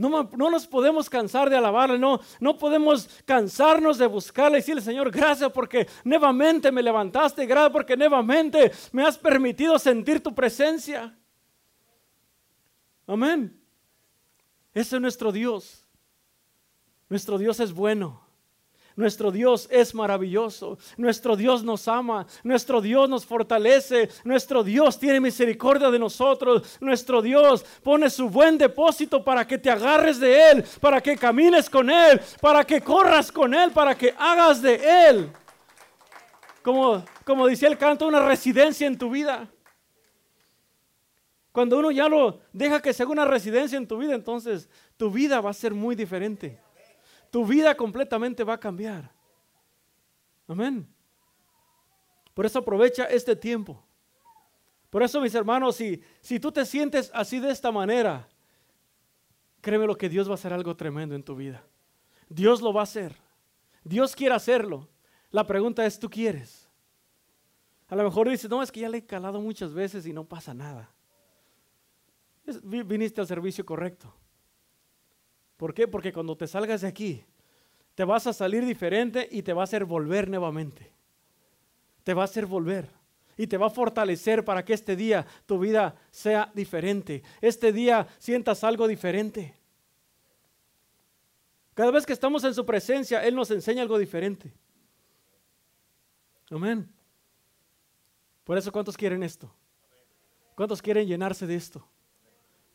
No, 0.00 0.30
nos 0.50 0.66
podemos 0.66 1.10
cansar 1.10 1.50
de 1.50 1.58
alabarle, 1.58 1.98
no, 1.98 2.20
no 2.40 2.56
podemos 2.56 3.06
cansarnos 3.26 3.98
de 3.98 4.06
buscarle 4.06 4.56
y 4.56 4.60
decirle, 4.62 4.80
Señor, 4.80 5.10
gracias 5.10 5.52
porque 5.52 5.86
nuevamente 6.04 6.72
me 6.72 6.82
levantaste, 6.82 7.44
gracias 7.44 7.70
porque 7.70 7.98
nuevamente 7.98 8.72
me 8.92 9.04
has 9.04 9.18
permitido 9.18 9.78
sentir 9.78 10.22
tu 10.22 10.34
presencia. 10.34 11.14
Amén. 13.06 13.60
Ese 14.72 14.96
es 14.96 15.02
nuestro 15.02 15.30
Dios. 15.30 15.79
Nuestro 17.10 17.36
Dios 17.38 17.58
es 17.60 17.72
bueno. 17.74 18.30
Nuestro 18.94 19.32
Dios 19.32 19.66
es 19.70 19.94
maravilloso. 19.94 20.78
Nuestro 20.96 21.34
Dios 21.34 21.64
nos 21.64 21.88
ama. 21.88 22.26
Nuestro 22.44 22.80
Dios 22.80 23.08
nos 23.08 23.26
fortalece. 23.26 24.08
Nuestro 24.24 24.62
Dios 24.62 24.98
tiene 24.98 25.18
misericordia 25.20 25.90
de 25.90 25.98
nosotros. 25.98 26.78
Nuestro 26.80 27.20
Dios 27.20 27.64
pone 27.82 28.08
su 28.10 28.28
buen 28.28 28.56
depósito 28.56 29.24
para 29.24 29.44
que 29.44 29.58
te 29.58 29.70
agarres 29.70 30.20
de 30.20 30.50
Él, 30.50 30.64
para 30.80 31.00
que 31.00 31.16
camines 31.16 31.68
con 31.68 31.90
Él, 31.90 32.20
para 32.40 32.64
que 32.64 32.80
corras 32.80 33.32
con 33.32 33.54
Él, 33.54 33.72
para 33.72 33.96
que 33.96 34.14
hagas 34.16 34.62
de 34.62 35.08
Él. 35.08 35.32
Como, 36.62 37.04
como 37.24 37.48
decía 37.48 37.68
el 37.68 37.78
canto, 37.78 38.06
una 38.06 38.24
residencia 38.24 38.86
en 38.86 38.98
tu 38.98 39.10
vida. 39.10 39.48
Cuando 41.50 41.78
uno 41.78 41.90
ya 41.90 42.08
lo 42.08 42.38
deja 42.52 42.80
que 42.80 42.92
sea 42.92 43.06
una 43.06 43.24
residencia 43.24 43.76
en 43.76 43.88
tu 43.88 43.98
vida, 43.98 44.14
entonces 44.14 44.68
tu 44.96 45.10
vida 45.10 45.40
va 45.40 45.50
a 45.50 45.54
ser 45.54 45.74
muy 45.74 45.96
diferente 45.96 46.60
tu 47.30 47.46
vida 47.46 47.74
completamente 47.76 48.44
va 48.44 48.54
a 48.54 48.60
cambiar. 48.60 49.10
Amén. 50.48 50.86
Por 52.34 52.46
eso 52.46 52.58
aprovecha 52.58 53.04
este 53.04 53.36
tiempo. 53.36 53.82
Por 54.90 55.02
eso, 55.02 55.20
mis 55.20 55.34
hermanos, 55.34 55.76
si, 55.76 56.02
si 56.20 56.40
tú 56.40 56.50
te 56.50 56.66
sientes 56.66 57.10
así 57.14 57.38
de 57.38 57.50
esta 57.50 57.70
manera, 57.70 58.28
créeme 59.60 59.86
lo 59.86 59.96
que 59.96 60.08
Dios 60.08 60.26
va 60.26 60.32
a 60.32 60.34
hacer 60.34 60.52
algo 60.52 60.76
tremendo 60.76 61.14
en 61.14 61.22
tu 61.22 61.36
vida. 61.36 61.64
Dios 62.28 62.60
lo 62.60 62.72
va 62.72 62.80
a 62.80 62.84
hacer. 62.84 63.14
Dios 63.84 64.16
quiere 64.16 64.34
hacerlo. 64.34 64.88
La 65.30 65.46
pregunta 65.46 65.86
es, 65.86 65.98
¿tú 65.98 66.10
quieres? 66.10 66.68
A 67.88 67.96
lo 67.96 68.04
mejor 68.04 68.28
dices, 68.28 68.50
no, 68.50 68.62
es 68.62 68.70
que 68.72 68.80
ya 68.80 68.88
le 68.88 68.98
he 68.98 69.06
calado 69.06 69.40
muchas 69.40 69.72
veces 69.72 70.06
y 70.06 70.12
no 70.12 70.24
pasa 70.24 70.54
nada. 70.54 70.92
viniste 72.64 73.20
al 73.20 73.26
servicio 73.26 73.64
correcto. 73.64 74.12
¿Por 75.60 75.74
qué? 75.74 75.86
Porque 75.86 76.10
cuando 76.10 76.34
te 76.34 76.46
salgas 76.46 76.80
de 76.80 76.88
aquí, 76.88 77.22
te 77.94 78.02
vas 78.02 78.26
a 78.26 78.32
salir 78.32 78.64
diferente 78.64 79.28
y 79.30 79.42
te 79.42 79.52
va 79.52 79.60
a 79.60 79.64
hacer 79.64 79.84
volver 79.84 80.30
nuevamente. 80.30 80.90
Te 82.02 82.14
va 82.14 82.22
a 82.22 82.24
hacer 82.24 82.46
volver 82.46 82.88
y 83.36 83.46
te 83.46 83.58
va 83.58 83.66
a 83.66 83.70
fortalecer 83.70 84.42
para 84.42 84.64
que 84.64 84.72
este 84.72 84.96
día 84.96 85.26
tu 85.44 85.58
vida 85.58 85.94
sea 86.10 86.50
diferente. 86.54 87.22
Este 87.42 87.74
día 87.74 88.08
sientas 88.16 88.64
algo 88.64 88.88
diferente. 88.88 89.54
Cada 91.74 91.90
vez 91.90 92.06
que 92.06 92.14
estamos 92.14 92.42
en 92.44 92.54
su 92.54 92.64
presencia, 92.64 93.22
Él 93.22 93.34
nos 93.34 93.50
enseña 93.50 93.82
algo 93.82 93.98
diferente. 93.98 94.50
Amén. 96.50 96.90
Por 98.44 98.56
eso, 98.56 98.72
¿cuántos 98.72 98.96
quieren 98.96 99.22
esto? 99.22 99.52
¿Cuántos 100.54 100.80
quieren 100.80 101.06
llenarse 101.06 101.46
de 101.46 101.56
esto? 101.56 101.86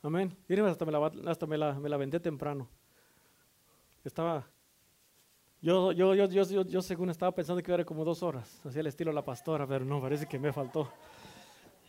Amén. 0.06 0.38
Miren, 0.47 0.68
hasta 0.68 0.86
me 0.86 0.91
la, 0.91 1.12
hasta 1.26 1.47
me 1.47 1.58
la, 1.58 1.74
me 1.80 1.89
la 1.89 1.97
vendé 1.97 2.20
temprano. 2.20 2.70
Estaba. 4.03 4.47
Yo, 5.60 5.91
yo, 5.93 6.14
yo, 6.14 6.28
yo, 6.28 6.62
yo, 6.62 6.82
según 6.84 7.10
estaba 7.10 7.34
pensando 7.34 7.64
que 7.64 7.74
era 7.74 7.84
como 7.84 8.06
dos 8.06 8.22
horas, 8.22 8.62
hacía 8.64 8.82
el 8.82 8.88
estilo 8.88 9.12
la 9.12 9.26
pastora, 9.26 9.66
pero 9.66 9.84
no, 9.84 9.99
parece 9.99 10.28
que 10.28 10.38
me 10.38 10.53
faltó. 10.53 10.91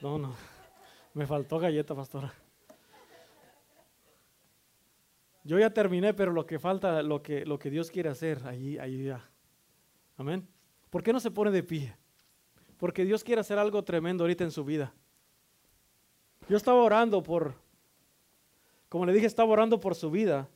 No, 0.00 0.16
no, 0.16 0.34
me 1.12 1.26
faltó 1.26 1.58
galleta, 1.58 1.94
pastora. 1.94 2.32
Yo 5.44 5.58
ya 5.58 5.68
terminé, 5.68 6.14
pero 6.14 6.32
lo 6.32 6.46
que 6.46 6.58
falta, 6.58 7.02
lo 7.02 7.22
que, 7.22 7.44
lo 7.44 7.58
que 7.58 7.68
Dios 7.68 7.90
quiere 7.90 8.08
hacer, 8.08 8.40
ahí, 8.46 8.78
ahí 8.78 9.04
ya. 9.04 9.28
Amén. 10.16 10.48
¿Por 10.88 11.02
qué 11.02 11.12
no 11.12 11.20
se 11.20 11.30
pone 11.30 11.50
de 11.50 11.62
pie? 11.62 11.94
Porque 12.78 13.04
Dios 13.04 13.22
quiere 13.22 13.42
hacer 13.42 13.58
algo 13.58 13.84
tremendo 13.84 14.24
ahorita 14.24 14.42
en 14.42 14.52
su 14.52 14.64
vida. 14.64 14.94
Yo 16.48 16.56
estaba 16.56 16.82
orando 16.82 17.22
por, 17.22 17.65
como 18.89 19.07
le 19.07 19.12
dije, 19.12 19.26
estaba 19.26 19.51
orando 19.51 19.80
por 19.80 19.95
su 19.95 20.11
vida 20.11 20.49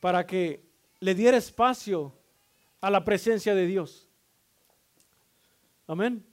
para 0.00 0.26
que 0.26 0.64
le 1.00 1.14
diera 1.14 1.36
espacio 1.36 2.12
a 2.80 2.90
la 2.90 3.04
presencia 3.04 3.54
de 3.54 3.66
Dios. 3.66 4.08
Amén. 5.86 6.24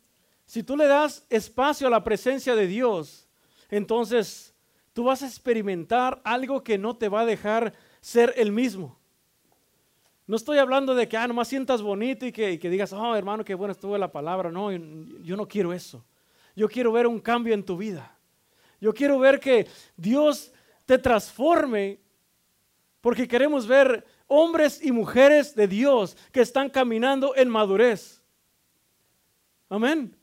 Si 0.46 0.64
tú 0.64 0.76
le 0.76 0.88
das 0.88 1.26
espacio 1.30 1.88
a 1.88 1.92
la 1.92 2.04
presencia 2.04 2.56
de 2.56 2.66
Dios, 2.66 3.28
entonces 3.70 4.54
tú 4.94 5.04
vas 5.04 5.22
a 5.22 5.28
experimentar 5.28 6.20
algo 6.24 6.64
que 6.64 6.78
no 6.78 6.96
te 6.96 7.10
va 7.10 7.22
a 7.22 7.26
dejar 7.26 7.74
ser 8.02 8.34
el 8.36 8.52
mismo. 8.52 8.98
No 10.26 10.36
estoy 10.36 10.58
hablando 10.58 10.94
de 10.94 11.08
que, 11.08 11.18
ah, 11.18 11.28
nomás 11.28 11.48
sientas 11.48 11.82
bonito 11.82 12.26
y 12.26 12.32
que, 12.32 12.60
que 12.60 12.70
digas, 12.70 12.94
oh, 12.94 13.16
hermano, 13.16 13.44
qué 13.44 13.56
bueno 13.56 13.72
estuvo 13.72 13.98
la 13.98 14.12
palabra. 14.12 14.52
No, 14.52 14.72
yo 14.72 15.36
no 15.36 15.48
quiero 15.48 15.74
eso. 15.74 16.06
Yo 16.56 16.68
quiero 16.68 16.92
ver 16.92 17.08
un 17.08 17.20
cambio 17.20 17.54
en 17.54 17.64
tu 17.64 17.78
vida. 17.78 18.19
Yo 18.80 18.94
quiero 18.94 19.20
ver 19.20 19.40
que 19.40 19.68
Dios 19.98 20.52
te 20.86 20.98
transforme 20.98 22.00
porque 23.02 23.28
queremos 23.28 23.68
ver 23.68 24.06
hombres 24.28 24.84
y 24.84 24.92
mujeres 24.92 25.56
de 25.56 25.68
Dios 25.68 26.18
que 26.32 26.42
están 26.42 26.70
caminando 26.70 27.36
en 27.36 27.50
madurez. 27.50 28.22
Amén. 29.70 30.16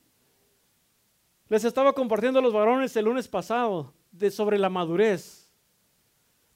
Les 1.48 1.64
estaba 1.64 1.92
compartiendo 1.92 2.40
a 2.40 2.42
los 2.42 2.52
varones 2.52 2.96
el 2.96 3.04
lunes 3.04 3.28
pasado 3.28 3.94
de 4.10 4.30
sobre 4.30 4.58
la 4.58 4.68
madurez. 4.68 5.46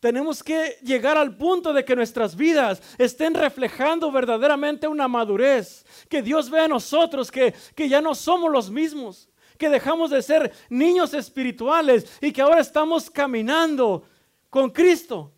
Tenemos 0.01 0.43
que 0.43 0.79
llegar 0.83 1.17
al 1.19 1.37
punto 1.37 1.73
de 1.73 1.85
que 1.85 1.95
nuestras 1.95 2.35
vidas 2.35 2.83
estén 2.97 3.35
reflejando 3.35 4.11
verdaderamente 4.11 4.89
una 4.89 5.07
madurez. 5.07 5.85
Que 6.09 6.23
Dios 6.23 6.51
vea 6.51 6.65
a 6.65 6.69
nosotros 6.69 7.31
que, 7.31 7.55
que 7.77 7.89
ya 7.89 8.01
no 8.01 8.15
somos 8.15 8.51
los 8.51 8.71
mismos. 8.71 9.30
Que 9.61 9.69
dejamos 9.69 10.11
de 10.11 10.23
ser 10.23 10.53
niños 10.71 11.13
espirituales 11.13 12.07
y 12.23 12.33
que 12.33 12.41
ahora 12.41 12.63
estamos 12.63 13.11
caminando 13.11 14.03
con 14.49 14.71
Cristo. 14.71 15.31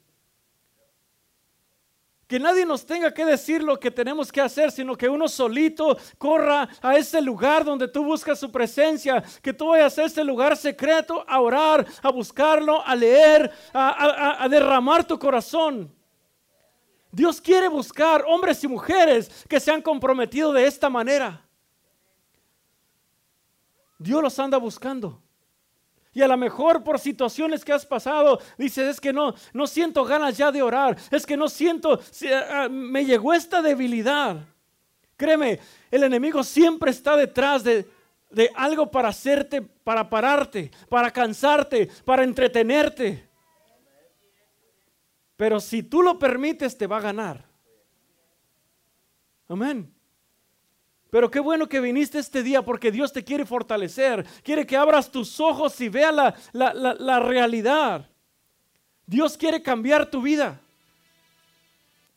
Que 2.28 2.38
nadie 2.38 2.64
nos 2.64 2.86
tenga 2.86 3.12
que 3.12 3.24
decir 3.24 3.64
lo 3.64 3.80
que 3.80 3.90
tenemos 3.90 4.30
que 4.30 4.40
hacer, 4.40 4.70
sino 4.70 4.96
que 4.96 5.08
uno 5.08 5.26
solito 5.26 5.98
corra 6.18 6.68
a 6.80 6.96
ese 6.96 7.20
lugar 7.20 7.64
donde 7.64 7.88
tú 7.88 8.04
buscas 8.04 8.38
su 8.38 8.52
presencia, 8.52 9.24
que 9.42 9.52
tú 9.52 9.70
vayas 9.70 9.98
a 9.98 10.04
ese 10.04 10.22
lugar 10.22 10.56
secreto 10.56 11.24
a 11.26 11.40
orar, 11.40 11.84
a 12.00 12.10
buscarlo, 12.12 12.80
a 12.86 12.94
leer, 12.94 13.50
a, 13.74 14.44
a 14.44 14.48
derramar 14.48 15.04
tu 15.04 15.18
corazón. 15.18 15.92
Dios 17.10 17.40
quiere 17.40 17.66
buscar 17.66 18.24
hombres 18.28 18.62
y 18.62 18.68
mujeres 18.68 19.44
que 19.48 19.58
se 19.58 19.72
han 19.72 19.82
comprometido 19.82 20.52
de 20.52 20.64
esta 20.64 20.88
manera. 20.88 21.44
Dios 24.02 24.22
los 24.22 24.38
anda 24.38 24.58
buscando. 24.58 25.22
Y 26.14 26.20
a 26.20 26.28
lo 26.28 26.36
mejor 26.36 26.84
por 26.84 26.98
situaciones 26.98 27.64
que 27.64 27.72
has 27.72 27.86
pasado, 27.86 28.38
dices, 28.58 28.86
es 28.88 29.00
que 29.00 29.12
no, 29.12 29.34
no 29.54 29.66
siento 29.66 30.04
ganas 30.04 30.36
ya 30.36 30.52
de 30.52 30.60
orar, 30.60 30.96
es 31.10 31.24
que 31.24 31.36
no 31.36 31.48
siento, 31.48 31.98
ah, 32.50 32.68
me 32.70 33.04
llegó 33.04 33.32
esta 33.32 33.62
debilidad. 33.62 34.36
Créeme, 35.16 35.58
el 35.90 36.02
enemigo 36.04 36.44
siempre 36.44 36.90
está 36.90 37.16
detrás 37.16 37.64
de, 37.64 37.88
de 38.30 38.50
algo 38.54 38.90
para 38.90 39.08
hacerte, 39.08 39.62
para 39.62 40.08
pararte, 40.08 40.70
para 40.88 41.10
cansarte, 41.10 41.88
para 42.04 42.24
entretenerte. 42.24 43.28
Pero 45.36 45.60
si 45.60 45.82
tú 45.82 46.02
lo 46.02 46.18
permites, 46.18 46.76
te 46.76 46.86
va 46.86 46.98
a 46.98 47.00
ganar. 47.00 47.44
Amén. 49.48 49.91
Pero 51.12 51.30
qué 51.30 51.40
bueno 51.40 51.68
que 51.68 51.78
viniste 51.78 52.18
este 52.18 52.42
día 52.42 52.62
porque 52.62 52.90
Dios 52.90 53.12
te 53.12 53.22
quiere 53.22 53.44
fortalecer. 53.44 54.24
Quiere 54.42 54.64
que 54.64 54.78
abras 54.78 55.10
tus 55.10 55.38
ojos 55.40 55.78
y 55.82 55.90
veas 55.90 56.14
la, 56.52 56.72
la, 56.72 57.20
realidad. 57.20 58.08
Dios 59.04 59.36
quiere 59.36 59.62
cambiar 59.62 60.10
tu 60.10 60.22
vida. 60.22 60.58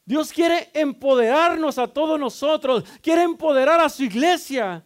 Dios 0.05 0.31
quiere 0.31 0.69
empoderarnos 0.73 1.77
a 1.77 1.87
todos 1.87 2.17
nosotros. 2.17 2.85
Quiere 3.01 3.23
empoderar 3.23 3.81
a 3.81 3.89
su 3.89 4.01
iglesia. 4.03 4.81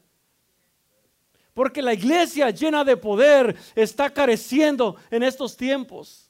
Porque 1.54 1.80
la 1.80 1.94
iglesia 1.94 2.50
llena 2.50 2.84
de 2.84 2.98
poder 2.98 3.56
está 3.76 4.12
careciendo 4.12 4.96
en 5.12 5.22
estos 5.22 5.56
tiempos. 5.56 6.29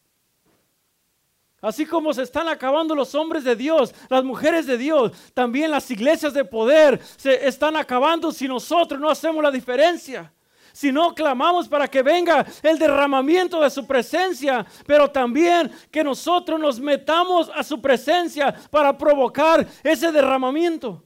Así 1.62 1.86
como 1.86 2.14
se 2.14 2.24
están 2.24 2.47
acabando 2.47 2.95
los 2.95 3.14
hombres 3.16 3.43
de 3.43 3.55
Dios, 3.55 3.93
las 4.10 4.24
mujeres 4.24 4.66
de 4.66 4.78
Dios, 4.78 5.12
también 5.34 5.72
las 5.72 5.91
iglesias 5.91 6.34
de 6.34 6.45
poder 6.45 6.99
se 7.18 7.47
están 7.47 7.76
acabando 7.76 8.32
si 8.32 8.47
nosotros 8.47 8.99
no 8.99 9.10
hacemos 9.10 9.43
la 9.43 9.51
diferencia. 9.51 10.32
Si 10.72 10.91
no 10.91 11.14
clamamos 11.14 11.68
para 11.68 11.88
que 11.88 12.01
venga 12.01 12.45
el 12.64 12.80
derramamiento 12.80 13.60
de 13.60 13.70
su 13.70 13.86
presencia, 13.86 14.66
pero 14.86 15.10
también 15.10 15.70
que 15.91 16.03
nosotros 16.03 16.60
nos 16.60 16.80
metamos 16.80 17.51
a 17.53 17.64
su 17.64 17.82
presencia 17.82 18.55
para 18.70 18.97
provocar 18.97 19.68
ese 19.84 20.12
derramamiento. 20.12 21.03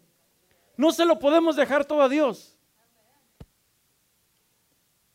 No 0.77 0.91
se 0.91 1.05
lo 1.05 1.17
podemos 1.17 1.55
dejar 1.55 1.85
todo 1.85 2.01
a 2.01 2.09
Dios. 2.09 2.52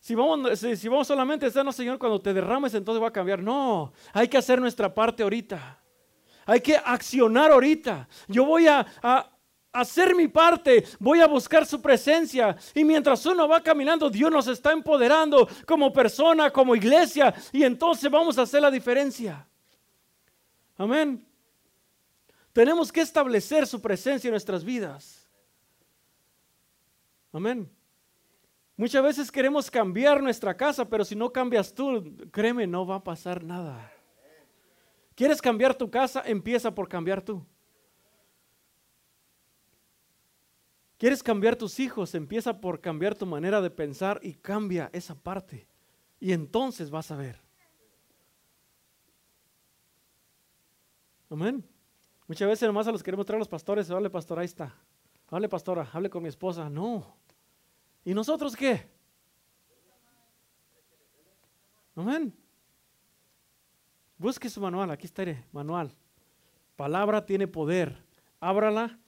Si 0.08 0.14
vamos, 0.14 1.06
solamente 1.06 1.44
a 1.44 1.48
estar, 1.48 1.70
Señor, 1.70 1.98
cuando 1.98 2.18
te 2.18 2.32
derrames, 2.32 2.72
entonces 2.72 3.02
va 3.02 3.08
a 3.08 3.12
cambiar. 3.12 3.42
No, 3.42 3.92
hay 4.14 4.26
que 4.26 4.38
hacer 4.38 4.58
nuestra 4.58 4.94
parte 4.94 5.22
ahorita. 5.22 5.78
Hay 6.46 6.62
que 6.62 6.78
accionar 6.78 7.50
ahorita. 7.52 8.08
Yo 8.26 8.46
voy 8.46 8.66
a, 8.68 8.86
a 9.02 9.30
hacer 9.70 10.14
mi 10.14 10.26
parte, 10.26 10.82
voy 10.98 11.20
a 11.20 11.26
buscar 11.26 11.66
su 11.66 11.82
presencia. 11.82 12.56
Y 12.74 12.84
mientras 12.84 13.26
uno 13.26 13.46
va 13.46 13.62
caminando, 13.62 14.08
Dios 14.08 14.32
nos 14.32 14.46
está 14.46 14.72
empoderando 14.72 15.46
como 15.66 15.92
persona, 15.92 16.50
como 16.50 16.74
iglesia. 16.74 17.34
Y 17.52 17.62
entonces 17.62 18.10
vamos 18.10 18.38
a 18.38 18.42
hacer 18.44 18.62
la 18.62 18.70
diferencia. 18.70 19.46
Amén. 20.78 21.22
Tenemos 22.54 22.90
que 22.90 23.02
establecer 23.02 23.66
su 23.66 23.78
presencia 23.82 24.28
en 24.28 24.32
nuestras 24.32 24.64
vidas. 24.64 25.28
Amén. 27.30 27.70
Muchas 28.78 29.02
veces 29.02 29.32
queremos 29.32 29.68
cambiar 29.72 30.22
nuestra 30.22 30.56
casa, 30.56 30.88
pero 30.88 31.04
si 31.04 31.16
no 31.16 31.32
cambias 31.32 31.74
tú, 31.74 32.16
créeme, 32.30 32.64
no 32.64 32.86
va 32.86 32.94
a 32.94 33.02
pasar 33.02 33.42
nada. 33.42 33.92
¿Quieres 35.16 35.42
cambiar 35.42 35.74
tu 35.74 35.90
casa? 35.90 36.22
Empieza 36.24 36.72
por 36.72 36.88
cambiar 36.88 37.20
tú. 37.20 37.44
¿Quieres 40.96 41.24
cambiar 41.24 41.56
tus 41.56 41.80
hijos? 41.80 42.14
Empieza 42.14 42.60
por 42.60 42.80
cambiar 42.80 43.16
tu 43.16 43.26
manera 43.26 43.60
de 43.60 43.70
pensar 43.70 44.20
y 44.22 44.34
cambia 44.34 44.90
esa 44.92 45.16
parte. 45.16 45.66
Y 46.20 46.30
entonces 46.32 46.88
vas 46.88 47.10
a 47.10 47.16
ver. 47.16 47.40
Amén. 51.28 51.68
Muchas 52.28 52.48
veces 52.48 52.68
nomás 52.68 52.86
a 52.86 52.92
los 52.92 53.02
queremos 53.02 53.26
traer 53.26 53.40
los 53.40 53.48
pastores. 53.48 53.90
Hable, 53.90 54.08
pastor, 54.08 54.38
ahí 54.38 54.46
está. 54.46 54.72
Hable, 55.30 55.48
pastora, 55.48 55.88
hable 55.92 56.08
con 56.08 56.22
mi 56.22 56.28
esposa. 56.28 56.70
No. 56.70 57.18
¿Y 58.08 58.14
nosotros 58.14 58.56
qué? 58.56 58.88
Amén. 61.94 62.34
Busque 64.16 64.48
su 64.48 64.62
manual. 64.62 64.90
Aquí 64.90 65.04
está 65.04 65.24
el 65.24 65.44
manual. 65.52 65.94
Palabra 66.74 67.26
tiene 67.26 67.46
poder. 67.46 68.02
Ábrala 68.40 68.98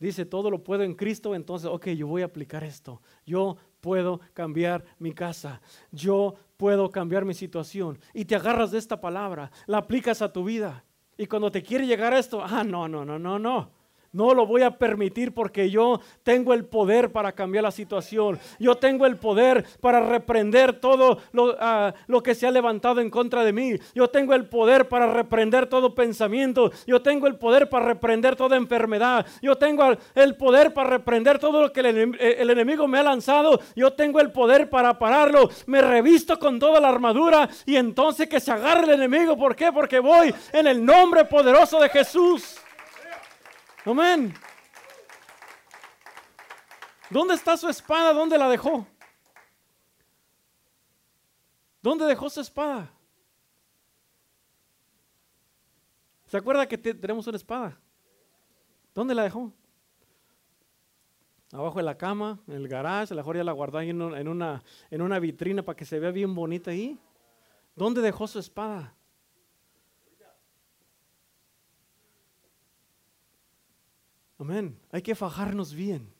dice, 0.00 0.26
todo 0.26 0.50
lo 0.50 0.64
puedo 0.64 0.82
en 0.82 0.96
Cristo, 0.96 1.36
entonces, 1.36 1.70
ok, 1.70 1.90
yo 1.90 2.08
voy 2.08 2.22
a 2.22 2.24
aplicar 2.24 2.64
esto. 2.64 3.00
Yo 3.24 3.58
puedo 3.80 4.18
cambiar 4.34 4.84
mi 4.98 5.12
casa. 5.12 5.60
Yo 5.92 6.34
puedo 6.56 6.90
cambiar 6.90 7.24
mi 7.24 7.34
situación. 7.34 8.00
Y 8.12 8.24
te 8.24 8.34
agarras 8.34 8.72
de 8.72 8.78
esta 8.78 9.00
palabra, 9.00 9.52
la 9.66 9.78
aplicas 9.78 10.20
a 10.20 10.32
tu 10.32 10.42
vida. 10.42 10.84
Y 11.16 11.26
cuando 11.26 11.52
te 11.52 11.62
quiere 11.62 11.86
llegar 11.86 12.12
a 12.12 12.18
esto, 12.18 12.42
ah, 12.42 12.64
no, 12.64 12.88
no, 12.88 13.04
no, 13.04 13.20
no, 13.20 13.38
no. 13.38 13.81
No 14.12 14.34
lo 14.34 14.46
voy 14.46 14.60
a 14.60 14.76
permitir 14.76 15.32
porque 15.32 15.70
yo 15.70 15.98
tengo 16.22 16.52
el 16.52 16.66
poder 16.66 17.10
para 17.12 17.32
cambiar 17.32 17.64
la 17.64 17.70
situación. 17.70 18.38
Yo 18.58 18.74
tengo 18.74 19.06
el 19.06 19.16
poder 19.16 19.64
para 19.80 20.00
reprender 20.00 20.78
todo 20.78 21.18
ah, 21.58 21.94
lo, 22.06 22.22
que 22.22 22.34
se 22.34 22.46
ha 22.46 22.50
levantado 22.50 23.00
en 23.00 23.08
contra 23.08 23.42
de 23.42 23.54
mí. 23.54 23.72
Yo 23.94 24.10
tengo 24.10 24.34
el 24.34 24.44
poder 24.50 24.86
para 24.86 25.10
reprender 25.10 25.66
todo 25.66 25.94
pensamiento. 25.94 26.70
Yo 26.86 27.00
tengo 27.00 27.26
el 27.26 27.36
poder 27.36 27.70
para 27.70 27.86
reprender 27.86 28.36
toda 28.36 28.58
enfermedad. 28.58 29.24
Yo 29.40 29.56
tengo 29.56 29.96
el 30.14 30.36
poder 30.36 30.74
para 30.74 30.90
reprender 30.90 31.38
todo 31.38 31.62
lo 31.62 31.72
que 31.72 31.80
el, 31.80 32.14
eh, 32.20 32.36
el 32.38 32.50
enemigo 32.50 32.86
me 32.86 32.98
ha 32.98 33.02
lanzado. 33.02 33.60
Yo 33.74 33.94
tengo 33.94 34.20
el 34.20 34.30
poder 34.30 34.68
para 34.68 34.98
pararlo. 34.98 35.48
Me 35.64 35.80
revisto 35.80 36.38
con 36.38 36.58
toda 36.58 36.80
la 36.80 36.90
armadura 36.90 37.48
y 37.64 37.76
entonces 37.76 38.28
que 38.28 38.40
se 38.40 38.52
agarre 38.52 38.84
el 38.84 39.02
enemigo. 39.02 39.38
¿Por 39.38 39.56
qué? 39.56 39.72
Porque 39.72 40.00
voy 40.00 40.34
en 40.52 40.66
el 40.66 40.84
nombre 40.84 41.24
poderoso 41.24 41.80
de 41.80 41.88
Jesús. 41.88 42.61
Amén. 43.84 44.32
¿Dónde 47.10 47.34
está 47.34 47.56
su 47.56 47.68
espada? 47.68 48.12
¿Dónde 48.12 48.38
la 48.38 48.48
dejó? 48.48 48.86
¿Dónde 51.82 52.04
dejó 52.06 52.30
su 52.30 52.40
espada? 52.40 52.90
¿Se 56.26 56.36
acuerda 56.36 56.66
que 56.66 56.78
tenemos 56.78 57.26
una 57.26 57.36
espada? 57.36 57.78
¿Dónde 58.94 59.14
la 59.14 59.24
dejó? 59.24 59.52
Abajo 61.50 61.78
de 61.78 61.82
la 61.82 61.98
cama, 61.98 62.38
en 62.46 62.54
el 62.54 62.68
garage, 62.68 63.12
a 63.12 63.16
la 63.16 63.22
mejor 63.22 63.36
ya 63.36 63.44
la 63.44 63.52
guardó 63.52 63.78
ahí 63.78 63.90
en 63.90 64.00
una, 64.00 64.62
en 64.90 65.02
una 65.02 65.18
vitrina 65.18 65.62
para 65.62 65.76
que 65.76 65.84
se 65.84 65.98
vea 65.98 66.10
bien 66.10 66.34
bonita 66.34 66.70
ahí. 66.70 66.98
¿Dónde 67.74 68.00
dejó 68.00 68.26
su 68.26 68.38
espada? 68.38 68.94
Amén. 74.42 74.76
Hay 74.90 75.02
que 75.02 75.14
fajarnos 75.14 75.72
bien. 75.72 76.12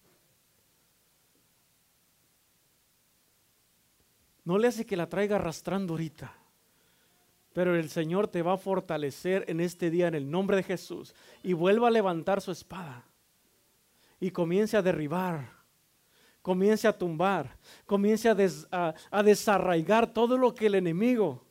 No 4.44 4.58
le 4.58 4.68
hace 4.68 4.86
que 4.86 4.96
la 4.96 5.08
traiga 5.08 5.34
arrastrando 5.34 5.94
ahorita. 5.94 6.32
Pero 7.52 7.74
el 7.74 7.90
Señor 7.90 8.28
te 8.28 8.42
va 8.42 8.52
a 8.52 8.58
fortalecer 8.58 9.44
en 9.48 9.58
este 9.58 9.90
día 9.90 10.06
en 10.06 10.14
el 10.14 10.30
nombre 10.30 10.56
de 10.56 10.62
Jesús. 10.62 11.16
Y 11.42 11.52
vuelva 11.52 11.88
a 11.88 11.90
levantar 11.90 12.40
su 12.40 12.52
espada. 12.52 13.04
Y 14.20 14.30
comience 14.30 14.76
a 14.76 14.82
derribar. 14.82 15.50
Comience 16.42 16.86
a 16.86 16.96
tumbar. 16.96 17.58
Comience 17.86 18.28
a, 18.70 18.94
a 19.10 19.22
desarraigar 19.24 20.14
todo 20.14 20.38
lo 20.38 20.54
que 20.54 20.66
el 20.66 20.76
enemigo 20.76 21.44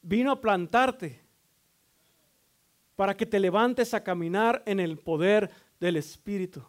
vino 0.00 0.32
a 0.32 0.40
plantarte. 0.40 1.20
Para 2.96 3.14
que 3.14 3.26
te 3.26 3.38
levantes 3.38 3.92
a 3.92 4.02
caminar 4.02 4.62
en 4.64 4.80
el 4.80 4.96
poder 4.96 5.50
del 5.80 5.96
Espíritu. 5.96 6.62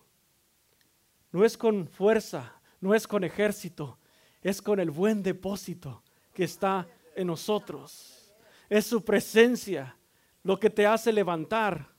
No 1.32 1.46
es 1.46 1.58
con 1.58 1.88
fuerza, 1.88 2.60
no 2.80 2.96
es 2.96 3.08
con 3.08 3.24
ejército, 3.24 3.98
es 4.42 4.62
con 4.62 4.80
el 4.80 4.90
buen 4.90 5.22
depósito 5.22 6.04
que 6.34 6.46
está 6.46 6.88
en 7.16 7.28
nosotros. 7.28 8.34
Es 8.70 8.86
su 8.86 9.04
presencia 9.04 9.96
lo 10.44 10.60
que 10.60 10.70
te 10.70 10.88
hace 10.88 11.12
levantar, 11.12 11.90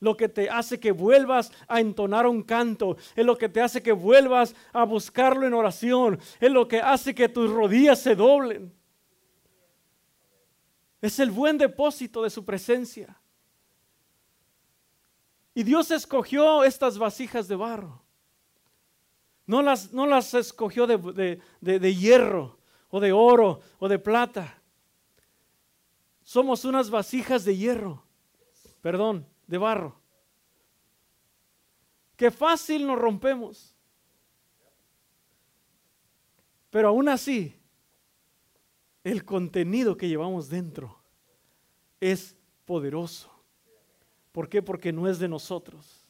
lo 0.00 0.16
que 0.16 0.28
te 0.28 0.50
hace 0.50 0.80
que 0.80 0.92
vuelvas 0.92 1.52
a 1.68 1.80
entonar 1.80 2.26
un 2.26 2.42
canto, 2.42 2.96
es 3.14 3.24
lo 3.24 3.38
que 3.38 3.48
te 3.48 3.60
hace 3.60 3.82
que 3.82 3.92
vuelvas 3.92 4.54
a 4.72 4.84
buscarlo 4.84 5.46
en 5.46 5.54
oración, 5.54 6.18
es 6.40 6.50
lo 6.50 6.66
que 6.66 6.80
hace 6.80 7.14
que 7.14 7.28
tus 7.28 7.50
rodillas 7.50 8.00
se 8.00 8.14
doblen. 8.14 8.72
Es 11.00 11.18
el 11.18 11.30
buen 11.30 11.58
depósito 11.58 12.22
de 12.22 12.30
su 12.30 12.44
presencia. 12.44 13.18
Y 15.54 15.62
Dios 15.62 15.90
escogió 15.90 16.64
estas 16.64 16.98
vasijas 16.98 17.48
de 17.48 17.56
barro. 17.56 18.02
No 19.46 19.62
las, 19.62 19.92
no 19.92 20.06
las 20.06 20.34
escogió 20.34 20.86
de, 20.86 21.40
de 21.60 21.94
hierro 21.94 22.58
o 22.88 23.00
de 23.00 23.12
oro 23.12 23.60
o 23.78 23.88
de 23.88 23.98
plata. 23.98 24.60
Somos 26.22 26.64
unas 26.64 26.90
vasijas 26.90 27.44
de 27.44 27.56
hierro, 27.56 28.02
perdón, 28.80 29.26
de 29.46 29.58
barro. 29.58 30.00
Que 32.16 32.30
fácil 32.30 32.86
nos 32.86 32.98
rompemos. 32.98 33.76
Pero 36.70 36.88
aún 36.88 37.08
así, 37.08 37.60
el 39.02 39.24
contenido 39.24 39.96
que 39.96 40.08
llevamos 40.08 40.48
dentro 40.48 41.02
es 42.00 42.36
poderoso. 42.64 43.33
¿Por 44.34 44.48
qué? 44.48 44.62
Porque 44.62 44.92
no 44.92 45.06
es 45.06 45.20
de 45.20 45.28
nosotros. 45.28 46.04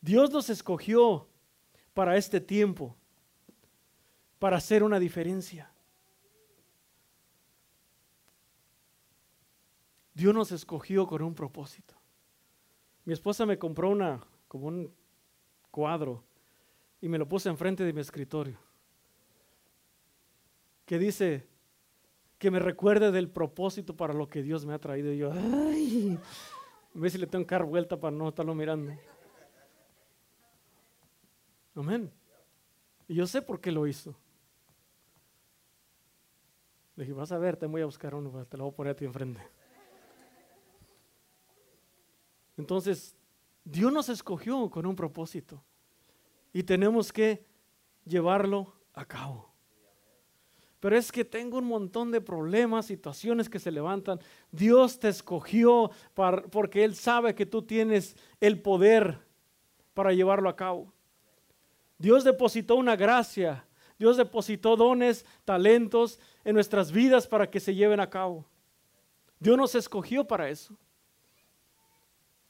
Dios 0.00 0.30
nos 0.30 0.48
escogió 0.48 1.28
para 1.92 2.16
este 2.16 2.40
tiempo, 2.40 2.96
para 4.38 4.56
hacer 4.56 4.82
una 4.82 4.98
diferencia. 4.98 5.70
Dios 10.14 10.32
nos 10.32 10.50
escogió 10.50 11.06
con 11.06 11.20
un 11.20 11.34
propósito. 11.34 11.94
Mi 13.04 13.12
esposa 13.12 13.44
me 13.44 13.58
compró 13.58 13.90
una, 13.90 14.24
como 14.48 14.68
un 14.68 14.94
cuadro, 15.70 16.24
y 17.02 17.08
me 17.10 17.18
lo 17.18 17.28
puse 17.28 17.50
enfrente 17.50 17.84
de 17.84 17.92
mi 17.92 18.00
escritorio, 18.00 18.58
que 20.86 20.98
dice, 20.98 21.49
que 22.40 22.50
me 22.50 22.58
recuerde 22.58 23.12
del 23.12 23.28
propósito 23.28 23.94
para 23.94 24.14
lo 24.14 24.26
que 24.26 24.42
Dios 24.42 24.64
me 24.64 24.72
ha 24.72 24.78
traído. 24.78 25.12
Y 25.12 25.18
yo, 25.18 25.30
ay, 25.30 26.18
a 26.94 26.98
ver 26.98 27.10
si 27.10 27.18
le 27.18 27.26
tengo 27.26 27.46
que 27.46 27.54
dar 27.54 27.66
vuelta 27.66 28.00
para 28.00 28.16
no 28.16 28.30
estarlo 28.30 28.54
mirando. 28.54 28.94
Amén. 31.74 32.10
Y 33.06 33.14
yo 33.14 33.26
sé 33.26 33.42
por 33.42 33.60
qué 33.60 33.70
lo 33.70 33.86
hizo. 33.86 34.16
Le 36.96 37.04
dije, 37.04 37.12
vas 37.12 37.30
a 37.30 37.36
ver, 37.36 37.58
te 37.58 37.66
voy 37.66 37.82
a 37.82 37.84
buscar 37.84 38.14
uno, 38.14 38.46
te 38.46 38.56
lo 38.56 38.64
voy 38.64 38.72
a 38.72 38.76
poner 38.76 38.92
a 38.92 38.96
ti 38.96 39.04
enfrente. 39.04 39.46
Entonces, 42.56 43.14
Dios 43.64 43.92
nos 43.92 44.08
escogió 44.08 44.70
con 44.70 44.86
un 44.86 44.96
propósito 44.96 45.62
y 46.54 46.62
tenemos 46.62 47.12
que 47.12 47.44
llevarlo 48.06 48.72
a 48.94 49.04
cabo 49.04 49.49
pero 50.80 50.96
es 50.96 51.12
que 51.12 51.26
tengo 51.26 51.58
un 51.58 51.66
montón 51.66 52.10
de 52.10 52.22
problemas, 52.22 52.86
situaciones 52.86 53.50
que 53.50 53.58
se 53.58 53.70
levantan. 53.70 54.18
Dios 54.50 54.98
te 54.98 55.08
escogió 55.08 55.90
porque 56.50 56.84
Él 56.84 56.94
sabe 56.94 57.34
que 57.34 57.44
tú 57.44 57.62
tienes 57.62 58.16
el 58.40 58.60
poder 58.60 59.18
para 59.92 60.14
llevarlo 60.14 60.48
a 60.48 60.56
cabo. 60.56 60.92
Dios 61.98 62.24
depositó 62.24 62.76
una 62.76 62.96
gracia, 62.96 63.66
Dios 63.98 64.16
depositó 64.16 64.74
dones, 64.74 65.26
talentos 65.44 66.18
en 66.44 66.54
nuestras 66.54 66.90
vidas 66.90 67.26
para 67.26 67.50
que 67.50 67.60
se 67.60 67.74
lleven 67.74 68.00
a 68.00 68.08
cabo. 68.08 68.46
Dios 69.38 69.58
nos 69.58 69.74
escogió 69.74 70.26
para 70.26 70.48
eso. 70.48 70.74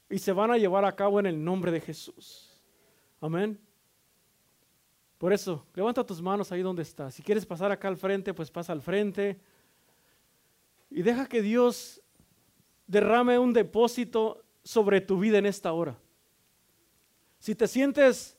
Y 0.09 0.19
se 0.19 0.31
van 0.31 0.51
a 0.51 0.57
llevar 0.57 0.85
a 0.85 0.95
cabo 0.95 1.19
en 1.19 1.25
el 1.25 1.43
nombre 1.43 1.71
de 1.71 1.81
Jesús. 1.81 2.49
Amén. 3.19 3.59
Por 5.21 5.31
eso, 5.33 5.63
levanta 5.75 6.03
tus 6.03 6.19
manos 6.19 6.51
ahí 6.51 6.63
donde 6.63 6.81
estás. 6.81 7.13
Si 7.13 7.21
quieres 7.21 7.45
pasar 7.45 7.71
acá 7.71 7.87
al 7.87 7.95
frente, 7.95 8.33
pues 8.33 8.49
pasa 8.49 8.73
al 8.73 8.81
frente. 8.81 9.39
Y 10.89 11.03
deja 11.03 11.27
que 11.27 11.43
Dios 11.43 12.01
derrame 12.87 13.37
un 13.37 13.53
depósito 13.53 14.43
sobre 14.63 14.99
tu 14.99 15.19
vida 15.19 15.37
en 15.37 15.45
esta 15.45 15.73
hora. 15.73 15.95
Si 17.37 17.53
te 17.53 17.67
sientes 17.67 18.35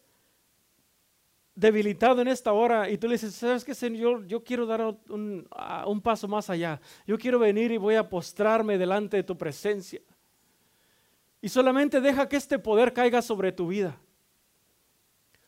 debilitado 1.54 2.20
en 2.20 2.26
esta 2.26 2.52
hora 2.52 2.90
y 2.90 2.98
tú 2.98 3.06
le 3.06 3.14
dices, 3.14 3.32
¿sabes 3.32 3.64
qué, 3.64 3.76
Señor? 3.76 4.26
Yo 4.26 4.42
quiero 4.42 4.66
dar 4.66 4.80
un, 5.08 5.48
un, 5.86 6.00
paso 6.00 6.26
más 6.26 6.50
allá. 6.50 6.80
Yo 7.06 7.16
quiero 7.16 7.38
venir 7.38 7.70
y 7.70 7.76
voy 7.76 7.94
a 7.94 8.08
postrarme 8.08 8.76
delante 8.76 9.18
de 9.18 9.22
tu 9.22 9.38
presencia. 9.38 10.00
Y 11.40 11.48
solamente 11.48 12.00
deja 12.00 12.28
que 12.28 12.34
este 12.34 12.58
poder 12.58 12.92
caiga 12.92 13.22
sobre 13.22 13.52
tu 13.52 13.68
vida. 13.68 13.96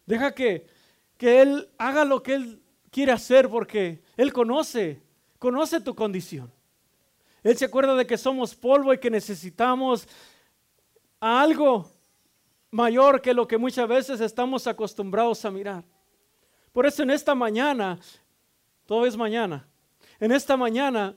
Deja 0.06 0.32
que, 0.32 0.66
que 1.24 1.40
Él 1.40 1.70
haga 1.78 2.04
lo 2.04 2.22
que 2.22 2.34
Él 2.34 2.62
quiere 2.90 3.10
hacer 3.10 3.48
porque 3.48 4.02
Él 4.14 4.30
conoce, 4.30 5.00
conoce 5.38 5.80
tu 5.80 5.94
condición. 5.94 6.52
Él 7.42 7.56
se 7.56 7.64
acuerda 7.64 7.94
de 7.94 8.06
que 8.06 8.18
somos 8.18 8.54
polvo 8.54 8.92
y 8.92 8.98
que 8.98 9.08
necesitamos 9.08 10.06
algo 11.18 11.90
mayor 12.70 13.22
que 13.22 13.32
lo 13.32 13.48
que 13.48 13.56
muchas 13.56 13.88
veces 13.88 14.20
estamos 14.20 14.66
acostumbrados 14.66 15.42
a 15.46 15.50
mirar. 15.50 15.82
Por 16.74 16.84
eso 16.84 17.02
en 17.02 17.08
esta 17.08 17.34
mañana, 17.34 17.98
todo 18.84 19.06
es 19.06 19.16
mañana, 19.16 19.66
en 20.20 20.30
esta 20.30 20.58
mañana 20.58 21.16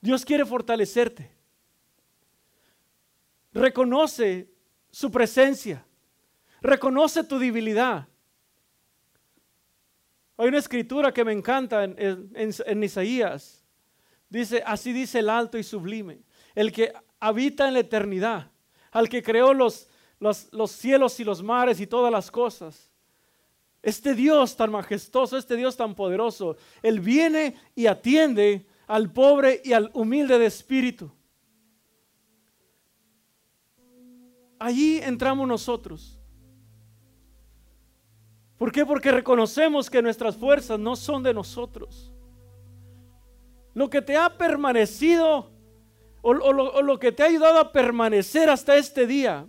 Dios 0.00 0.24
quiere 0.24 0.44
fortalecerte. 0.44 1.30
Reconoce 3.52 4.50
su 4.90 5.08
presencia, 5.08 5.86
reconoce 6.60 7.22
tu 7.22 7.38
debilidad. 7.38 8.08
Hay 10.38 10.48
una 10.48 10.58
escritura 10.58 11.12
que 11.12 11.24
me 11.24 11.32
encanta 11.32 11.84
en, 11.84 12.82
Isaías. 12.82 13.64
Dice, 14.28 14.62
así 14.66 14.92
dice 14.92 15.20
el 15.20 15.30
alto 15.30 15.56
y 15.56 15.62
sublime, 15.62 16.20
el 16.54 16.72
que 16.72 16.92
habita 17.20 17.68
en 17.68 17.74
la 17.74 17.80
eternidad, 17.80 18.50
al 18.90 19.08
que 19.08 19.22
creó 19.22 19.54
los, 19.54 19.88
los, 20.18 20.72
cielos 20.72 21.18
y 21.20 21.24
los 21.24 21.42
mares 21.42 21.80
y 21.80 21.86
todas 21.86 22.12
las 22.12 22.30
cosas. 22.30 22.90
Este 23.82 24.14
Dios 24.14 24.56
tan 24.56 24.72
majestuoso, 24.72 25.38
este 25.38 25.56
Dios 25.56 25.76
tan 25.76 25.94
poderoso, 25.94 26.56
Él 26.82 27.00
viene 27.00 27.56
y 27.74 27.86
atiende 27.86 28.66
al 28.86 29.12
pobre 29.12 29.62
y 29.64 29.72
al 29.72 29.90
humilde 29.94 30.38
de 30.38 30.46
espíritu. 30.46 31.10
Allí 34.58 34.98
entramos 34.98 35.46
nosotros. 35.46 36.15
¿Por 38.58 38.72
qué? 38.72 38.86
Porque 38.86 39.12
reconocemos 39.12 39.90
que 39.90 40.02
nuestras 40.02 40.36
fuerzas 40.36 40.78
no 40.78 40.96
son 40.96 41.22
de 41.22 41.34
nosotros. 41.34 42.12
Lo 43.74 43.90
que 43.90 44.00
te 44.00 44.16
ha 44.16 44.36
permanecido 44.38 45.50
o, 46.22 46.32
lo, 46.32 46.82
lo 46.82 46.98
que 46.98 47.12
te 47.12 47.22
ha 47.22 47.26
ayudado 47.26 47.60
a 47.60 47.72
permanecer 47.72 48.48
hasta 48.48 48.76
este 48.76 49.06
día 49.06 49.46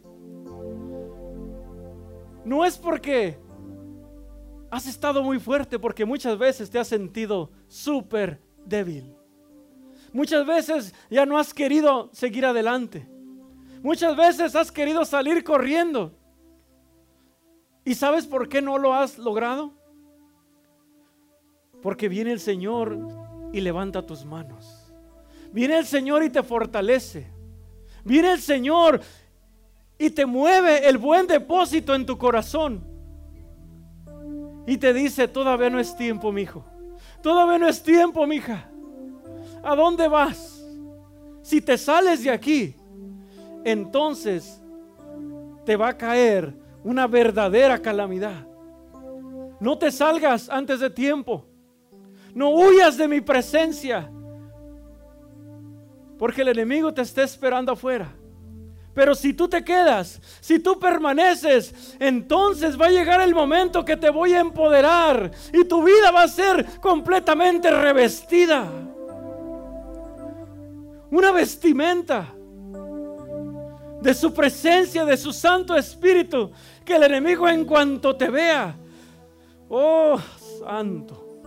no 2.45 2.63
es 2.63 2.77
porque 2.77 3.39
has 4.69 4.85
estado 4.87 5.23
muy 5.23 5.39
fuerte, 5.39 5.79
porque 5.79 6.05
muchas 6.05 6.37
veces 6.37 6.69
te 6.69 6.77
has 6.77 6.87
sentido 6.87 7.49
súper 7.67 8.41
débil. 8.65 9.15
Muchas 10.13 10.45
veces 10.45 10.93
ya 11.09 11.25
no 11.25 11.37
has 11.37 11.53
querido 11.53 12.09
seguir 12.13 12.45
adelante. 12.45 13.07
Muchas 13.81 14.15
veces 14.15 14.55
has 14.55 14.71
querido 14.71 15.05
salir 15.05 15.43
corriendo. 15.43 16.13
¿Y 17.87 17.95
sabes 17.95 18.27
por 18.27 18.49
qué 18.49 18.61
no 18.61 18.77
lo 18.77 18.93
has 18.93 19.17
logrado? 19.17 19.71
Porque 21.81 22.09
viene 22.09 22.33
el 22.33 22.41
Señor 22.41 22.99
y 23.53 23.61
levanta 23.61 24.05
tus 24.05 24.25
manos. 24.25 24.91
Viene 25.53 25.77
el 25.77 25.85
Señor 25.85 26.21
y 26.21 26.29
te 26.29 26.43
fortalece. 26.43 27.31
Viene 28.03 28.33
el 28.33 28.41
Señor 28.41 28.99
y 29.97 30.09
te 30.09 30.25
mueve 30.25 30.85
el 30.85 30.97
buen 30.97 31.27
depósito 31.27 31.95
en 31.95 32.05
tu 32.05 32.17
corazón. 32.17 32.83
Y 34.67 34.75
te 34.75 34.93
dice, 34.93 35.29
todavía 35.29 35.69
no 35.69 35.79
es 35.79 35.95
tiempo, 35.95 36.29
mi 36.33 36.41
hijo. 36.41 36.65
Todavía 37.23 37.57
no 37.57 37.69
es 37.69 37.81
tiempo, 37.81 38.27
mi 38.27 38.35
hija. 38.35 38.69
¿A 39.63 39.77
dónde 39.77 40.09
vas? 40.09 40.61
Si 41.41 41.61
te 41.61 41.77
sales 41.77 42.21
de 42.21 42.31
aquí, 42.31 42.75
entonces 43.63 44.61
te 45.63 45.77
va 45.77 45.87
a 45.87 45.97
caer 45.97 46.66
una 46.87 47.05
verdadera 47.05 47.81
calamidad. 47.81 48.47
No 49.59 49.77
te 49.77 49.91
salgas 49.91 50.47
antes 50.49 50.79
de 50.79 50.89
tiempo. 50.89 51.45
No 52.33 52.51
huyas 52.51 52.95
de 52.95 53.09
mi 53.09 53.19
presencia. 53.19 54.09
Porque 56.17 56.43
el 56.43 56.47
enemigo 56.47 56.93
te 56.93 57.01
está 57.01 57.23
esperando 57.23 57.73
afuera. 57.73 58.07
Pero 58.93 59.13
si 59.15 59.33
tú 59.33 59.49
te 59.49 59.65
quedas, 59.65 60.21
si 60.39 60.59
tú 60.59 60.79
permaneces, 60.79 61.97
entonces 61.99 62.79
va 62.79 62.85
a 62.85 62.91
llegar 62.91 63.19
el 63.19 63.35
momento 63.35 63.83
que 63.83 63.97
te 63.97 64.09
voy 64.09 64.31
a 64.31 64.39
empoderar 64.39 65.29
y 65.51 65.65
tu 65.65 65.83
vida 65.83 66.09
va 66.09 66.23
a 66.23 66.27
ser 66.29 66.79
completamente 66.79 67.69
revestida. 67.69 68.65
Una 71.11 71.31
vestimenta 71.33 72.33
de 74.01 74.13
su 74.13 74.33
presencia, 74.33 75.05
de 75.05 75.17
su 75.17 75.33
Santo 75.33 75.75
Espíritu, 75.75 76.51
que 76.87 76.95
el 76.95 77.03
enemigo 77.03 77.49
en 77.49 77.65
cuanto 77.65 78.15
te 78.15 78.29
vea, 78.29 78.73
oh 79.67 80.17
Santo, 80.59 81.41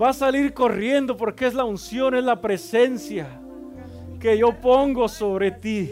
va 0.00 0.10
a 0.10 0.12
salir 0.12 0.52
corriendo 0.52 1.16
porque 1.16 1.46
es 1.46 1.54
la 1.54 1.64
unción, 1.64 2.14
es 2.14 2.22
la 2.22 2.38
presencia 2.38 3.40
que 4.20 4.36
yo 4.36 4.60
pongo 4.60 5.08
sobre 5.08 5.50
ti. 5.50 5.90